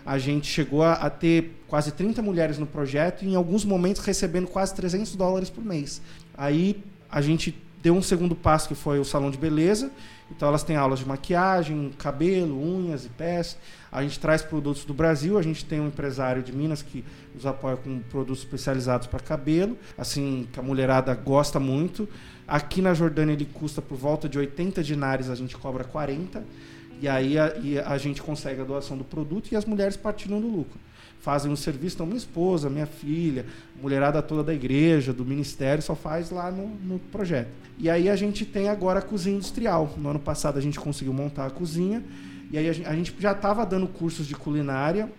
A 0.06 0.18
gente 0.18 0.48
chegou 0.48 0.84
a, 0.84 0.94
a 0.94 1.10
ter 1.10 1.64
quase 1.70 1.94
30 1.94 2.22
mulheres 2.22 2.58
no 2.58 2.68
projeto 2.68 3.24
e 3.24 3.30
em 3.30 3.36
alguns 3.36 3.64
momentos 3.64 4.04
recebendo 4.04 4.48
quase 4.48 4.76
300 4.76 5.16
dólares 5.16 5.50
por 5.50 5.64
mês. 5.64 6.02
Aí 6.38 6.84
a 7.10 7.22
gente 7.22 7.58
deu 7.82 7.94
um 7.94 8.02
segundo 8.02 8.36
passo 8.36 8.68
que 8.68 8.76
foi 8.76 9.00
o 9.00 9.06
salão 9.06 9.32
de 9.32 9.38
beleza. 9.38 9.90
Então 10.30 10.50
elas 10.50 10.64
têm 10.64 10.76
aulas 10.76 11.00
de 11.00 11.08
maquiagem, 11.08 11.94
cabelo, 11.98 12.62
unhas 12.62 13.06
e 13.06 13.10
pés. 13.10 13.58
A 13.94 14.02
gente 14.02 14.20
traz 14.20 14.42
produtos 14.42 14.84
do 14.86 14.94
Brasil. 14.94 15.38
A 15.38 15.42
gente 15.44 15.64
tem 15.64 15.80
um 15.80 15.88
empresário 15.88 16.42
de 16.42 16.52
Minas 16.52 16.82
que 16.82 17.06
nos 17.34 17.46
apoia 17.46 17.78
com 17.78 18.00
produtos 18.00 18.40
especializados 18.40 19.06
para 19.06 19.20
cabelo, 19.20 19.78
assim 19.96 20.48
que 20.52 20.60
a 20.60 20.64
mulherada 20.64 21.14
gosta 21.14 21.60
muito. 21.60 22.10
Aqui 22.48 22.82
na 22.82 22.96
Jordânia 22.96 23.34
ele 23.34 23.46
custa 23.46 23.84
por 23.84 23.96
volta 23.96 24.28
de 24.28 24.40
80 24.40 24.82
dinares, 24.84 25.30
a 25.30 25.36
gente 25.36 25.56
cobra 25.56 25.84
40. 25.84 26.44
E 27.00 27.08
aí 27.08 27.38
a, 27.38 27.56
e 27.58 27.78
a 27.78 27.98
gente 28.00 28.22
consegue 28.22 28.62
a 28.62 28.64
doação 28.64 28.98
do 28.98 29.04
produto 29.04 29.52
e 29.52 29.56
as 29.56 29.64
mulheres 29.64 29.96
partilham 29.96 30.42
do 30.42 30.48
lucro. 30.48 30.80
Fazem 31.20 31.52
um 31.52 31.56
serviço, 31.56 31.98
então 31.98 32.06
minha 32.06 32.18
esposa, 32.18 32.70
minha 32.70 32.86
filha, 32.86 33.46
mulherada 33.80 34.22
toda 34.22 34.44
da 34.44 34.54
igreja, 34.54 35.14
do 35.14 35.24
ministério, 35.24 35.84
só 35.84 35.96
faz 35.96 36.32
lá 36.32 36.50
no, 36.50 36.68
no 36.68 37.00
projeto. 37.00 37.50
E 37.78 37.90
aí 37.90 38.10
a 38.10 38.16
gente 38.16 38.44
tem 38.44 38.70
agora 38.70 39.00
a 39.00 39.02
cozinha 39.02 39.36
industrial. 39.36 39.94
No 39.98 40.10
ano 40.10 40.20
passado 40.20 40.58
a 40.58 40.62
gente 40.62 40.80
conseguiu 40.80 41.14
montar 41.14 41.46
a 41.46 41.50
cozinha, 41.50 42.04
e 42.54 42.58
aí 42.58 42.70
a 42.70 42.94
gente, 42.96 43.14
já 43.20 43.32
estava 43.34 43.66
dando 43.66 43.88
cursos 43.88 44.26
de 44.28 44.36
culinária, 44.36 45.12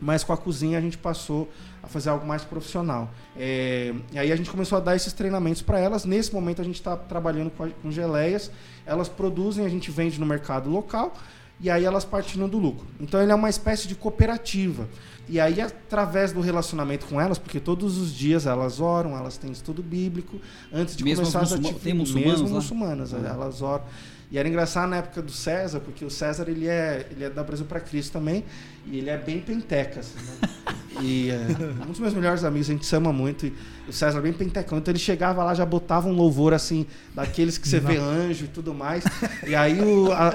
mas 0.00 0.22
com 0.24 0.32
a 0.32 0.36
cozinha 0.36 0.78
a 0.78 0.80
gente 0.80 0.96
passou 0.96 1.50
a 1.82 1.86
fazer 1.88 2.10
algo 2.10 2.26
mais 2.26 2.44
profissional. 2.44 3.10
É, 3.36 3.92
e 4.12 4.18
aí 4.18 4.30
a 4.32 4.36
gente 4.36 4.50
começou 4.50 4.78
a 4.78 4.80
dar 4.80 4.94
esses 4.96 5.12
treinamentos 5.12 5.62
para 5.62 5.78
elas. 5.78 6.04
Nesse 6.04 6.32
momento 6.34 6.60
a 6.60 6.64
gente 6.64 6.76
está 6.76 6.96
trabalhando 6.96 7.50
com, 7.50 7.64
a- 7.64 7.70
com 7.82 7.90
geleias, 7.90 8.50
elas 8.84 9.08
produzem, 9.08 9.64
a 9.66 9.68
gente 9.68 9.90
vende 9.90 10.18
no 10.20 10.26
mercado 10.26 10.70
local 10.70 11.12
e 11.60 11.70
aí 11.70 11.84
elas 11.84 12.04
partilham 12.04 12.48
do 12.48 12.58
lucro. 12.58 12.86
Então 13.00 13.20
ele 13.22 13.32
é 13.32 13.34
uma 13.34 13.48
espécie 13.50 13.88
de 13.88 13.94
cooperativa. 13.94 14.86
E 15.28 15.40
aí 15.40 15.60
através 15.60 16.30
do 16.30 16.40
relacionamento 16.40 17.06
com 17.06 17.20
elas, 17.20 17.36
porque 17.38 17.58
todos 17.58 17.96
os 17.98 18.12
dias 18.14 18.46
elas 18.46 18.78
oram, 18.80 19.16
elas 19.16 19.36
têm 19.36 19.50
estudo 19.50 19.82
bíblico 19.82 20.38
antes 20.72 20.94
de 20.94 21.02
Mesmo 21.02 21.22
começar 21.24 21.40
as 21.40 21.52
atividades. 21.52 22.12
mesmo 22.14 22.48
muçulmanas, 22.48 23.12
Ah. 23.14 23.18
elas 23.28 23.60
oram. 23.62 23.84
E 24.30 24.38
era 24.38 24.48
engraçado 24.48 24.88
na 24.90 24.96
época 24.96 25.22
do 25.22 25.30
César, 25.30 25.78
porque 25.80 26.04
o 26.04 26.10
César 26.10 26.48
ele 26.48 26.66
é, 26.66 27.06
ele 27.10 27.24
é 27.24 27.30
da 27.30 27.44
Brasil 27.44 27.64
para 27.66 27.78
Cristo 27.80 28.12
também, 28.12 28.44
e 28.84 28.98
ele 28.98 29.08
é 29.10 29.16
bem 29.16 29.40
penteca. 29.40 30.00
Assim, 30.00 30.18
né? 30.18 30.48
E 30.98 31.28
é, 31.30 31.36
um 31.86 31.90
dos 31.90 32.00
meus 32.00 32.14
melhores 32.14 32.42
amigos, 32.42 32.70
a 32.70 32.72
gente 32.72 32.86
se 32.86 32.96
ama 32.96 33.12
muito, 33.12 33.44
e 33.44 33.54
o 33.86 33.92
César 33.92 34.18
é 34.18 34.22
bem 34.22 34.32
pentecão. 34.32 34.78
Então 34.78 34.90
ele 34.90 34.98
chegava 34.98 35.44
lá, 35.44 35.52
já 35.52 35.66
botava 35.66 36.08
um 36.08 36.12
louvor 36.12 36.54
assim, 36.54 36.86
daqueles 37.14 37.58
que 37.58 37.68
você 37.68 37.78
vê 37.78 37.98
anjo 37.98 38.46
e 38.46 38.48
tudo 38.48 38.72
mais. 38.72 39.04
E 39.46 39.54
aí 39.54 39.78
o, 39.78 40.10
a- 40.10 40.32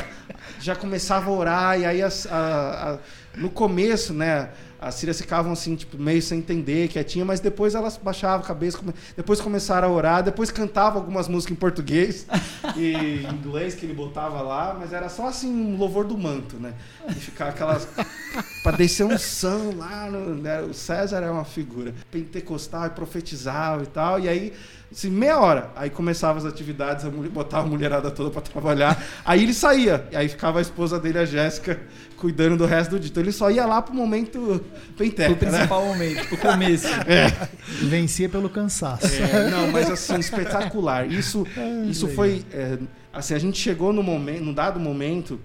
já 0.59 0.75
começava 0.75 1.31
a 1.31 1.33
orar, 1.33 1.79
e 1.79 1.85
aí 1.85 2.03
as- 2.03 2.27
a- 2.27 2.91
a- 2.93 2.99
no 3.35 3.49
começo, 3.49 4.13
né? 4.13 4.49
As 4.79 4.95
sírias 4.95 5.21
ficavam 5.21 5.51
assim, 5.51 5.75
tipo, 5.75 5.95
meio 5.95 6.21
sem 6.23 6.39
entender, 6.39 6.87
quietinha, 6.87 7.23
mas 7.23 7.39
depois 7.39 7.75
elas 7.75 7.97
baixavam 7.97 8.39
a 8.39 8.47
cabeça, 8.47 8.79
come- 8.79 8.93
depois 9.15 9.39
começaram 9.39 9.87
a 9.87 9.91
orar, 9.91 10.23
depois 10.23 10.49
cantavam 10.49 10.99
algumas 10.99 11.27
músicas 11.27 11.55
em 11.55 11.59
português 11.59 12.25
e 12.75 12.93
em 12.95 13.31
inglês 13.31 13.75
que 13.75 13.85
ele 13.85 13.93
botava 13.93 14.41
lá, 14.41 14.75
mas 14.79 14.91
era 14.91 15.07
só 15.07 15.27
assim 15.27 15.49
um 15.53 15.77
louvor 15.77 16.03
do 16.05 16.17
manto, 16.17 16.57
né? 16.57 16.73
E 17.07 17.13
ficar 17.13 17.49
aquelas. 17.49 17.87
pra 18.63 18.71
descer 18.71 19.05
um 19.05 19.17
som 19.19 19.75
lá, 19.77 20.09
no- 20.09 20.33
né? 20.35 20.61
o 20.63 20.73
César 20.73 21.21
é 21.21 21.29
uma 21.29 21.45
figura 21.45 21.93
pentecostal 22.09 22.87
e 22.87 22.89
profetizava 22.89 23.83
e 23.83 23.87
tal, 23.87 24.19
e 24.19 24.27
aí. 24.27 24.53
Assim, 24.91 25.09
meia 25.09 25.39
hora. 25.39 25.71
Aí 25.73 25.89
começava 25.89 26.37
as 26.37 26.45
atividades, 26.45 27.05
a 27.05 27.09
mulher, 27.09 27.29
botava 27.29 27.65
a 27.65 27.69
mulherada 27.69 28.11
toda 28.11 28.29
pra 28.29 28.41
trabalhar. 28.41 29.01
Aí 29.23 29.41
ele 29.41 29.53
saía. 29.53 30.05
E 30.11 30.17
aí 30.17 30.27
ficava 30.27 30.59
a 30.59 30.61
esposa 30.61 30.99
dele, 30.99 31.17
a 31.17 31.25
Jéssica, 31.25 31.79
cuidando 32.17 32.57
do 32.57 32.65
resto 32.65 32.91
do 32.91 32.99
dia. 32.99 33.09
Então 33.09 33.23
ele 33.23 33.31
só 33.31 33.49
ia 33.49 33.65
lá 33.65 33.81
pro 33.81 33.95
momento 33.95 34.63
penteca, 34.97 35.31
O 35.31 35.37
principal 35.37 35.85
momento, 35.85 36.35
o 36.35 36.37
começo. 36.37 36.87
Vencia 37.87 38.27
pelo 38.27 38.49
cansaço. 38.49 39.07
É, 39.07 39.49
não, 39.49 39.71
mas 39.71 39.89
assim, 39.89 40.19
espetacular. 40.19 41.09
Isso, 41.09 41.47
isso 41.89 42.09
foi. 42.09 42.43
é, 42.51 42.77
assim, 43.13 43.33
a 43.33 43.39
gente 43.39 43.57
chegou 43.57 43.93
no 43.93 44.03
momento, 44.03 44.43
num 44.43 44.53
dado 44.53 44.77
momento 44.77 45.39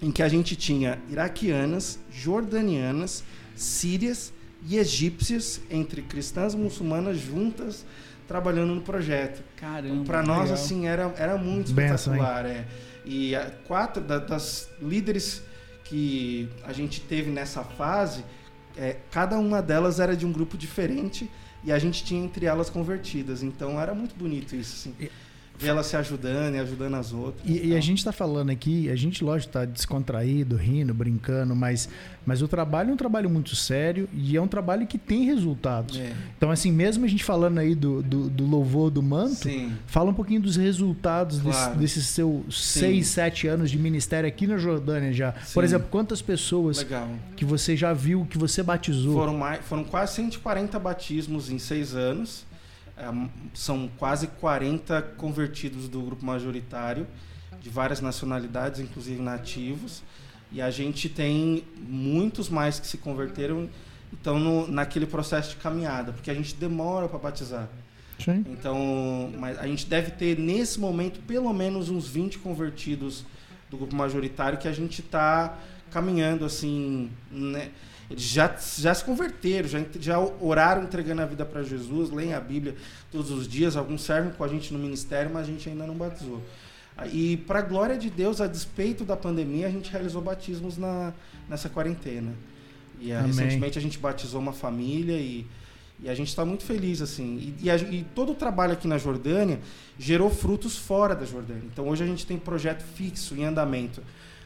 em 0.00 0.12
que 0.12 0.22
a 0.22 0.28
gente 0.28 0.54
tinha 0.54 0.98
iraquianas, 1.10 1.98
jordanianas, 2.10 3.24
sírias 3.56 4.32
e 4.68 4.78
egípcias, 4.78 5.60
entre 5.68 6.02
cristãs 6.02 6.54
e 6.54 6.56
muçulmanas 6.56 7.18
juntas, 7.18 7.84
trabalhando 8.32 8.74
no 8.74 8.80
projeto. 8.80 9.42
Caramba. 9.56 10.04
Para 10.04 10.22
nós, 10.22 10.44
legal. 10.48 10.54
assim, 10.54 10.86
era, 10.88 11.14
era 11.18 11.36
muito 11.36 11.70
Benção, 11.72 12.14
hein? 12.14 12.20
espetacular. 12.20 12.46
é. 12.46 12.64
E 13.04 13.36
a, 13.36 13.50
quatro 13.66 14.02
da- 14.02 14.18
das 14.18 14.70
líderes 14.80 15.42
que 15.84 16.48
a 16.64 16.72
gente 16.72 17.00
teve 17.02 17.30
nessa 17.30 17.62
fase, 17.62 18.24
é, 18.76 18.96
cada 19.10 19.38
uma 19.38 19.60
delas 19.60 20.00
era 20.00 20.16
de 20.16 20.24
um 20.24 20.32
grupo 20.32 20.56
diferente 20.56 21.30
e 21.62 21.70
a 21.70 21.78
gente 21.78 22.02
tinha 22.04 22.24
entre 22.24 22.46
elas 22.46 22.70
convertidas. 22.70 23.42
Então 23.42 23.78
era 23.78 23.92
muito 23.94 24.14
bonito 24.14 24.56
isso, 24.56 24.74
assim. 24.76 24.94
E- 24.98 25.10
Ver 25.62 25.68
elas 25.70 25.86
se 25.86 25.96
ajudando 25.96 26.54
e 26.54 26.58
ajudando 26.58 26.94
as 26.94 27.12
outras. 27.12 27.42
E, 27.48 27.68
e 27.68 27.76
a 27.76 27.80
gente 27.80 27.98
está 27.98 28.12
falando 28.12 28.50
aqui, 28.50 28.90
a 28.90 28.96
gente, 28.96 29.22
lógico, 29.24 29.50
está 29.50 29.64
descontraído, 29.64 30.56
rindo, 30.56 30.92
brincando, 30.92 31.54
mas, 31.54 31.88
mas 32.26 32.42
o 32.42 32.48
trabalho 32.48 32.90
é 32.90 32.92
um 32.92 32.96
trabalho 32.96 33.28
muito 33.30 33.54
sério 33.54 34.08
e 34.12 34.36
é 34.36 34.40
um 34.40 34.48
trabalho 34.48 34.86
que 34.86 34.98
tem 34.98 35.24
resultados. 35.24 35.96
É, 35.98 36.12
Então, 36.36 36.50
assim, 36.50 36.72
mesmo 36.72 37.04
a 37.04 37.08
gente 37.08 37.24
falando 37.24 37.58
aí 37.58 37.74
do, 37.74 38.02
do, 38.02 38.28
do 38.28 38.46
louvor 38.46 38.90
do 38.90 39.02
manto, 39.02 39.34
sim. 39.34 39.72
fala 39.86 40.10
um 40.10 40.14
pouquinho 40.14 40.40
dos 40.40 40.56
resultados 40.56 41.40
Claro. 41.40 41.76
desse, 41.76 41.78
desses 41.78 42.06
seus 42.06 42.62
seis, 42.62 43.06
sete 43.08 43.46
anos 43.46 43.70
de 43.70 43.78
ministério 43.78 44.28
aqui 44.28 44.46
na 44.46 44.56
Jordânia 44.56 45.12
já. 45.12 45.32
Por 45.32 45.62
Sim. 45.62 45.64
exemplo, 45.64 45.88
quantas 45.90 46.20
pessoas 46.22 46.78
Legal. 46.78 47.08
que 47.36 47.44
você 47.44 47.76
já 47.76 47.92
viu, 47.92 48.26
que 48.28 48.38
você 48.38 48.62
batizou? 48.62 49.14
Foram, 49.14 49.36
mais, 49.36 49.64
foram 49.64 49.84
quase 49.84 50.14
140 50.14 50.78
batismos 50.78 51.50
em 51.50 51.58
seis 51.58 51.94
anos. 51.94 52.44
É, 53.02 53.28
são 53.52 53.90
quase 53.98 54.28
40 54.28 55.02
convertidos 55.16 55.88
do 55.88 56.00
grupo 56.02 56.24
majoritário, 56.24 57.04
de 57.60 57.68
várias 57.68 58.00
nacionalidades, 58.00 58.80
inclusive 58.80 59.20
nativos. 59.20 60.04
E 60.52 60.62
a 60.62 60.70
gente 60.70 61.08
tem 61.08 61.64
muitos 61.76 62.48
mais 62.48 62.78
que 62.78 62.86
se 62.86 62.98
converteram 62.98 63.68
estão 64.12 64.38
no, 64.38 64.68
naquele 64.68 65.06
processo 65.06 65.50
de 65.50 65.56
caminhada, 65.56 66.12
porque 66.12 66.30
a 66.30 66.34
gente 66.34 66.54
demora 66.54 67.08
para 67.08 67.18
batizar. 67.18 67.68
Sim. 68.18 68.44
Então, 68.48 69.32
mas 69.38 69.58
a 69.58 69.66
gente 69.66 69.86
deve 69.86 70.12
ter 70.12 70.38
nesse 70.38 70.78
momento 70.78 71.20
pelo 71.20 71.52
menos 71.52 71.88
uns 71.88 72.06
20 72.06 72.38
convertidos 72.38 73.24
do 73.70 73.76
grupo 73.76 73.96
majoritário 73.96 74.58
que 74.58 74.68
a 74.68 74.72
gente 74.72 75.00
está 75.00 75.58
caminhando 75.90 76.44
assim, 76.44 77.10
né? 77.30 77.70
Eles 78.10 78.22
já, 78.24 78.54
já 78.78 78.94
se 78.94 79.04
converteram, 79.04 79.68
já, 79.68 79.80
já 79.98 80.18
oraram 80.18 80.82
entregando 80.82 81.22
a 81.22 81.26
vida 81.26 81.44
para 81.44 81.62
Jesus, 81.62 82.10
leem 82.10 82.34
a 82.34 82.40
Bíblia 82.40 82.74
todos 83.10 83.30
os 83.30 83.48
dias, 83.48 83.76
alguns 83.76 84.02
servem 84.02 84.32
com 84.32 84.44
a 84.44 84.48
gente 84.48 84.72
no 84.72 84.78
ministério, 84.78 85.30
mas 85.32 85.44
a 85.46 85.50
gente 85.50 85.68
ainda 85.68 85.86
não 85.86 85.94
batizou. 85.94 86.42
E 87.10 87.38
para 87.38 87.60
a 87.60 87.62
glória 87.62 87.96
de 87.96 88.10
Deus, 88.10 88.40
a 88.40 88.46
despeito 88.46 89.02
da 89.04 89.16
pandemia, 89.16 89.66
a 89.66 89.70
gente 89.70 89.90
realizou 89.90 90.20
batismos 90.20 90.76
na, 90.76 91.14
nessa 91.48 91.68
quarentena. 91.70 92.32
E 93.00 93.12
Amém. 93.12 93.28
recentemente 93.28 93.78
a 93.78 93.82
gente 93.82 93.98
batizou 93.98 94.40
uma 94.40 94.52
família 94.52 95.16
e, 95.16 95.46
e 96.02 96.08
a 96.10 96.14
gente 96.14 96.28
está 96.28 96.44
muito 96.44 96.64
feliz 96.64 97.00
assim. 97.00 97.54
E, 97.60 97.64
e, 97.66 97.70
a- 97.70 97.76
e 97.76 98.04
todo 98.14 98.32
o 98.32 98.34
trabalho 98.34 98.74
aqui 98.74 98.86
na 98.86 98.98
Jordânia 98.98 99.58
gerou 99.98 100.28
frutos 100.28 100.76
fora 100.76 101.14
da 101.16 101.24
Jordânia. 101.24 101.62
Então 101.72 101.88
hoje 101.88 102.04
a 102.04 102.06
gente 102.06 102.26
tem 102.26 102.36
projeto 102.38 102.82
fixo 102.82 103.34
em 103.34 103.44
andamento 103.44 104.02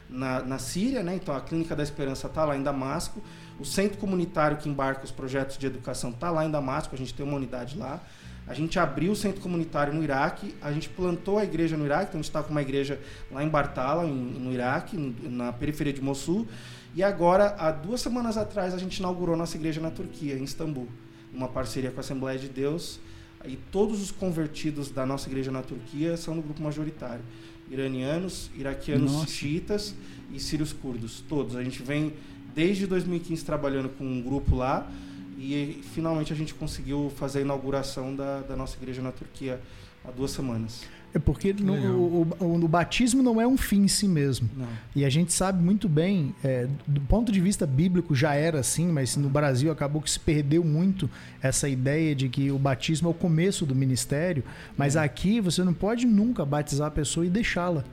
na, 0.09 0.41
na 0.41 0.57
Síria, 0.59 1.03
né? 1.03 1.15
Então 1.15 1.35
a 1.35 1.41
Clínica 1.41 1.75
da 1.75 1.83
Esperança 1.83 2.27
está 2.27 2.45
lá 2.45 2.55
em 2.57 2.63
Damasco. 2.63 3.21
O 3.59 3.65
centro 3.65 3.97
comunitário 3.97 4.57
que 4.57 4.69
embarca 4.69 5.03
os 5.03 5.11
projetos 5.11 5.57
de 5.57 5.65
educação 5.65 6.11
está 6.11 6.29
lá 6.29 6.45
em 6.45 6.51
Damasco. 6.51 6.93
A 6.93 6.97
gente 6.97 7.13
tem 7.13 7.25
uma 7.25 7.35
unidade 7.37 7.77
lá. 7.77 8.01
A 8.47 8.53
gente 8.53 8.79
abriu 8.79 9.11
o 9.11 9.15
centro 9.15 9.41
comunitário 9.41 9.93
no 9.93 10.01
Iraque, 10.01 10.55
a 10.61 10.71
gente 10.71 10.87
plantou 10.87 11.37
a 11.37 11.43
igreja 11.43 11.75
no 11.75 11.83
Iraque, 11.85 12.03
então 12.09 12.19
a 12.19 12.21
gente 12.21 12.29
está 12.29 12.41
com 12.41 12.51
uma 12.51 12.61
igreja 12.61 12.97
lá 13.29 13.43
em 13.43 13.49
Bartala, 13.49 14.05
em- 14.05 14.13
no 14.39 14.53
Iraque, 14.53 14.95
na 15.23 15.51
periferia 15.51 15.91
de 15.91 16.01
Mossul. 16.01 16.47
E 16.95 17.03
agora, 17.03 17.55
há 17.59 17.71
duas 17.71 17.99
semanas 17.99 18.37
atrás, 18.37 18.73
a 18.73 18.77
gente 18.77 18.99
inaugurou 18.99 19.35
nossa 19.35 19.57
igreja 19.57 19.81
na 19.81 19.91
Turquia, 19.91 20.35
em 20.37 20.45
Istambul, 20.45 20.87
uma 21.33 21.49
parceria 21.49 21.91
com 21.91 21.97
a 21.97 21.99
Assembleia 21.99 22.39
de 22.39 22.47
Deus. 22.47 23.01
E 23.45 23.57
todos 23.69 24.01
os 24.01 24.11
convertidos 24.11 24.89
da 24.91 25.05
nossa 25.05 25.27
igreja 25.27 25.51
na 25.51 25.61
Turquia 25.61 26.15
são 26.15 26.33
no 26.33 26.41
grupo 26.41 26.63
majoritário: 26.63 27.23
iranianos, 27.69 28.49
iraquianos 28.55 29.11
Nossa. 29.11 29.27
xiitas 29.27 29.95
e 30.33 30.39
sírios 30.39 30.73
curdos. 30.73 31.23
Todos. 31.27 31.55
A 31.55 31.63
gente 31.63 31.81
vem 31.81 32.13
desde 32.55 32.87
2015 32.87 33.45
trabalhando 33.45 33.89
com 33.89 34.03
um 34.03 34.21
grupo 34.21 34.55
lá 34.55 34.89
e 35.37 35.81
finalmente 35.93 36.33
a 36.33 36.35
gente 36.35 36.53
conseguiu 36.53 37.11
fazer 37.15 37.39
a 37.39 37.41
inauguração 37.41 38.15
da, 38.15 38.41
da 38.41 38.55
nossa 38.55 38.75
igreja 38.77 39.01
na 39.01 39.11
Turquia 39.11 39.61
há 40.05 40.11
duas 40.11 40.31
semanas. 40.31 40.81
É 41.13 41.19
porque 41.19 41.53
no- 41.53 41.73
legal. 41.73 41.91
o, 41.93 42.27
o- 42.39 42.65
o 42.65 42.67
batismo 42.67 43.23
não 43.23 43.39
é 43.41 43.47
um 43.47 43.57
fim 43.57 43.83
em 43.83 43.87
si 43.87 44.07
mesmo. 44.07 44.47
Não. 44.55 44.67
E 44.95 45.03
a 45.05 45.09
gente 45.09 45.31
sabe 45.33 45.63
muito 45.63 45.87
bem, 45.87 46.35
é, 46.43 46.67
do 46.85 46.99
ponto 47.01 47.31
de 47.31 47.39
vista 47.39 47.65
bíblico 47.65 48.13
já 48.13 48.35
era 48.35 48.59
assim, 48.59 48.87
mas 48.87 49.15
no 49.15 49.29
Brasil 49.29 49.71
acabou 49.71 50.01
que 50.01 50.11
se 50.11 50.19
perdeu 50.19 50.63
muito 50.65 51.09
essa 51.41 51.67
ideia 51.67 52.13
de 52.13 52.27
que 52.29 52.51
o 52.51 52.59
batismo 52.59 53.07
é 53.07 53.11
o 53.11 53.13
começo 53.15 53.65
do 53.65 53.73
ministério. 53.73 54.43
Mas 54.75 54.95
É. 54.95 54.99
aqui 54.99 55.39
você 55.39 55.63
não 55.63 55.73
pode 55.73 56.05
nunca 56.05 56.45
batizar 56.45 56.89
a 56.89 56.91
pessoa 56.91 57.25
e 57.25 57.29
deixá-la. 57.29 57.83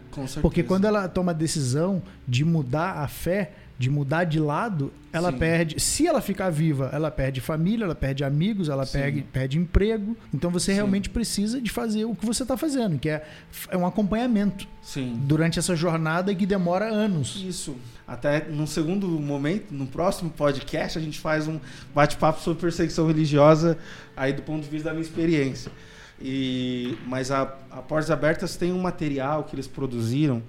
Porque 0.43 0.63
quando 0.63 0.85
ela 0.85 1.09
toma 1.09 1.31
a 1.31 1.35
decisão 1.35 2.03
de 2.29 2.45
mudar 2.45 2.99
a 2.99 3.09
fé, 3.09 3.53
de 3.77 3.91
mudar 3.91 4.25
de 4.25 4.39
lado, 4.39 4.93
ela 5.13 5.33
Sim. 5.33 5.39
perde. 5.39 5.81
Se 5.81 6.07
ela 6.07 6.21
ficar 6.21 6.51
viva, 6.51 6.91
ela 6.93 7.11
perde 7.11 7.41
família, 7.41 7.85
ela 7.85 7.95
perde 7.95 8.23
amigos, 8.25 8.69
ela 8.69 8.87
Sim. 8.87 8.99
perde, 8.99 9.23
perde 9.23 9.59
emprego. 9.59 10.17
Então 10.33 10.51
você 10.51 10.71
Sim. 10.71 10.75
realmente 10.77 11.11
precisa 11.11 11.61
de 11.61 11.71
fazer 11.71 12.05
o 12.05 12.15
que 12.15 12.25
você 12.25 12.43
está 12.43 12.57
fazendo, 12.57 12.99
que 12.99 13.09
é, 13.09 13.25
é 13.69 13.77
um 13.77 13.87
acompanhamento 13.87 14.67
Sim. 14.81 15.21
durante 15.25 15.59
essa 15.59 15.75
jornada 15.75 16.35
que 16.35 16.47
demora 16.47 16.87
anos. 16.87 17.43
Isso. 17.45 17.77
Até 18.07 18.45
num 18.49 18.67
segundo 18.67 19.09
momento, 19.09 19.73
no 19.73 19.87
próximo 19.87 20.31
podcast, 20.31 20.99
a 20.99 21.01
gente 21.01 21.19
faz 21.19 21.49
um 21.49 21.59
bate-papo 21.95 22.41
sobre 22.41 22.61
perseguição 22.61 23.07
religiosa, 23.07 23.79
aí 24.17 24.33
do 24.33 24.43
ponto 24.43 24.63
de 24.63 24.69
vista 24.69 24.89
da 24.89 24.95
minha 24.95 25.05
experiência. 25.05 25.73
E, 26.21 26.97
mas 27.07 27.31
a, 27.31 27.43
a 27.71 27.83
Portas 27.83 28.11
Abertas 28.11 28.57
tem 28.57 28.73
um 28.73 28.81
material 28.81 29.45
que 29.45 29.55
eles 29.57 29.67
produziram, 29.67 30.43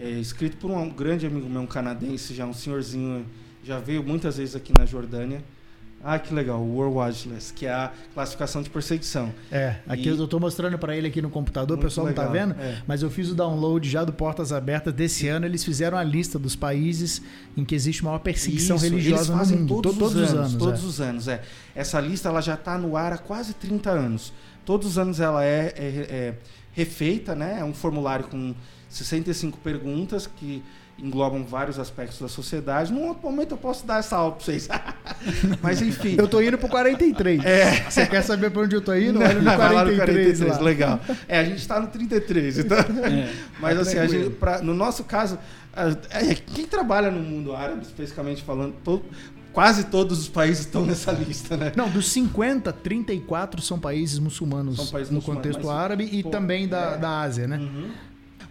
é, 0.00 0.08
escrito 0.10 0.56
por 0.56 0.70
um 0.70 0.88
grande 0.90 1.26
amigo 1.26 1.48
meu, 1.48 1.62
um 1.62 1.66
canadense, 1.66 2.34
já 2.34 2.46
um 2.46 2.54
senhorzinho, 2.54 3.26
já 3.64 3.78
veio 3.78 4.02
muitas 4.02 4.36
vezes 4.36 4.56
aqui 4.56 4.72
na 4.76 4.84
Jordânia. 4.86 5.42
Ah, 6.04 6.18
que 6.18 6.34
legal, 6.34 6.58
o 6.60 6.74
World 6.74 6.96
Watchlist, 6.96 7.54
que 7.54 7.64
é 7.64 7.70
a 7.72 7.92
classificação 8.12 8.60
de 8.60 8.68
perseguição. 8.68 9.32
É, 9.52 9.76
aqui 9.86 10.02
E- 10.08 10.08
eu 10.08 10.26
tô 10.26 10.40
mostrando 10.40 10.76
para 10.76 10.96
ele 10.96 11.06
aqui 11.06 11.22
no 11.22 11.30
computador, 11.30 11.76
o 11.76 11.80
Muito 11.80 11.88
pessoal 11.88 12.08
não 12.08 12.12
tá 12.12 12.28
legal, 12.28 12.48
vendo, 12.48 12.60
é. 12.60 12.82
mas 12.88 13.02
eu 13.04 13.10
fiz 13.10 13.30
o 13.30 13.36
download 13.36 13.88
já 13.88 14.02
do 14.02 14.12
Portas 14.12 14.50
Abertas 14.50 14.92
desse 14.92 15.28
ano. 15.28 15.46
Eles 15.46 15.62
fizeram 15.62 15.96
a 15.96 16.02
lista 16.02 16.40
dos 16.40 16.56
países 16.56 17.22
em 17.56 17.64
que 17.64 17.72
existe 17.72 18.02
maior 18.04 18.18
perseguição 18.18 18.74
Isso, 18.74 18.84
religiosa 18.84 19.20
eles 19.22 19.28
no 19.30 19.36
fazem 19.38 19.58
mundo. 19.60 19.68
Todos, 19.80 19.96
To- 19.96 20.04
os 20.06 20.16
anos, 20.34 20.54
é. 20.54 20.58
todos 20.58 20.84
os 20.84 21.00
anos, 21.00 21.28
é. 21.28 21.40
Essa 21.72 22.00
lista 22.00 22.28
ela 22.30 22.40
já 22.40 22.54
está 22.54 22.76
no 22.76 22.96
ar 22.96 23.12
há 23.12 23.18
quase 23.18 23.54
30 23.54 23.90
anos. 23.90 24.32
Todos 24.66 24.88
os 24.88 24.98
anos 24.98 25.20
ela 25.20 25.44
é, 25.44 25.72
é- 25.76 26.06
é 26.10 26.34
refeita, 26.72 27.36
né? 27.36 27.58
É 27.60 27.64
um 27.64 27.72
formulário 27.74 28.24
com 28.26 28.56
65 28.92 29.58
perguntas 29.58 30.26
que 30.26 30.62
englobam 30.98 31.42
vários 31.44 31.78
aspectos 31.78 32.20
da 32.20 32.28
sociedade. 32.28 32.92
Num 32.92 33.08
outro 33.08 33.22
momento 33.22 33.52
eu 33.52 33.56
posso 33.58 33.84
dar 33.86 33.98
essa 34.00 34.14
aula 34.16 34.32
para 34.32 34.44
vocês. 34.44 34.68
Mas 35.62 35.80
enfim. 35.82 36.14
Eu 36.18 36.28
tô 36.28 36.40
indo 36.40 36.58
pro 36.58 36.68
43. 36.68 37.44
É. 37.44 37.90
Você 37.90 38.06
quer 38.06 38.22
saber 38.22 38.50
pra 38.50 38.62
onde 38.62 38.76
eu 38.76 38.80
tô 38.80 38.94
indo? 38.94 39.18
Não, 39.18 39.22
Olha 39.26 39.34
no 39.34 39.42
vai 39.44 39.56
lá 39.72 39.84
43, 39.84 40.40
lá. 40.40 40.58
legal. 40.60 41.00
É, 41.26 41.38
a 41.38 41.44
gente 41.44 41.58
está 41.58 41.80
no 41.80 41.86
33, 41.88 42.58
então. 42.60 42.78
Mas 43.58 43.78
assim, 43.78 43.98
a 43.98 44.06
gente, 44.06 44.30
pra- 44.30 44.60
no 44.60 44.74
nosso 44.74 45.02
caso, 45.04 45.38
é, 46.10 46.34
quem 46.34 46.66
trabalha 46.66 47.10
no 47.10 47.20
mundo 47.20 47.56
árabe, 47.56 47.82
especificamente 47.82 48.42
falando, 48.42 48.74
to- 48.84 49.02
quase 49.52 49.84
todos 49.84 50.18
os 50.20 50.28
países 50.28 50.66
estão 50.66 50.84
nessa 50.86 51.10
lista, 51.12 51.56
né? 51.56 51.72
Não, 51.74 51.88
dos 51.88 52.10
50, 52.12 52.72
34 52.72 53.60
são 53.62 53.78
países 53.78 54.18
muçulmanos 54.18 54.76
São 54.76 54.86
países 54.86 55.10
no 55.10 55.16
muçulmanos, 55.16 55.46
contexto 55.48 55.66
mas, 55.66 55.76
árabe 55.76 56.08
e 56.12 56.22
pô, 56.22 56.30
também 56.30 56.68
da, 56.68 56.92
é. 56.92 56.98
da 56.98 57.20
Ásia, 57.22 57.48
né? 57.48 57.58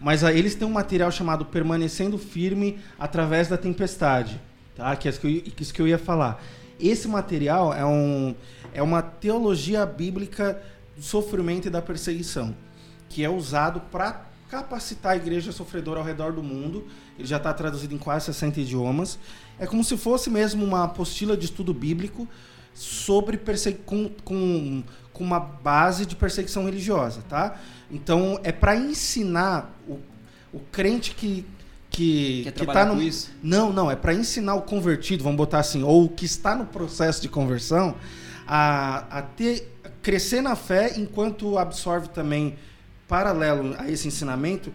Mas 0.01 0.23
aí 0.23 0.39
eles 0.39 0.55
têm 0.55 0.67
um 0.67 0.71
material 0.71 1.11
chamado 1.11 1.45
Permanecendo 1.45 2.17
Firme 2.17 2.79
através 2.97 3.47
da 3.47 3.55
Tempestade, 3.55 4.41
tá? 4.75 4.95
Que 4.95 5.07
é 5.07 5.11
isso 5.11 5.21
que 5.21 5.27
eu, 5.27 5.41
que 5.51 5.63
isso 5.63 5.73
que 5.73 5.81
eu 5.81 5.87
ia 5.87 5.99
falar. 5.99 6.43
Esse 6.79 7.07
material 7.07 7.71
é, 7.71 7.85
um, 7.85 8.33
é 8.73 8.81
uma 8.81 9.03
teologia 9.03 9.85
bíblica 9.85 10.59
do 10.97 11.03
sofrimento 11.03 11.67
e 11.67 11.71
da 11.71 11.83
perseguição, 11.83 12.55
que 13.07 13.23
é 13.23 13.29
usado 13.29 13.79
para 13.91 14.25
capacitar 14.49 15.11
a 15.11 15.15
igreja 15.15 15.51
sofredora 15.51 15.99
ao 15.99 16.05
redor 16.05 16.33
do 16.33 16.41
mundo. 16.41 16.87
Ele 17.17 17.27
já 17.27 17.37
está 17.37 17.53
traduzido 17.53 17.93
em 17.93 17.99
quase 17.99 18.25
60 18.25 18.59
idiomas. 18.59 19.19
É 19.59 19.67
como 19.67 19.83
se 19.83 19.95
fosse 19.95 20.31
mesmo 20.31 20.65
uma 20.65 20.85
apostila 20.85 21.37
de 21.37 21.45
estudo 21.45 21.75
bíblico 21.75 22.27
sobre 22.73 23.39
com, 23.85 24.09
com, 24.23 24.83
com 25.13 25.23
uma 25.23 25.39
base 25.39 26.05
de 26.05 26.15
perseguição 26.15 26.65
religiosa, 26.65 27.21
tá? 27.27 27.59
Então 27.89 28.39
é 28.43 28.51
para 28.51 28.75
ensinar 28.75 29.77
o, 29.87 29.99
o 30.53 30.59
crente 30.71 31.15
que 31.15 31.45
que, 31.89 32.43
Quer 32.45 32.53
que 32.53 32.65
tá 32.65 32.85
no 32.85 32.95
com 32.95 33.01
isso? 33.01 33.29
não, 33.43 33.73
não, 33.73 33.91
é 33.91 33.97
para 33.97 34.13
ensinar 34.13 34.55
o 34.55 34.61
convertido, 34.61 35.25
vamos 35.25 35.35
botar 35.35 35.59
assim, 35.59 35.83
ou 35.83 36.05
o 36.05 36.09
que 36.09 36.23
está 36.23 36.55
no 36.55 36.65
processo 36.65 37.21
de 37.21 37.27
conversão, 37.27 37.95
a, 38.47 39.17
a 39.17 39.21
ter 39.21 39.69
crescer 40.01 40.41
na 40.41 40.55
fé 40.55 40.93
enquanto 40.97 41.57
absorve 41.57 42.07
também 42.07 42.57
paralelo 43.09 43.75
a 43.77 43.91
esse 43.91 44.07
ensinamento 44.07 44.71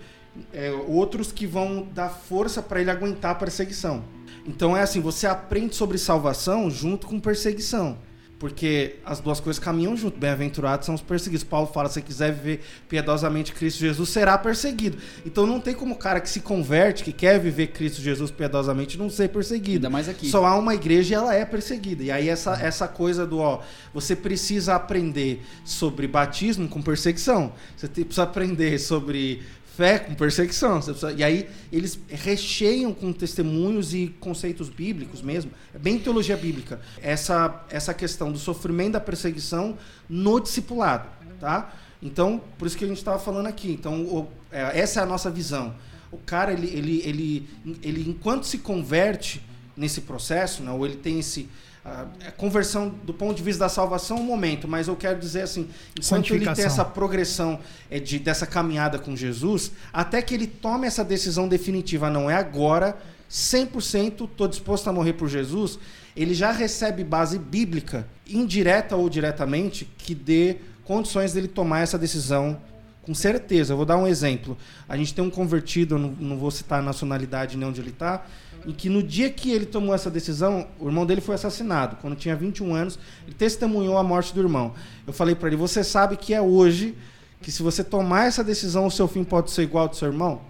é, 0.52 0.70
outros 0.86 1.32
que 1.32 1.46
vão 1.46 1.88
dar 1.94 2.10
força 2.10 2.62
para 2.62 2.80
ele 2.80 2.90
aguentar 2.90 3.32
a 3.32 3.34
perseguição. 3.34 4.04
Então 4.46 4.76
é 4.76 4.82
assim, 4.82 5.00
você 5.00 5.26
aprende 5.26 5.74
sobre 5.74 5.98
salvação 5.98 6.70
junto 6.70 7.06
com 7.06 7.18
perseguição. 7.18 7.98
Porque 8.38 8.96
as 9.02 9.18
duas 9.18 9.40
coisas 9.40 9.58
caminham 9.58 9.96
junto. 9.96 10.18
Bem-aventurados 10.18 10.84
são 10.84 10.94
os 10.94 11.00
perseguidos. 11.00 11.42
Paulo 11.42 11.66
fala: 11.66 11.88
se 11.88 11.94
você 11.94 12.02
quiser 12.02 12.32
viver 12.34 12.60
piedosamente 12.86 13.52
Cristo 13.52 13.78
Jesus, 13.78 14.10
será 14.10 14.36
perseguido. 14.36 14.98
Então 15.24 15.46
não 15.46 15.58
tem 15.58 15.72
como 15.72 15.94
o 15.94 15.98
cara 15.98 16.20
que 16.20 16.28
se 16.28 16.40
converte, 16.40 17.02
que 17.02 17.12
quer 17.12 17.40
viver 17.40 17.68
Cristo 17.68 18.02
Jesus 18.02 18.30
piedosamente, 18.30 18.98
não 18.98 19.08
ser 19.08 19.30
perseguido. 19.30 19.86
Ainda 19.86 19.90
mais 19.90 20.06
aqui. 20.06 20.28
Só 20.28 20.44
há 20.44 20.54
uma 20.58 20.74
igreja 20.74 21.14
e 21.14 21.16
ela 21.16 21.34
é 21.34 21.46
perseguida. 21.46 22.04
E 22.04 22.10
aí 22.10 22.28
essa, 22.28 22.52
essa 22.60 22.86
coisa 22.86 23.26
do, 23.26 23.38
ó, 23.38 23.62
você 23.94 24.14
precisa 24.14 24.74
aprender 24.74 25.42
sobre 25.64 26.06
batismo 26.06 26.68
com 26.68 26.82
perseguição. 26.82 27.54
Você 27.74 27.88
precisa 27.88 28.24
aprender 28.24 28.78
sobre 28.78 29.42
fé 29.76 29.98
com 29.98 30.14
perseguição. 30.14 30.80
Precisa- 30.80 31.12
e 31.12 31.22
aí 31.22 31.48
eles 31.70 31.98
recheiam 32.08 32.92
com 32.94 33.12
testemunhos 33.12 33.92
e 33.94 34.14
conceitos 34.18 34.68
bíblicos 34.68 35.20
mesmo. 35.22 35.50
É 35.74 35.78
bem 35.78 35.98
teologia 35.98 36.36
bíblica. 36.36 36.80
Essa, 37.02 37.64
essa 37.70 37.92
questão 37.92 38.32
do 38.32 38.38
sofrimento 38.38 38.92
da 38.92 39.00
perseguição 39.00 39.76
no 40.08 40.40
discipulado, 40.40 41.08
tá? 41.38 41.74
Então, 42.02 42.40
por 42.58 42.66
isso 42.66 42.76
que 42.76 42.84
a 42.84 42.88
gente 42.88 42.98
estava 42.98 43.18
falando 43.18 43.46
aqui. 43.46 43.70
Então, 43.72 44.02
o- 44.02 44.28
é, 44.50 44.80
essa 44.80 45.00
é 45.00 45.02
a 45.02 45.06
nossa 45.06 45.30
visão. 45.30 45.74
O 46.12 46.18
cara, 46.18 46.52
ele, 46.52 46.68
ele, 46.68 47.02
ele, 47.04 47.48
ele, 47.82 48.08
enquanto 48.08 48.44
se 48.44 48.58
converte 48.58 49.42
nesse 49.76 50.00
processo, 50.02 50.62
né, 50.62 50.70
ou 50.70 50.86
ele 50.86 50.96
tem 50.96 51.18
esse. 51.18 51.48
A 51.86 52.06
a 52.26 52.32
conversão 52.32 52.88
do 52.88 53.14
ponto 53.14 53.36
de 53.36 53.42
vista 53.42 53.60
da 53.60 53.68
salvação 53.68 54.16
é 54.16 54.20
um 54.20 54.24
momento, 54.24 54.66
mas 54.66 54.88
eu 54.88 54.96
quero 54.96 55.18
dizer 55.18 55.42
assim, 55.42 55.68
enquanto 55.98 56.34
ele 56.34 56.44
tem 56.52 56.64
essa 56.64 56.84
progressão 56.84 57.60
é, 57.90 58.00
de, 58.00 58.18
dessa 58.18 58.46
caminhada 58.46 58.98
com 58.98 59.14
Jesus, 59.14 59.70
até 59.92 60.20
que 60.20 60.34
ele 60.34 60.46
tome 60.46 60.86
essa 60.86 61.04
decisão 61.04 61.48
definitiva, 61.48 62.10
não 62.10 62.28
é 62.28 62.34
agora 62.34 62.96
100% 63.30 64.28
tô 64.36 64.48
disposto 64.48 64.88
a 64.88 64.92
morrer 64.92 65.12
por 65.12 65.28
Jesus, 65.28 65.78
ele 66.16 66.34
já 66.34 66.50
recebe 66.50 67.04
base 67.04 67.38
bíblica, 67.38 68.06
indireta 68.26 68.96
ou 68.96 69.08
diretamente, 69.08 69.88
que 69.98 70.14
dê 70.14 70.56
condições 70.84 71.32
dele 71.32 71.48
tomar 71.48 71.80
essa 71.80 71.98
decisão 71.98 72.60
com 73.02 73.14
certeza. 73.14 73.72
Eu 73.72 73.76
vou 73.76 73.86
dar 73.86 73.96
um 73.96 74.06
exemplo. 74.06 74.58
A 74.88 74.96
gente 74.96 75.14
tem 75.14 75.24
um 75.24 75.30
convertido, 75.30 75.96
não, 75.96 76.08
não 76.18 76.36
vou 76.36 76.50
citar 76.50 76.80
a 76.80 76.82
nacionalidade 76.82 77.56
nem 77.56 77.68
onde 77.68 77.80
ele 77.80 77.90
está, 77.90 78.26
em 78.66 78.72
que 78.72 78.88
no 78.88 79.02
dia 79.02 79.30
que 79.30 79.52
ele 79.52 79.64
tomou 79.64 79.94
essa 79.94 80.10
decisão, 80.10 80.66
o 80.80 80.86
irmão 80.86 81.06
dele 81.06 81.20
foi 81.20 81.36
assassinado. 81.36 81.96
Quando 82.00 82.16
tinha 82.16 82.34
21 82.34 82.74
anos, 82.74 82.98
ele 83.24 83.34
testemunhou 83.34 83.96
a 83.96 84.02
morte 84.02 84.34
do 84.34 84.40
irmão. 84.40 84.74
Eu 85.06 85.12
falei 85.12 85.36
para 85.36 85.48
ele: 85.48 85.56
Você 85.56 85.84
sabe 85.84 86.16
que 86.16 86.34
é 86.34 86.40
hoje 86.40 86.96
que 87.40 87.52
se 87.52 87.62
você 87.62 87.84
tomar 87.84 88.26
essa 88.26 88.42
decisão, 88.42 88.86
o 88.86 88.90
seu 88.90 89.06
fim 89.06 89.22
pode 89.22 89.52
ser 89.52 89.62
igual 89.62 89.84
ao 89.84 89.88
do 89.90 89.96
seu 89.96 90.08
irmão? 90.08 90.40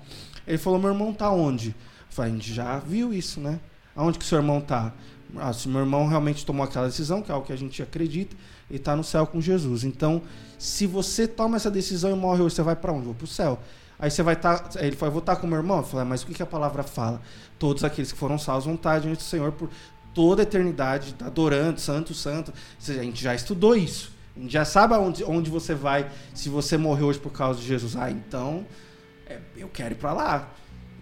Ele 0.46 0.56
falou: 0.56 0.78
Meu 0.78 0.90
irmão 0.90 1.12
tá 1.12 1.30
onde? 1.30 1.68
Eu 1.68 1.74
falei: 2.08 2.32
A 2.32 2.34
gente 2.34 2.54
já 2.54 2.78
viu 2.78 3.12
isso, 3.12 3.38
né? 3.38 3.60
Aonde 3.94 4.18
que 4.18 4.24
seu 4.24 4.38
irmão 4.38 4.62
tá? 4.62 4.94
Ah, 5.36 5.52
se 5.52 5.68
meu 5.68 5.80
irmão 5.80 6.06
realmente 6.06 6.46
tomou 6.46 6.64
aquela 6.64 6.86
decisão, 6.86 7.20
que 7.20 7.30
é 7.30 7.34
algo 7.34 7.46
que 7.46 7.52
a 7.52 7.56
gente 7.56 7.82
acredita, 7.82 8.34
ele 8.70 8.78
está 8.78 8.96
no 8.96 9.04
céu 9.04 9.26
com 9.26 9.40
Jesus. 9.40 9.84
Então, 9.84 10.22
se 10.58 10.86
você 10.86 11.26
toma 11.28 11.56
essa 11.56 11.70
decisão 11.70 12.10
e 12.10 12.14
morre 12.14 12.42
hoje, 12.42 12.54
você 12.54 12.62
vai 12.62 12.76
para 12.76 12.92
onde? 12.92 13.04
Vou 13.04 13.14
para 13.14 13.24
o 13.24 13.28
céu. 13.28 13.58
Aí 13.98 14.10
você 14.10 14.22
vai 14.22 14.34
estar. 14.34 14.58
Tá, 14.58 14.84
ele 14.84 14.96
falou, 14.96 15.12
vou 15.12 15.20
estar 15.20 15.36
tá 15.36 15.40
com 15.40 15.46
meu 15.46 15.58
irmão? 15.58 15.78
Eu 15.78 15.84
falei, 15.84 16.06
mas 16.06 16.22
o 16.22 16.26
que, 16.26 16.34
que 16.34 16.42
a 16.42 16.46
palavra 16.46 16.82
fala? 16.82 17.20
Todos 17.58 17.84
aqueles 17.84 18.12
que 18.12 18.18
foram 18.18 18.38
salvos 18.38 18.64
vão 18.64 18.74
estar 18.74 18.98
diante 18.98 19.18
do 19.18 19.22
Senhor 19.22 19.52
por 19.52 19.70
toda 20.14 20.42
a 20.42 20.44
eternidade, 20.44 21.14
adorando, 21.24 21.80
santo, 21.80 22.14
santo. 22.14 22.52
A 22.88 22.92
gente 22.92 23.22
já 23.22 23.34
estudou 23.34 23.76
isso. 23.76 24.12
A 24.36 24.40
gente 24.40 24.52
já 24.52 24.64
sabe 24.64 24.94
aonde, 24.94 25.24
onde 25.24 25.50
você 25.50 25.74
vai 25.74 26.10
se 26.34 26.48
você 26.48 26.76
morrer 26.76 27.04
hoje 27.04 27.18
por 27.18 27.32
causa 27.32 27.60
de 27.60 27.66
Jesus. 27.66 27.96
Ah, 27.96 28.10
então, 28.10 28.66
é, 29.26 29.38
eu 29.56 29.68
quero 29.68 29.94
ir 29.94 29.96
para 29.96 30.12
lá. 30.12 30.50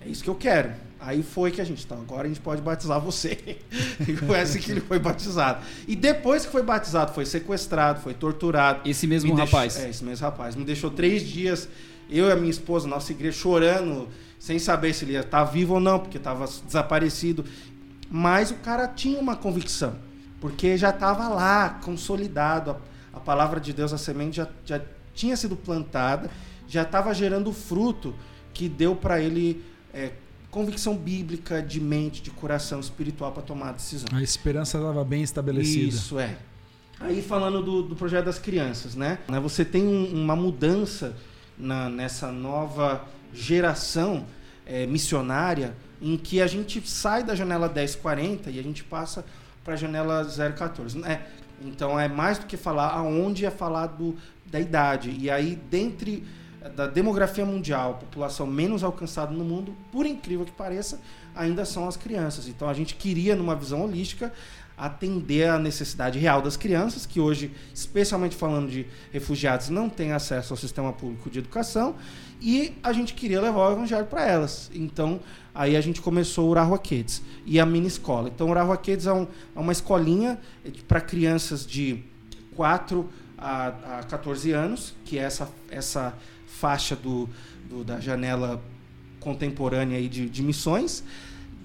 É 0.01 0.09
isso 0.09 0.23
que 0.23 0.31
eu 0.31 0.35
quero. 0.35 0.73
Aí 1.01 1.23
foi 1.23 1.51
que 1.51 1.61
a 1.61 1.65
gente, 1.65 1.85
então, 1.85 1.99
agora 1.99 2.25
a 2.25 2.29
gente 2.29 2.41
pode 2.41 2.63
batizar 2.63 2.99
você. 2.99 3.59
e 4.01 4.17
foi 4.17 4.41
assim 4.41 4.59
que 4.59 4.71
ele 4.71 4.81
foi 4.81 4.99
batizado. 4.99 5.63
E 5.87 5.95
depois 5.95 6.47
que 6.47 6.53
foi 6.53 6.63
batizado, 6.63 7.13
foi 7.13 7.27
sequestrado, 7.27 8.01
foi 8.01 8.15
torturado. 8.15 8.89
Esse 8.89 9.07
mesmo 9.07 9.35
Me 9.35 9.41
rapaz. 9.41 9.75
Deixou, 9.75 9.87
é, 9.87 9.91
esse 9.91 10.05
mesmo 10.05 10.25
rapaz. 10.25 10.57
Me 10.57 10.65
deixou 10.65 10.91
três 10.91 11.23
dias, 11.23 11.69
eu 12.11 12.29
e 12.29 12.33
a 12.33 12.37
minha 12.37 12.51
esposa, 12.51 12.87
nossa 12.87 13.13
igreja, 13.13 13.37
chorando, 13.37 14.09
sem 14.39 14.59
saber 14.59 14.93
se 14.93 15.05
ele 15.05 15.13
ia 15.13 15.21
estar 15.21 15.45
vivo 15.45 15.75
ou 15.75 15.81
não, 15.81 15.99
porque 15.99 16.19
estava 16.19 16.47
desaparecido. 16.47 17.45
Mas 18.11 18.51
o 18.51 18.57
cara 18.57 18.87
tinha 18.87 19.19
uma 19.19 19.37
convicção, 19.37 19.97
porque 20.41 20.77
já 20.77 20.91
estava 20.91 21.29
lá, 21.29 21.81
consolidado. 21.83 22.73
A, 22.73 22.79
a, 23.15 23.21
palavra 23.21 23.59
de 23.59 23.73
Deus, 23.73 23.93
a 23.93 23.99
semente 23.99 24.37
já, 24.37 24.49
já 24.65 24.81
tinha 25.15 25.37
sido 25.37 25.57
plantada, 25.57 26.31
já 26.69 26.83
estava 26.83 27.13
gerando 27.15 27.53
fruto 27.53 28.15
que 28.53 28.69
deu 28.69 28.95
para 28.95 29.21
ele. 29.21 29.65
É, 29.93 30.13
convicção 30.51 30.97
bíblica 30.97 31.61
de 31.61 31.81
mente, 31.81 32.23
de 32.23 32.31
coração 32.31 32.79
espiritual 32.79 33.33
para 33.33 33.43
tomar 33.43 33.71
a 33.71 33.73
decisão. 33.73 34.07
A 34.13 34.23
esperança 34.23 34.79
estava 34.79 35.03
bem 35.05 35.21
estabelecida. 35.21 35.89
Isso 35.89 36.17
é. 36.17 36.37
Aí 37.01 37.21
falando 37.23 37.61
do, 37.61 37.83
do 37.83 37.97
projeto 37.97 38.27
das 38.27 38.39
crianças, 38.39 38.95
né? 38.95 39.19
né 39.29 39.41
você 39.41 39.65
tem 39.65 39.85
um, 39.85 40.23
uma 40.23 40.37
mudança 40.37 41.17
na, 41.59 41.89
nessa 41.89 42.31
nova 42.31 43.05
geração 43.33 44.27
é, 44.67 44.87
missionária 44.87 45.77
em 46.01 46.17
que 46.17 46.41
a 46.41 46.47
gente 46.47 46.87
sai 46.89 47.23
da 47.23 47.35
janela 47.35 47.69
1040 47.69 48.51
e 48.51 48.59
a 48.59 48.63
gente 48.63 48.85
passa 48.85 49.25
para 49.63 49.75
a 49.75 49.77
janela 49.77 50.25
014. 50.25 50.99
Né? 50.99 51.23
Então 51.63 51.99
é 51.99 52.09
mais 52.09 52.39
do 52.39 52.47
que 52.47 52.57
falar 52.57 52.89
aonde 52.89 53.47
é 53.47 53.51
falar 53.51 53.87
do, 53.87 54.17
da 54.47 54.61
idade. 54.61 55.17
E 55.19 55.31
aí, 55.31 55.57
dentre 55.71 56.25
da 56.71 56.87
demografia 56.87 57.45
mundial, 57.45 57.91
a 57.91 57.95
população 57.95 58.47
menos 58.47 58.83
alcançada 58.83 59.33
no 59.33 59.45
mundo, 59.45 59.77
por 59.93 60.07
incrível 60.07 60.47
que 60.47 60.53
pareça, 60.53 61.01
ainda 61.35 61.65
são 61.65 61.87
as 61.87 61.97
crianças. 61.97 62.49
Então 62.49 62.69
a 62.69 62.75
gente 62.75 62.95
queria, 62.95 63.37
numa 63.37 63.55
visão 63.55 63.83
holística, 63.83 64.33
atender 64.77 65.49
a 65.49 65.59
necessidade 65.59 66.19
real 66.19 66.43
das 66.43 66.57
crianças, 66.57 67.07
que 67.07 67.21
hoje, 67.21 67.51
especialmente 67.73 68.35
falando 68.35 68.69
de 68.69 68.87
refugiados, 69.13 69.69
não 69.69 69.89
têm 69.89 70.13
acesso 70.13 70.53
ao 70.53 70.57
sistema 70.57 70.93
público 70.93 71.31
de 71.31 71.39
educação, 71.39 71.95
e 72.41 72.75
a 72.83 72.93
gente 72.93 73.15
queria 73.15 73.41
levar 73.41 73.69
o 73.69 73.73
evangelho 73.73 74.07
para 74.07 74.27
elas. 74.27 74.71
Então, 74.75 75.21
aí 75.55 75.77
a 75.77 75.81
gente 75.81 76.01
começou 76.03 76.49
o 76.49 76.51
Urahua 76.51 76.79
Kids 76.79 77.23
e 77.47 77.61
a 77.61 77.65
mini 77.65 77.87
escola. 77.87 78.29
Então, 78.29 78.49
o 78.49 78.51
Urahua 78.51 78.77
Kids 78.77 79.07
é, 79.07 79.13
um, 79.13 79.27
é 79.55 79.59
uma 79.59 79.73
escolinha 79.73 80.39
para 80.89 81.01
crianças 81.01 81.65
de 81.65 82.03
4 82.57 83.09
a, 83.39 83.99
a 83.99 84.03
14 84.03 84.51
anos, 84.51 84.95
que 85.05 85.19
é 85.19 85.23
essa, 85.23 85.49
essa 85.71 86.15
faixa 86.47 86.97
do, 86.97 87.29
do 87.69 87.85
da 87.85 88.01
janela 88.01 88.63
contemporânea 89.21 89.97
aí 89.97 90.09
de, 90.09 90.29
de 90.29 90.43
missões 90.43 91.03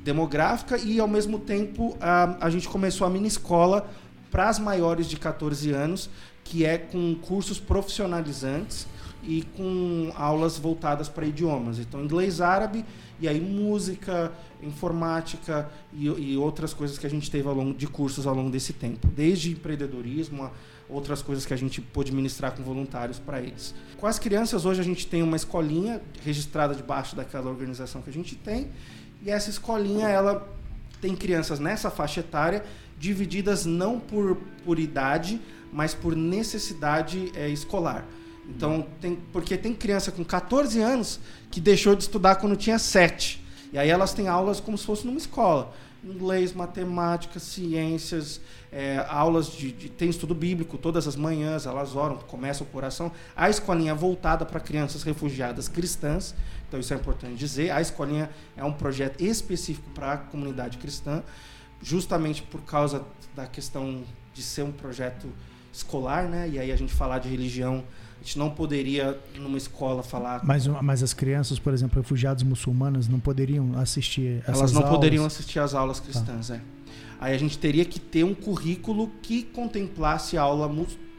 demográfica 0.09 0.75
e 0.75 0.99
ao 0.99 1.07
mesmo 1.07 1.37
tempo 1.37 1.95
a, 2.01 2.47
a 2.47 2.49
gente 2.49 2.67
começou 2.67 3.05
a 3.05 3.09
mini 3.11 3.27
escola 3.27 3.87
para 4.31 4.49
as 4.49 4.57
maiores 4.57 5.07
de 5.07 5.17
14 5.17 5.71
anos, 5.71 6.09
que 6.43 6.65
é 6.65 6.79
com 6.79 7.13
cursos 7.13 7.59
profissionalizantes 7.59 8.87
e 9.23 9.43
com 9.55 10.11
aulas 10.15 10.57
voltadas 10.57 11.07
para 11.07 11.27
idiomas. 11.27 11.77
Então, 11.77 12.03
inglês, 12.03 12.41
árabe 12.41 12.83
e 13.19 13.27
aí 13.27 13.39
música, 13.39 14.31
informática 14.63 15.69
e, 15.93 16.07
e, 16.07 16.37
outras 16.37 16.73
coisas 16.73 16.97
que 16.97 17.05
a 17.05 17.09
gente 17.09 17.29
teve 17.29 17.47
ao 17.47 17.53
longo 17.53 17.73
de 17.77 17.85
cursos 17.85 18.25
ao 18.25 18.33
longo 18.33 18.49
desse 18.49 18.73
tempo, 18.73 19.07
desde 19.07 19.51
empreendedorismo 19.51 20.43
a 20.43 20.51
outras 20.89 21.21
coisas 21.21 21.45
que 21.45 21.53
a 21.53 21.57
gente 21.57 21.81
pôde 21.81 22.11
ministrar 22.11 22.51
com 22.53 22.63
voluntários 22.63 23.19
para 23.19 23.39
eles. 23.39 23.75
Com 23.97 24.07
as 24.07 24.17
crianças, 24.17 24.65
hoje 24.65 24.81
a 24.81 24.83
gente 24.83 25.05
tem 25.05 25.21
uma 25.21 25.35
escolinha 25.35 26.01
registrada 26.23 26.73
debaixo 26.73 27.15
daquela 27.15 27.47
organização 27.49 28.01
que 28.01 28.09
a 28.09 28.13
gente 28.13 28.35
tem, 28.35 28.69
e 29.21 29.29
essa 29.29 29.49
escolinha 29.49 30.07
ela 30.07 30.47
tem 31.01 31.15
crianças 31.15 31.59
nessa 31.59 31.89
faixa 31.89 32.19
etária 32.19 32.63
divididas 32.97 33.65
não 33.65 33.99
por, 33.99 34.37
por 34.65 34.77
idade, 34.77 35.39
mas 35.71 35.93
por 35.93 36.15
necessidade 36.15 37.31
é, 37.35 37.47
escolar. 37.47 38.05
Então, 38.49 38.85
tem, 38.99 39.15
porque 39.31 39.55
tem 39.55 39.73
criança 39.73 40.11
com 40.11 40.25
14 40.25 40.81
anos 40.81 41.19
que 41.51 41.61
deixou 41.61 41.95
de 41.95 42.03
estudar 42.03 42.35
quando 42.35 42.55
tinha 42.55 42.79
7. 42.79 43.43
E 43.71 43.77
aí 43.77 43.89
elas 43.89 44.13
têm 44.13 44.27
aulas 44.27 44.59
como 44.59 44.77
se 44.77 44.85
fosse 44.85 45.05
numa 45.05 45.17
escola. 45.17 45.73
Inglês, 46.03 46.53
matemática, 46.53 47.39
ciências, 47.39 48.39
é, 48.71 49.05
aulas 49.09 49.51
de, 49.51 49.71
de, 49.71 49.89
Tem 49.89 50.09
estudo 50.09 50.33
bíblico 50.33 50.77
todas 50.77 51.07
as 51.07 51.15
manhãs, 51.15 51.65
elas 51.65 51.95
oram, 51.95 52.17
começam 52.17 52.65
o 52.65 52.69
coração. 52.69 53.11
A 53.35 53.49
escolinha 53.49 53.91
é 53.91 53.95
voltada 53.95 54.45
para 54.45 54.59
crianças 54.59 55.03
refugiadas 55.03 55.67
cristãs, 55.67 56.33
então 56.67 56.79
isso 56.79 56.93
é 56.93 56.97
importante 56.97 57.35
dizer. 57.35 57.71
A 57.71 57.81
escolinha 57.81 58.29
é 58.55 58.63
um 58.63 58.71
projeto 58.71 59.21
específico 59.21 59.89
para 59.91 60.13
a 60.13 60.17
comunidade 60.17 60.77
cristã, 60.77 61.21
justamente 61.81 62.41
por 62.43 62.61
causa 62.61 63.03
da 63.35 63.45
questão 63.45 64.03
de 64.33 64.41
ser 64.41 64.63
um 64.63 64.71
projeto 64.71 65.27
escolar, 65.71 66.29
né? 66.29 66.47
E 66.49 66.59
aí 66.59 66.71
a 66.71 66.75
gente 66.75 66.93
falar 66.93 67.19
de 67.19 67.29
religião 67.29 67.83
a 68.19 68.23
gente 68.23 68.37
não 68.37 68.49
poderia, 68.49 69.17
numa 69.35 69.57
escola, 69.57 70.03
falar. 70.03 70.43
Mas, 70.43 70.67
mas 70.67 71.01
as 71.01 71.13
crianças, 71.13 71.57
por 71.57 71.73
exemplo, 71.73 72.01
refugiados 72.01 72.43
muçulmanas, 72.43 73.07
não 73.07 73.19
poderiam 73.19 73.77
assistir 73.77 74.41
essas 74.43 74.59
Elas 74.59 74.71
não 74.73 74.81
aulas? 74.81 74.95
poderiam 74.95 75.25
assistir 75.25 75.59
às 75.59 75.73
aulas 75.73 75.99
cristãs, 75.99 76.49
tá. 76.49 76.55
é. 76.55 76.61
Aí 77.19 77.33
a 77.33 77.37
gente 77.37 77.57
teria 77.57 77.85
que 77.85 77.99
ter 77.99 78.23
um 78.23 78.33
currículo 78.33 79.09
que 79.21 79.43
contemplasse 79.43 80.37
a 80.37 80.41
aula 80.41 80.69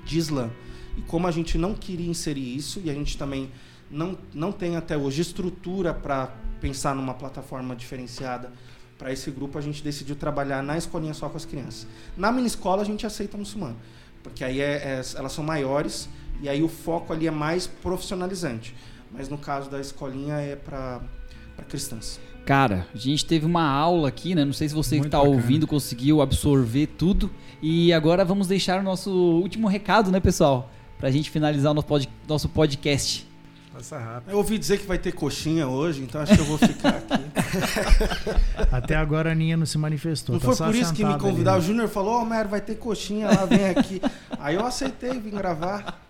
de 0.04 0.18
Islã. 0.18 0.50
E 0.96 1.02
como 1.02 1.26
a 1.26 1.30
gente 1.30 1.56
não 1.56 1.74
queria 1.74 2.08
inserir 2.08 2.54
isso, 2.54 2.80
e 2.84 2.90
a 2.90 2.94
gente 2.94 3.16
também 3.16 3.50
não, 3.90 4.16
não 4.34 4.52
tem 4.52 4.76
até 4.76 4.96
hoje 4.96 5.22
estrutura 5.22 5.94
para 5.94 6.34
pensar 6.60 6.94
numa 6.94 7.14
plataforma 7.14 7.74
diferenciada 7.74 8.52
para 8.98 9.10
esse 9.10 9.30
grupo, 9.30 9.56
a 9.56 9.62
gente 9.62 9.82
decidiu 9.82 10.14
trabalhar 10.14 10.62
na 10.62 10.76
escolinha 10.76 11.14
só 11.14 11.28
com 11.30 11.36
as 11.36 11.46
crianças. 11.46 11.86
Na 12.16 12.30
mini 12.30 12.46
escola 12.46 12.82
a 12.82 12.84
gente 12.84 13.06
aceita 13.06 13.38
muçulmano, 13.38 13.76
porque 14.22 14.44
aí 14.44 14.60
é, 14.60 14.74
é, 14.74 15.02
elas 15.16 15.32
são 15.32 15.42
maiores 15.42 16.08
e 16.42 16.48
aí 16.48 16.62
o 16.62 16.68
foco 16.68 17.12
ali 17.12 17.26
é 17.26 17.30
mais 17.30 17.66
profissionalizante. 17.66 18.74
Mas 19.12 19.28
no 19.28 19.38
caso 19.38 19.68
da 19.70 19.80
escolinha 19.80 20.34
é 20.34 20.56
para 20.56 21.00
cristãs. 21.68 22.20
Cara, 22.46 22.86
a 22.94 22.98
gente 22.98 23.24
teve 23.24 23.44
uma 23.44 23.68
aula 23.68 24.08
aqui, 24.08 24.34
né? 24.34 24.44
Não 24.44 24.52
sei 24.52 24.68
se 24.68 24.74
você 24.74 24.96
Muito 24.96 25.02
que 25.02 25.08
está 25.08 25.20
ouvindo 25.20 25.66
conseguiu 25.66 26.22
absorver 26.22 26.86
tudo. 26.86 27.30
E 27.60 27.92
agora 27.92 28.24
vamos 28.24 28.46
deixar 28.46 28.80
o 28.80 28.82
nosso 28.82 29.10
último 29.10 29.68
recado, 29.68 30.10
né, 30.10 30.20
pessoal? 30.20 30.70
Para 30.98 31.08
a 31.08 31.12
gente 31.12 31.30
finalizar 31.30 31.72
o 31.72 31.84
nosso 32.26 32.48
podcast. 32.48 33.29
Passa 33.80 33.98
rápido. 33.98 34.30
Eu 34.30 34.36
ouvi 34.36 34.58
dizer 34.58 34.78
que 34.78 34.86
vai 34.86 34.98
ter 34.98 35.10
coxinha 35.12 35.66
hoje, 35.66 36.02
então 36.02 36.20
acho 36.20 36.34
que 36.34 36.40
eu 36.40 36.44
vou 36.44 36.58
ficar 36.58 36.90
aqui. 36.90 37.24
Até 38.70 38.94
agora 38.94 39.30
a 39.30 39.32
Aninha 39.32 39.56
não 39.56 39.64
se 39.64 39.78
manifestou. 39.78 40.34
Não 40.34 40.40
tá 40.40 40.52
foi 40.52 40.66
por 40.66 40.74
isso 40.74 40.92
que 40.92 41.02
me 41.02 41.18
convidaram. 41.18 41.58
O 41.58 41.62
Júnior 41.62 41.88
falou: 41.88 42.18
Ô, 42.18 42.20
oh, 42.20 42.24
Mero, 42.26 42.50
vai 42.50 42.60
ter 42.60 42.74
coxinha 42.74 43.28
lá, 43.28 43.46
vem 43.46 43.70
aqui. 43.70 44.02
Aí 44.38 44.56
eu 44.56 44.66
aceitei 44.66 45.18
vir 45.18 45.30
gravar. 45.30 46.06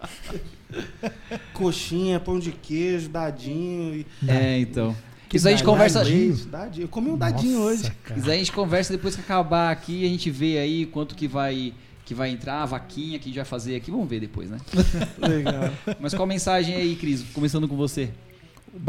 coxinha, 1.54 2.18
pão 2.18 2.40
de 2.40 2.50
queijo, 2.50 3.08
dadinho. 3.08 3.94
E... 3.94 4.06
É, 4.26 4.58
então. 4.58 4.96
Que 5.28 5.36
isso 5.36 5.46
a 5.46 5.52
gente 5.52 5.62
conversa. 5.62 6.00
Dadinho, 6.00 6.34
dadinho. 6.46 6.84
Eu 6.86 6.88
comi 6.88 7.10
um 7.10 7.16
dadinho 7.16 7.60
Nossa, 7.60 7.70
hoje. 7.70 7.92
Cara. 8.02 8.18
Isso 8.18 8.30
a 8.30 8.34
gente 8.34 8.50
conversa 8.50 8.92
depois 8.92 9.14
que 9.14 9.20
acabar 9.20 9.70
aqui, 9.70 10.04
a 10.04 10.08
gente 10.08 10.28
vê 10.28 10.58
aí 10.58 10.86
quanto 10.86 11.14
que 11.14 11.28
vai 11.28 11.72
que 12.04 12.14
vai 12.14 12.30
entrar, 12.30 12.62
a 12.62 12.66
vaquinha 12.66 13.18
que 13.18 13.24
a 13.24 13.28
gente 13.28 13.36
vai 13.36 13.44
fazer 13.44 13.76
aqui. 13.76 13.90
Vamos 13.90 14.08
ver 14.08 14.20
depois, 14.20 14.50
né? 14.50 14.58
Legal. 15.18 15.70
Mas 16.00 16.12
qual 16.12 16.24
a 16.24 16.26
mensagem 16.26 16.74
aí, 16.74 16.96
Cris? 16.96 17.22
Começando 17.32 17.68
com 17.68 17.76
você. 17.76 18.10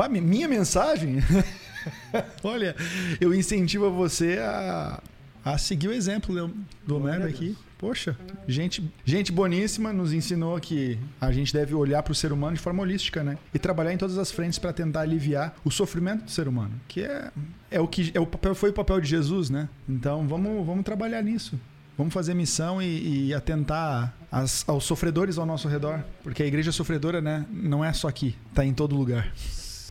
Minha 0.09 0.47
mensagem? 0.47 1.18
Olha, 2.43 2.76
eu 3.20 3.34
incentivo 3.34 3.89
você 3.91 4.38
a, 4.39 5.01
a 5.43 5.57
seguir 5.57 5.88
o 5.88 5.93
exemplo 5.93 6.34
do- 6.36 6.53
do 6.86 6.97
Homero 6.97 7.26
aqui. 7.26 7.55
Poxa, 7.78 8.16
gente, 8.47 8.84
gente 9.03 9.32
boníssima 9.32 9.91
nos 9.91 10.14
ensinou 10.14 10.59
que 10.59 10.99
a 11.20 11.32
gente 11.32 11.51
deve 11.51 11.74
olhar 11.74 12.03
para 12.03 12.12
o 12.12 12.16
ser 12.16 12.32
humano 12.32 12.55
de 12.55 12.62
forma 12.62 12.84
holística, 12.84 13.24
né? 13.24 13.39
E 13.51 13.57
trabalhar 13.57 13.91
em 13.91 13.97
todas 13.97 14.20
as 14.20 14.30
frentes 14.32 14.59
para 14.59 14.72
tentar 14.72 15.01
aliviar 15.01 15.55
o 15.66 15.72
sofrimento 15.72 16.26
do 16.26 16.30
ser 16.30 16.47
humano, 16.47 16.80
que 16.88 17.01
é, 17.01 17.32
é 17.72 17.80
o 17.80 17.88
que 17.88 18.12
é 18.14 18.20
o 18.20 18.26
papel, 18.28 18.53
foi 18.53 18.70
o 18.70 18.74
papel 18.74 19.01
de 19.01 19.09
Jesus, 19.09 19.49
né? 19.49 19.68
Então 19.89 20.28
vamos, 20.28 20.64
vamos 20.64 20.84
trabalhar 20.86 21.24
nisso. 21.24 21.59
Vamos 22.02 22.16
fazer 22.16 22.34
missão 22.34 22.82
e, 22.82 23.28
e 23.28 23.34
atentar 23.36 24.12
às- 24.32 24.68
aos 24.68 24.86
sofredores 24.86 25.38
ao 25.38 25.45
nosso 25.45 25.68
redor, 25.68 26.04
porque 26.24 26.41
a 26.41 26.47
igreja 26.47 26.72
sofredora, 26.72 27.22
né, 27.22 27.45
não 27.52 27.86
é 27.86 27.93
só 27.93 28.08
aqui, 28.08 28.36
tá 28.56 28.66
em 28.66 28.74
todo 28.74 28.95
lugar. 28.95 29.32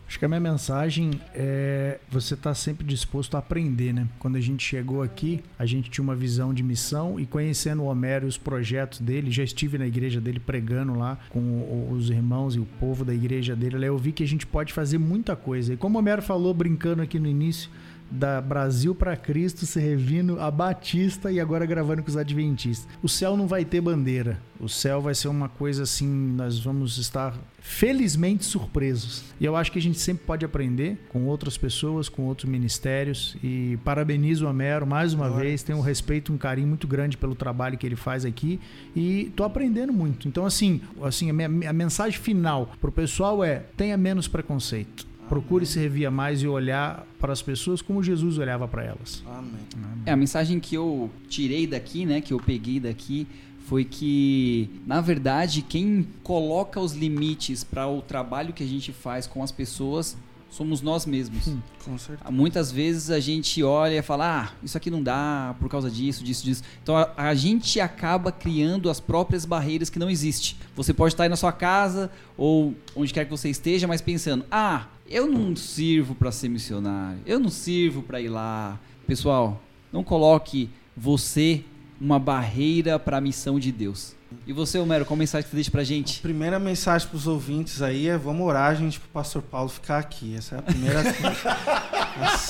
Acho 0.09 0.19
que 0.19 0.25
a 0.25 0.29
minha 0.29 0.41
mensagem 0.41 1.13
é 1.33 2.01
você 2.11 2.35
estar 2.35 2.53
sempre 2.55 2.85
disposto 2.85 3.37
a 3.37 3.39
aprender, 3.39 3.93
né? 3.95 4.09
Quando 4.19 4.35
a 4.35 4.41
gente 4.41 4.67
chegou 4.67 5.05
aqui, 5.05 5.41
a 5.57 5.65
gente 5.65 5.89
tinha 5.89 6.03
uma 6.03 6.17
visão 6.17 6.53
de 6.53 6.65
missão 6.65 7.21
e 7.21 7.25
conhecendo 7.25 7.83
o 7.83 7.87
Homero 7.87 8.27
e 8.27 8.29
os 8.29 8.37
projetos 8.37 8.99
dele, 8.99 9.31
já 9.31 9.45
estive 9.45 9.79
na 9.79 9.87
igreja 9.87 10.21
dele 10.21 10.41
pregando 10.41 10.99
lá 10.99 11.17
com 11.29 11.93
os 11.93 12.11
irmãos 12.11 12.57
e 12.57 12.59
o 12.59 12.67
povo 12.81 13.05
da 13.05 13.15
igreja 13.15 13.55
dele. 13.55 13.87
Eu 13.87 13.97
vi 13.97 14.11
que 14.11 14.25
a 14.25 14.27
gente 14.27 14.45
pode 14.49 14.73
fazer 14.73 14.99
muita 14.99 15.37
coisa. 15.37 15.75
E 15.75 15.77
como 15.77 15.97
o 15.97 16.01
Homero 16.01 16.23
falou 16.23 16.53
brincando 16.53 17.03
aqui 17.03 17.21
no 17.21 17.29
início, 17.29 17.71
da 18.11 18.41
Brasil 18.41 18.95
para 18.95 19.17
Cristo, 19.17 19.65
servindo 19.67 20.41
a 20.41 20.51
Batista 20.51 21.31
e 21.31 21.39
agora 21.39 21.65
gravando 21.65 22.03
com 22.03 22.09
os 22.09 22.17
Adventistas. 22.17 22.89
O 23.03 23.09
céu 23.09 23.37
não 23.37 23.47
vai 23.47 23.65
ter 23.65 23.81
bandeira. 23.81 24.41
O 24.59 24.69
céu 24.69 25.01
vai 25.01 25.15
ser 25.15 25.29
uma 25.29 25.49
coisa 25.49 25.85
assim, 25.85 26.07
nós 26.07 26.59
vamos 26.59 26.99
estar 26.99 27.35
felizmente 27.63 28.45
surpresos. 28.45 29.25
E 29.41 29.45
eu 29.45 29.57
acho 29.57 29.73
que 29.73 29.79
a 29.79 29.83
gente 29.83 29.99
sempre 29.99 30.25
pode 30.27 30.45
aprender 30.45 30.99
com 31.09 31.25
outras 31.27 31.57
pessoas, 31.57 32.09
com 32.09 32.25
outros 32.25 32.51
ministérios. 32.51 33.37
E 33.43 33.79
parabenizo 33.85 34.45
o 34.45 34.49
Homero 34.49 34.87
mais 34.87 35.15
uma 35.15 35.31
vez. 35.31 35.63
Tenho 35.63 35.79
um 35.79 35.83
respeito, 35.83 36.33
um 36.33 36.39
carinho 36.39 36.69
muito 36.69 36.87
grande 36.87 37.17
pelo 37.17 37.35
trabalho 37.35 37.79
que 37.79 37.87
ele 37.87 37.97
faz 37.97 38.25
aqui. 38.25 38.61
E 38.95 39.33
tô 39.35 39.45
aprendendo 39.45 39.93
muito. 39.93 40.29
Então, 40.29 40.45
assim, 40.45 40.81
assim 41.03 41.31
a, 41.31 41.33
minha, 41.33 41.71
a 41.71 41.73
mensagem 41.73 42.19
final 42.19 42.71
pro 42.81 42.93
pessoal 42.93 43.43
é: 43.43 43.63
tenha 43.77 43.97
menos 43.97 44.29
preconceito. 44.29 45.10
Procure 45.31 45.65
servir 45.65 46.05
a 46.05 46.11
mais 46.11 46.43
e 46.43 46.49
olhar 46.49 47.07
para 47.21 47.33
as 47.33 47.41
pessoas 47.41 47.81
como 47.81 48.03
Jesus 48.03 48.37
olhava 48.37 48.67
para 48.67 48.85
elas. 48.85 49.23
Amém. 49.27 49.61
É, 50.05 50.11
a 50.11 50.17
mensagem 50.17 50.59
que 50.59 50.75
eu 50.75 51.09
tirei 51.29 51.67
daqui, 51.67 52.05
né, 52.05 52.21
que 52.21 52.33
eu 52.33 52.39
peguei 52.39 52.81
daqui, 52.81 53.27
foi 53.67 53.85
que, 53.85 54.69
na 54.85 55.01
verdade, 55.01 55.63
quem 55.63 56.07
coloca 56.25 56.81
os 56.81 56.93
limites 56.93 57.63
para 57.63 57.87
o 57.87 58.03
trabalho 58.03 58.53
que 58.53 58.65
a 58.65 58.67
gente 58.67 58.93
faz 58.93 59.29
com 59.29 59.43
as 59.43 59.53
pessoas 59.53 60.17
somos 60.51 60.83
nós 60.83 61.07
mesmos. 61.07 61.45
Com 61.85 61.97
certeza. 61.97 62.31
Muitas 62.31 62.71
vezes 62.71 63.11
a 63.11 63.21
gente 63.21 63.63
olha 63.63 63.99
e 63.99 64.03
fala, 64.03 64.43
ah, 64.43 64.53
isso 64.63 64.77
aqui 64.77 64.91
não 64.91 65.03
dá 65.03 65.55
por 65.59 65.69
causa 65.69 65.91
disso, 65.91 66.23
disso, 66.23 66.45
disso. 66.45 66.63
Então 66.83 66.97
a, 66.97 67.11
a 67.17 67.35
gente 67.35 67.81
acaba 67.81 68.33
criando 68.33 68.91
as 68.91 69.01
próprias 69.01 69.45
barreiras 69.45 69.89
que 69.89 69.99
não 69.99 70.11
existem. 70.11 70.57
Você 70.75 70.93
pode 70.93 71.15
estar 71.15 71.23
aí 71.23 71.29
na 71.29 71.37
sua 71.37 71.53
casa 71.53 72.11
ou 72.37 72.75
onde 72.95 73.15
quer 73.15 73.25
que 73.25 73.31
você 73.31 73.49
esteja, 73.49 73.87
mas 73.87 74.01
pensando, 74.01 74.45
ah, 74.51 74.87
eu 75.11 75.27
não 75.27 75.57
sirvo 75.57 76.15
para 76.15 76.31
ser 76.31 76.49
missionário, 76.49 77.21
eu 77.27 77.41
não 77.41 77.51
sirvo 77.51 78.01
para 78.01 78.21
ir 78.21 78.29
lá. 78.29 78.79
Pessoal, 79.07 79.61
não 79.93 80.05
coloque 80.05 80.71
você 80.97 81.65
uma 82.01 82.19
barreira 82.19 82.97
para 82.97 83.17
a 83.17 83.21
missão 83.21 83.59
de 83.59 83.73
Deus. 83.73 84.15
E 84.47 84.53
você, 84.53 84.79
Homero, 84.79 85.05
qual 85.05 85.17
mensagem 85.17 85.45
que 85.45 85.51
você 85.51 85.57
deixa 85.57 85.71
pra 85.71 85.85
gente? 85.85 86.21
Primeira 86.21 86.59
mensagem 86.59 87.07
para 87.09 87.17
os 87.17 87.27
ouvintes 87.27 87.83
aí 87.83 88.09
é 88.09 88.17
vamos 88.17 88.47
orar, 88.47 88.75
gente, 88.77 88.99
pro 88.99 89.09
pastor 89.11 89.43
Paulo 89.43 89.69
ficar 89.69 89.99
aqui. 89.99 90.37
Essa 90.37 90.57
é 90.57 90.59
a 90.59 90.63
primeira 90.63 91.03
coisa. 91.13 91.57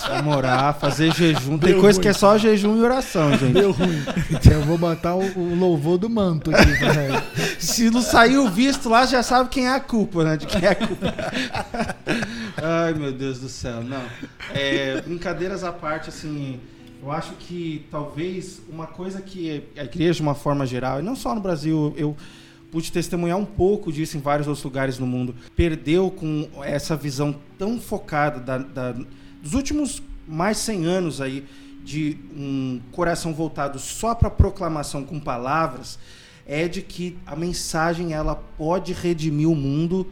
Vamos 0.08 0.36
orar, 0.36 0.78
fazer 0.78 1.12
jejum. 1.14 1.58
Tem 1.58 1.72
Deu 1.72 1.80
coisa 1.80 1.98
ruim. 1.98 2.02
que 2.02 2.08
é 2.08 2.12
só 2.12 2.36
jejum 2.38 2.76
e 2.78 2.80
oração, 2.82 3.36
gente. 3.36 3.52
Deu 3.54 3.72
ruim. 3.72 4.02
Então 4.30 4.52
eu 4.52 4.62
vou 4.62 4.78
botar 4.78 5.14
o, 5.14 5.22
o 5.38 5.54
louvor 5.54 5.98
do 5.98 6.08
manto 6.08 6.50
aqui. 6.54 6.78
pra 6.78 6.94
ele. 7.04 7.22
Se 7.58 7.90
não 7.90 8.02
sair 8.02 8.38
o 8.38 8.48
visto 8.48 8.88
lá, 8.88 9.04
já 9.06 9.22
sabe 9.22 9.48
quem 9.50 9.66
é 9.66 9.74
a 9.74 9.80
culpa, 9.80 10.24
né? 10.24 10.36
De 10.36 10.46
quem 10.46 10.62
é 10.64 10.68
a 10.70 10.74
culpa. 10.74 11.14
Ai, 12.62 12.94
meu 12.94 13.12
Deus 13.12 13.38
do 13.40 13.48
céu. 13.48 13.82
Não. 13.82 14.02
É, 14.54 15.00
brincadeiras 15.02 15.64
à 15.64 15.72
parte, 15.72 16.08
assim, 16.08 16.60
eu 17.02 17.10
acho 17.10 17.32
que 17.34 17.86
talvez 17.90 18.60
uma 18.68 18.86
coisa 18.86 19.20
que 19.22 19.62
a 19.76 19.84
igreja, 19.84 20.14
de 20.14 20.22
uma 20.22 20.34
forma 20.34 20.66
geral, 20.66 21.00
e 21.00 21.02
não 21.02 21.16
só 21.16 21.34
no 21.34 21.40
Brasil, 21.40 21.94
eu 21.96 22.16
pude 22.70 22.92
testemunhar 22.92 23.36
um 23.38 23.44
pouco 23.44 23.90
disso 23.92 24.16
em 24.16 24.20
vários 24.20 24.46
outros 24.46 24.64
lugares 24.64 24.98
no 24.98 25.06
mundo, 25.06 25.34
perdeu 25.56 26.10
com 26.10 26.48
essa 26.62 26.94
visão 26.96 27.34
tão 27.58 27.80
focada 27.80 28.38
da- 28.38 28.58
da- 28.58 28.94
dos 29.42 29.54
últimos 29.54 30.02
mais 30.28 30.58
100 30.58 30.84
anos 30.84 31.20
aí 31.20 31.44
de 31.84 32.16
um 32.36 32.80
coração 32.92 33.32
voltado 33.34 33.78
só 33.78 34.14
para 34.14 34.30
proclamação 34.30 35.02
com 35.02 35.18
palavras, 35.18 35.98
é 36.46 36.68
de 36.68 36.82
que 36.82 37.16
a 37.26 37.34
mensagem 37.34 38.12
ela 38.12 38.34
pode 38.36 38.92
redimir 38.92 39.48
o 39.48 39.54
mundo 39.56 40.06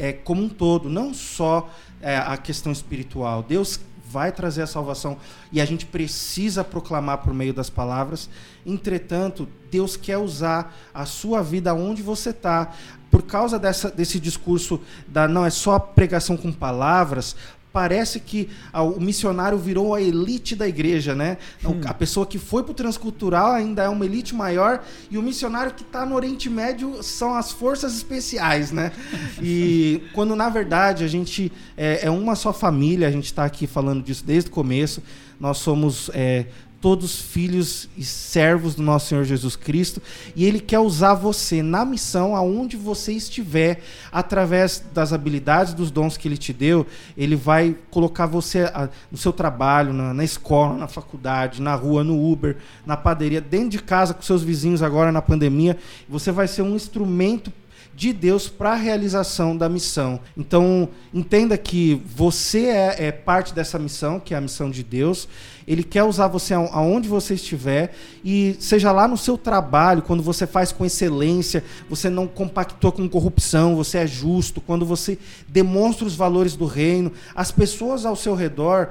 é, 0.00 0.12
como 0.12 0.44
um 0.44 0.48
todo, 0.48 0.88
não 0.88 1.12
só 1.12 1.68
é, 2.00 2.16
a 2.16 2.36
questão 2.36 2.70
espiritual. 2.70 3.42
Deus 3.42 3.80
vai 4.10 4.32
trazer 4.32 4.62
a 4.62 4.66
salvação 4.66 5.16
e 5.52 5.60
a 5.60 5.64
gente 5.64 5.86
precisa 5.86 6.64
proclamar 6.64 7.18
por 7.18 7.34
meio 7.34 7.52
das 7.52 7.68
palavras. 7.68 8.28
Entretanto, 8.64 9.48
Deus 9.70 9.96
quer 9.96 10.18
usar 10.18 10.74
a 10.92 11.04
sua 11.04 11.42
vida 11.42 11.74
onde 11.74 12.02
você 12.02 12.30
está. 12.30 12.72
Por 13.10 13.22
causa 13.22 13.58
dessa, 13.58 13.90
desse 13.90 14.20
discurso 14.20 14.80
da 15.06 15.26
não 15.26 15.44
é 15.44 15.50
só 15.50 15.78
pregação 15.78 16.36
com 16.36 16.52
palavras, 16.52 17.34
parece 17.72 18.20
que 18.20 18.48
o 18.72 19.00
missionário 19.00 19.58
virou 19.58 19.94
a 19.94 20.00
elite 20.00 20.56
da 20.56 20.66
igreja, 20.66 21.14
né? 21.14 21.38
Não, 21.62 21.78
A 21.86 21.94
pessoa 21.94 22.26
que 22.26 22.38
foi 22.38 22.62
para 22.62 22.72
o 22.72 22.74
transcultural 22.74 23.52
ainda 23.52 23.82
é 23.82 23.88
uma 23.88 24.04
elite 24.04 24.34
maior 24.34 24.82
e 25.10 25.18
o 25.18 25.22
missionário 25.22 25.72
que 25.72 25.82
está 25.82 26.04
no 26.06 26.14
Oriente 26.14 26.48
Médio 26.48 27.02
são 27.02 27.34
as 27.34 27.52
forças 27.52 27.96
especiais, 27.96 28.72
né? 28.72 28.92
E 29.40 30.02
quando 30.14 30.34
na 30.34 30.48
verdade 30.48 31.04
a 31.04 31.08
gente 31.08 31.52
é, 31.76 32.06
é 32.06 32.10
uma 32.10 32.34
só 32.34 32.52
família, 32.52 33.06
a 33.06 33.10
gente 33.10 33.26
está 33.26 33.44
aqui 33.44 33.66
falando 33.66 34.02
disso 34.02 34.24
desde 34.24 34.50
o 34.50 34.52
começo. 34.52 35.02
Nós 35.38 35.58
somos 35.58 36.10
é, 36.14 36.46
todos 36.80 37.20
filhos 37.20 37.88
e 37.96 38.04
servos 38.04 38.74
do 38.74 38.82
nosso 38.82 39.08
Senhor 39.08 39.24
Jesus 39.24 39.56
Cristo 39.56 40.00
e 40.36 40.44
Ele 40.44 40.60
quer 40.60 40.78
usar 40.78 41.14
você 41.14 41.62
na 41.62 41.84
missão 41.84 42.36
aonde 42.36 42.76
você 42.76 43.12
estiver 43.12 43.82
através 44.12 44.82
das 44.94 45.12
habilidades, 45.12 45.74
dos 45.74 45.90
dons 45.90 46.16
que 46.16 46.28
Ele 46.28 46.36
te 46.36 46.52
deu. 46.52 46.86
Ele 47.16 47.34
vai 47.34 47.76
colocar 47.90 48.26
você 48.26 48.70
ah, 48.72 48.88
no 49.10 49.18
seu 49.18 49.32
trabalho, 49.32 49.92
na, 49.92 50.14
na 50.14 50.24
escola, 50.24 50.76
na 50.76 50.86
faculdade, 50.86 51.60
na 51.60 51.74
rua, 51.74 52.04
no 52.04 52.30
Uber, 52.30 52.56
na 52.86 52.96
padaria, 52.96 53.40
dentro 53.40 53.70
de 53.70 53.82
casa 53.82 54.14
com 54.14 54.22
seus 54.22 54.42
vizinhos 54.42 54.82
agora 54.82 55.10
na 55.10 55.22
pandemia. 55.22 55.76
Você 56.08 56.30
vai 56.30 56.46
ser 56.46 56.62
um 56.62 56.76
instrumento 56.76 57.52
de 57.98 58.12
Deus 58.12 58.48
para 58.48 58.74
a 58.74 58.76
realização 58.76 59.56
da 59.56 59.68
missão. 59.68 60.20
Então, 60.36 60.88
entenda 61.12 61.58
que 61.58 62.00
você 62.06 62.66
é, 62.66 63.06
é 63.06 63.12
parte 63.12 63.52
dessa 63.52 63.76
missão, 63.76 64.20
que 64.20 64.32
é 64.32 64.36
a 64.36 64.40
missão 64.40 64.70
de 64.70 64.84
Deus. 64.84 65.28
Ele 65.68 65.84
quer 65.84 66.02
usar 66.02 66.28
você 66.28 66.54
aonde 66.54 67.08
você 67.08 67.34
estiver 67.34 67.94
e 68.24 68.56
seja 68.58 68.90
lá 68.90 69.06
no 69.06 69.18
seu 69.18 69.36
trabalho, 69.36 70.00
quando 70.00 70.22
você 70.22 70.46
faz 70.46 70.72
com 70.72 70.82
excelência, 70.82 71.62
você 71.90 72.08
não 72.08 72.26
compactua 72.26 72.90
com 72.90 73.06
corrupção, 73.06 73.76
você 73.76 73.98
é 73.98 74.06
justo, 74.06 74.62
quando 74.62 74.86
você 74.86 75.18
demonstra 75.46 76.06
os 76.06 76.16
valores 76.16 76.56
do 76.56 76.64
reino, 76.64 77.12
as 77.34 77.52
pessoas 77.52 78.06
ao 78.06 78.16
seu 78.16 78.34
redor, 78.34 78.88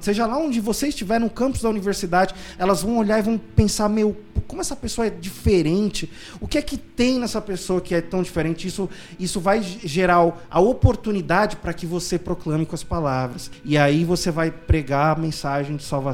seja 0.00 0.26
lá 0.26 0.36
onde 0.36 0.60
você 0.60 0.88
estiver 0.88 1.20
no 1.20 1.30
campus 1.30 1.62
da 1.62 1.68
universidade, 1.68 2.34
elas 2.58 2.82
vão 2.82 2.98
olhar 2.98 3.20
e 3.20 3.22
vão 3.22 3.38
pensar, 3.38 3.88
meu, 3.88 4.16
como 4.48 4.60
essa 4.60 4.74
pessoa 4.74 5.06
é 5.06 5.10
diferente? 5.10 6.10
O 6.40 6.48
que 6.48 6.56
é 6.56 6.62
que 6.62 6.78
tem 6.78 7.18
nessa 7.18 7.40
pessoa 7.40 7.80
que 7.80 7.94
é 7.94 8.00
tão 8.00 8.22
diferente? 8.22 8.66
Isso, 8.66 8.88
isso 9.20 9.40
vai 9.40 9.62
gerar 9.62 10.36
a 10.50 10.58
oportunidade 10.60 11.56
para 11.56 11.72
que 11.74 11.86
você 11.86 12.18
proclame 12.18 12.64
com 12.64 12.74
as 12.74 12.82
palavras. 12.82 13.50
E 13.64 13.76
aí 13.76 14.04
você 14.04 14.30
vai 14.30 14.50
pregar 14.50 15.16
a 15.16 15.20
mensagem 15.20 15.76
de 15.76 15.84
salvação 15.84 16.07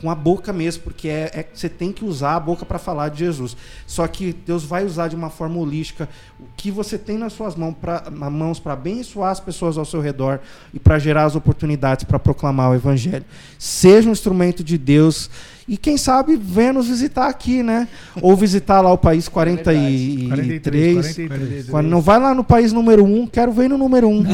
com 0.00 0.10
a 0.10 0.14
boca 0.16 0.52
mesmo, 0.52 0.82
porque 0.82 1.08
é, 1.08 1.30
é- 1.32 1.46
você 1.54 1.68
tem 1.68 1.92
que 1.92 2.04
usar 2.04 2.34
a 2.34 2.40
boca 2.40 2.66
para 2.66 2.78
falar 2.78 3.08
de 3.08 3.20
Jesus. 3.20 3.56
Só 3.86 4.06
que 4.08 4.32
Deus 4.32 4.64
vai 4.64 4.84
usar 4.84 5.06
de 5.06 5.14
uma 5.14 5.30
forma 5.30 5.58
holística 5.58 6.08
o 6.40 6.44
que 6.56 6.72
você 6.72 6.98
tem 6.98 7.16
nas 7.16 7.32
suas 7.32 7.54
mãos 7.54 7.76
para 7.80 8.10
mãos 8.10 8.58
para 8.58 8.72
abençoar 8.72 9.30
as 9.30 9.38
pessoas 9.38 9.78
ao 9.78 9.84
seu 9.84 10.00
redor 10.00 10.40
e 10.74 10.80
para 10.80 10.98
gerar 10.98 11.24
as 11.24 11.36
oportunidades 11.36 12.04
para 12.04 12.18
proclamar 12.18 12.70
o 12.70 12.74
evangelho. 12.74 13.24
Seja 13.58 14.08
um 14.08 14.12
instrumento 14.12 14.64
de 14.64 14.76
Deus 14.76 15.30
E 15.68 15.76
quem 15.76 15.96
sabe 15.96 16.36
venha 16.36 16.72
nos 16.72 16.88
visitar 16.88 17.28
aqui, 17.28 17.62
né? 17.62 17.88
Ou 18.20 18.36
visitar 18.36 18.80
lá 18.80 18.92
o 18.92 18.98
país 18.98 19.28
43. 19.28 20.28
43, 20.28 20.94
43. 21.16 21.70
Quando 21.70 21.88
não 21.88 22.00
vai 22.00 22.18
lá 22.18 22.34
no 22.34 22.42
país 22.44 22.72
número 22.72 23.04
1, 23.04 23.26
quero 23.28 23.52
ver 23.52 23.68
no 23.68 23.78
número 23.78 24.08
1. 24.08 24.24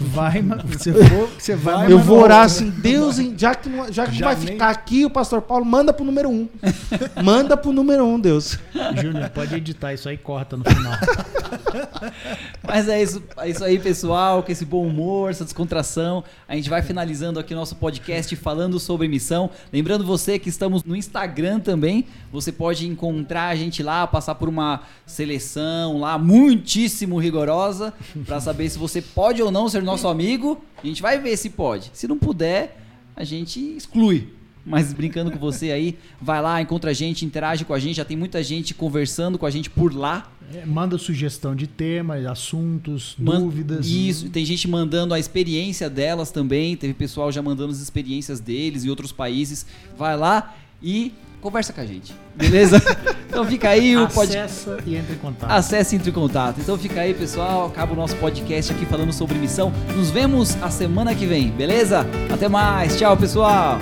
Vai, 0.00 0.42
mas 0.42 0.62
você 0.64 0.92
for, 0.92 1.28
você 1.38 1.56
vai. 1.56 1.90
Eu 1.92 1.98
vou 1.98 2.16
não 2.18 2.24
orar 2.24 2.44
assim, 2.44 2.70
Deus, 2.70 3.16
já 3.36 3.54
que 3.54 3.68
não, 3.68 3.92
já 3.92 4.04
que 4.06 4.12
não 4.12 4.18
Já 4.18 4.26
vai 4.26 4.36
nem- 4.36 4.46
ficar 4.46 4.70
aqui, 4.70 5.04
o 5.04 5.10
pastor 5.10 5.42
Paulo, 5.42 5.64
manda 5.64 5.92
pro 5.92 6.04
número 6.04 6.28
1. 6.28 6.48
manda 7.22 7.56
pro 7.56 7.72
número 7.72 8.04
1, 8.04 8.20
Deus. 8.20 8.58
Júnior, 9.00 9.28
pode 9.30 9.54
editar 9.54 9.92
isso 9.92 10.08
aí, 10.08 10.16
corta 10.16 10.56
no 10.56 10.64
final. 10.64 10.92
Mas 12.66 12.88
é 12.88 13.02
isso, 13.02 13.22
é 13.38 13.48
isso 13.48 13.64
aí, 13.64 13.78
pessoal, 13.78 14.42
com 14.42 14.52
esse 14.52 14.64
bom 14.64 14.86
humor, 14.86 15.30
essa 15.30 15.44
descontração. 15.44 16.22
A 16.48 16.54
gente 16.54 16.70
vai 16.70 16.82
finalizando 16.82 17.38
aqui 17.38 17.52
o 17.52 17.56
nosso 17.56 17.76
podcast 17.76 18.34
falando 18.36 18.78
sobre 18.78 19.08
missão. 19.08 19.50
Lembrando 19.72 20.04
você 20.04 20.38
que 20.38 20.48
estamos 20.60 20.84
no 20.84 20.94
Instagram 20.94 21.58
também. 21.58 22.04
Você 22.30 22.52
pode 22.52 22.86
encontrar 22.86 23.48
a 23.48 23.56
gente 23.56 23.82
lá, 23.82 24.06
passar 24.06 24.34
por 24.34 24.46
uma 24.46 24.82
seleção 25.06 25.98
lá 25.98 26.18
muitíssimo 26.18 27.18
rigorosa 27.18 27.94
para 28.26 28.38
saber 28.40 28.68
se 28.68 28.78
você 28.78 29.00
pode 29.00 29.42
ou 29.42 29.50
não 29.50 29.70
ser 29.70 29.82
nosso 29.82 30.06
amigo. 30.06 30.62
A 30.82 30.86
gente 30.86 31.00
vai 31.00 31.18
ver 31.18 31.34
se 31.38 31.48
pode. 31.48 31.90
Se 31.94 32.06
não 32.06 32.18
puder, 32.18 32.78
a 33.16 33.24
gente 33.24 33.58
exclui. 33.74 34.39
Mas 34.64 34.92
brincando 34.92 35.30
com 35.30 35.38
você 35.38 35.70
aí, 35.70 35.98
vai 36.20 36.40
lá, 36.42 36.60
encontra 36.60 36.90
a 36.90 36.94
gente, 36.94 37.24
interage 37.24 37.64
com 37.64 37.72
a 37.74 37.78
gente. 37.78 37.96
Já 37.96 38.04
tem 38.04 38.16
muita 38.16 38.42
gente 38.42 38.74
conversando 38.74 39.38
com 39.38 39.46
a 39.46 39.50
gente 39.50 39.70
por 39.70 39.94
lá. 39.94 40.30
É, 40.54 40.66
Manda 40.66 40.98
sugestão 40.98 41.54
de 41.54 41.66
temas, 41.66 42.26
assuntos, 42.26 43.14
Man- 43.18 43.40
dúvidas. 43.40 43.86
Isso, 43.86 44.28
tem 44.30 44.44
gente 44.44 44.66
mandando 44.68 45.14
a 45.14 45.18
experiência 45.18 45.88
delas 45.88 46.30
também. 46.30 46.76
Teve 46.76 46.92
pessoal 46.92 47.30
já 47.32 47.40
mandando 47.40 47.72
as 47.72 47.80
experiências 47.80 48.40
deles 48.40 48.84
em 48.84 48.88
outros 48.90 49.12
países. 49.12 49.64
Vai 49.96 50.16
lá 50.16 50.54
e 50.82 51.12
conversa 51.40 51.72
com 51.72 51.80
a 51.80 51.86
gente. 51.86 52.12
Beleza? 52.34 52.82
então 53.28 53.44
fica 53.46 53.70
aí 53.70 53.96
o 53.96 54.08
podcast. 54.08 54.68
Acessa 54.70 54.82
e 54.86 54.96
entra 54.96 55.14
em 55.14 55.18
contato. 55.18 55.50
Acesse 55.50 55.94
e 55.94 55.98
entre 55.98 56.10
em 56.10 56.12
contato. 56.12 56.60
Então 56.60 56.76
fica 56.76 57.00
aí, 57.00 57.14
pessoal. 57.14 57.68
Acaba 57.68 57.92
o 57.92 57.96
nosso 57.96 58.16
podcast 58.16 58.72
aqui 58.72 58.84
falando 58.86 59.12
sobre 59.12 59.38
missão. 59.38 59.72
Nos 59.96 60.10
vemos 60.10 60.60
a 60.62 60.68
semana 60.70 61.14
que 61.14 61.26
vem, 61.26 61.48
beleza? 61.50 62.04
Até 62.30 62.48
mais. 62.48 62.98
Tchau, 62.98 63.16
pessoal. 63.16 63.78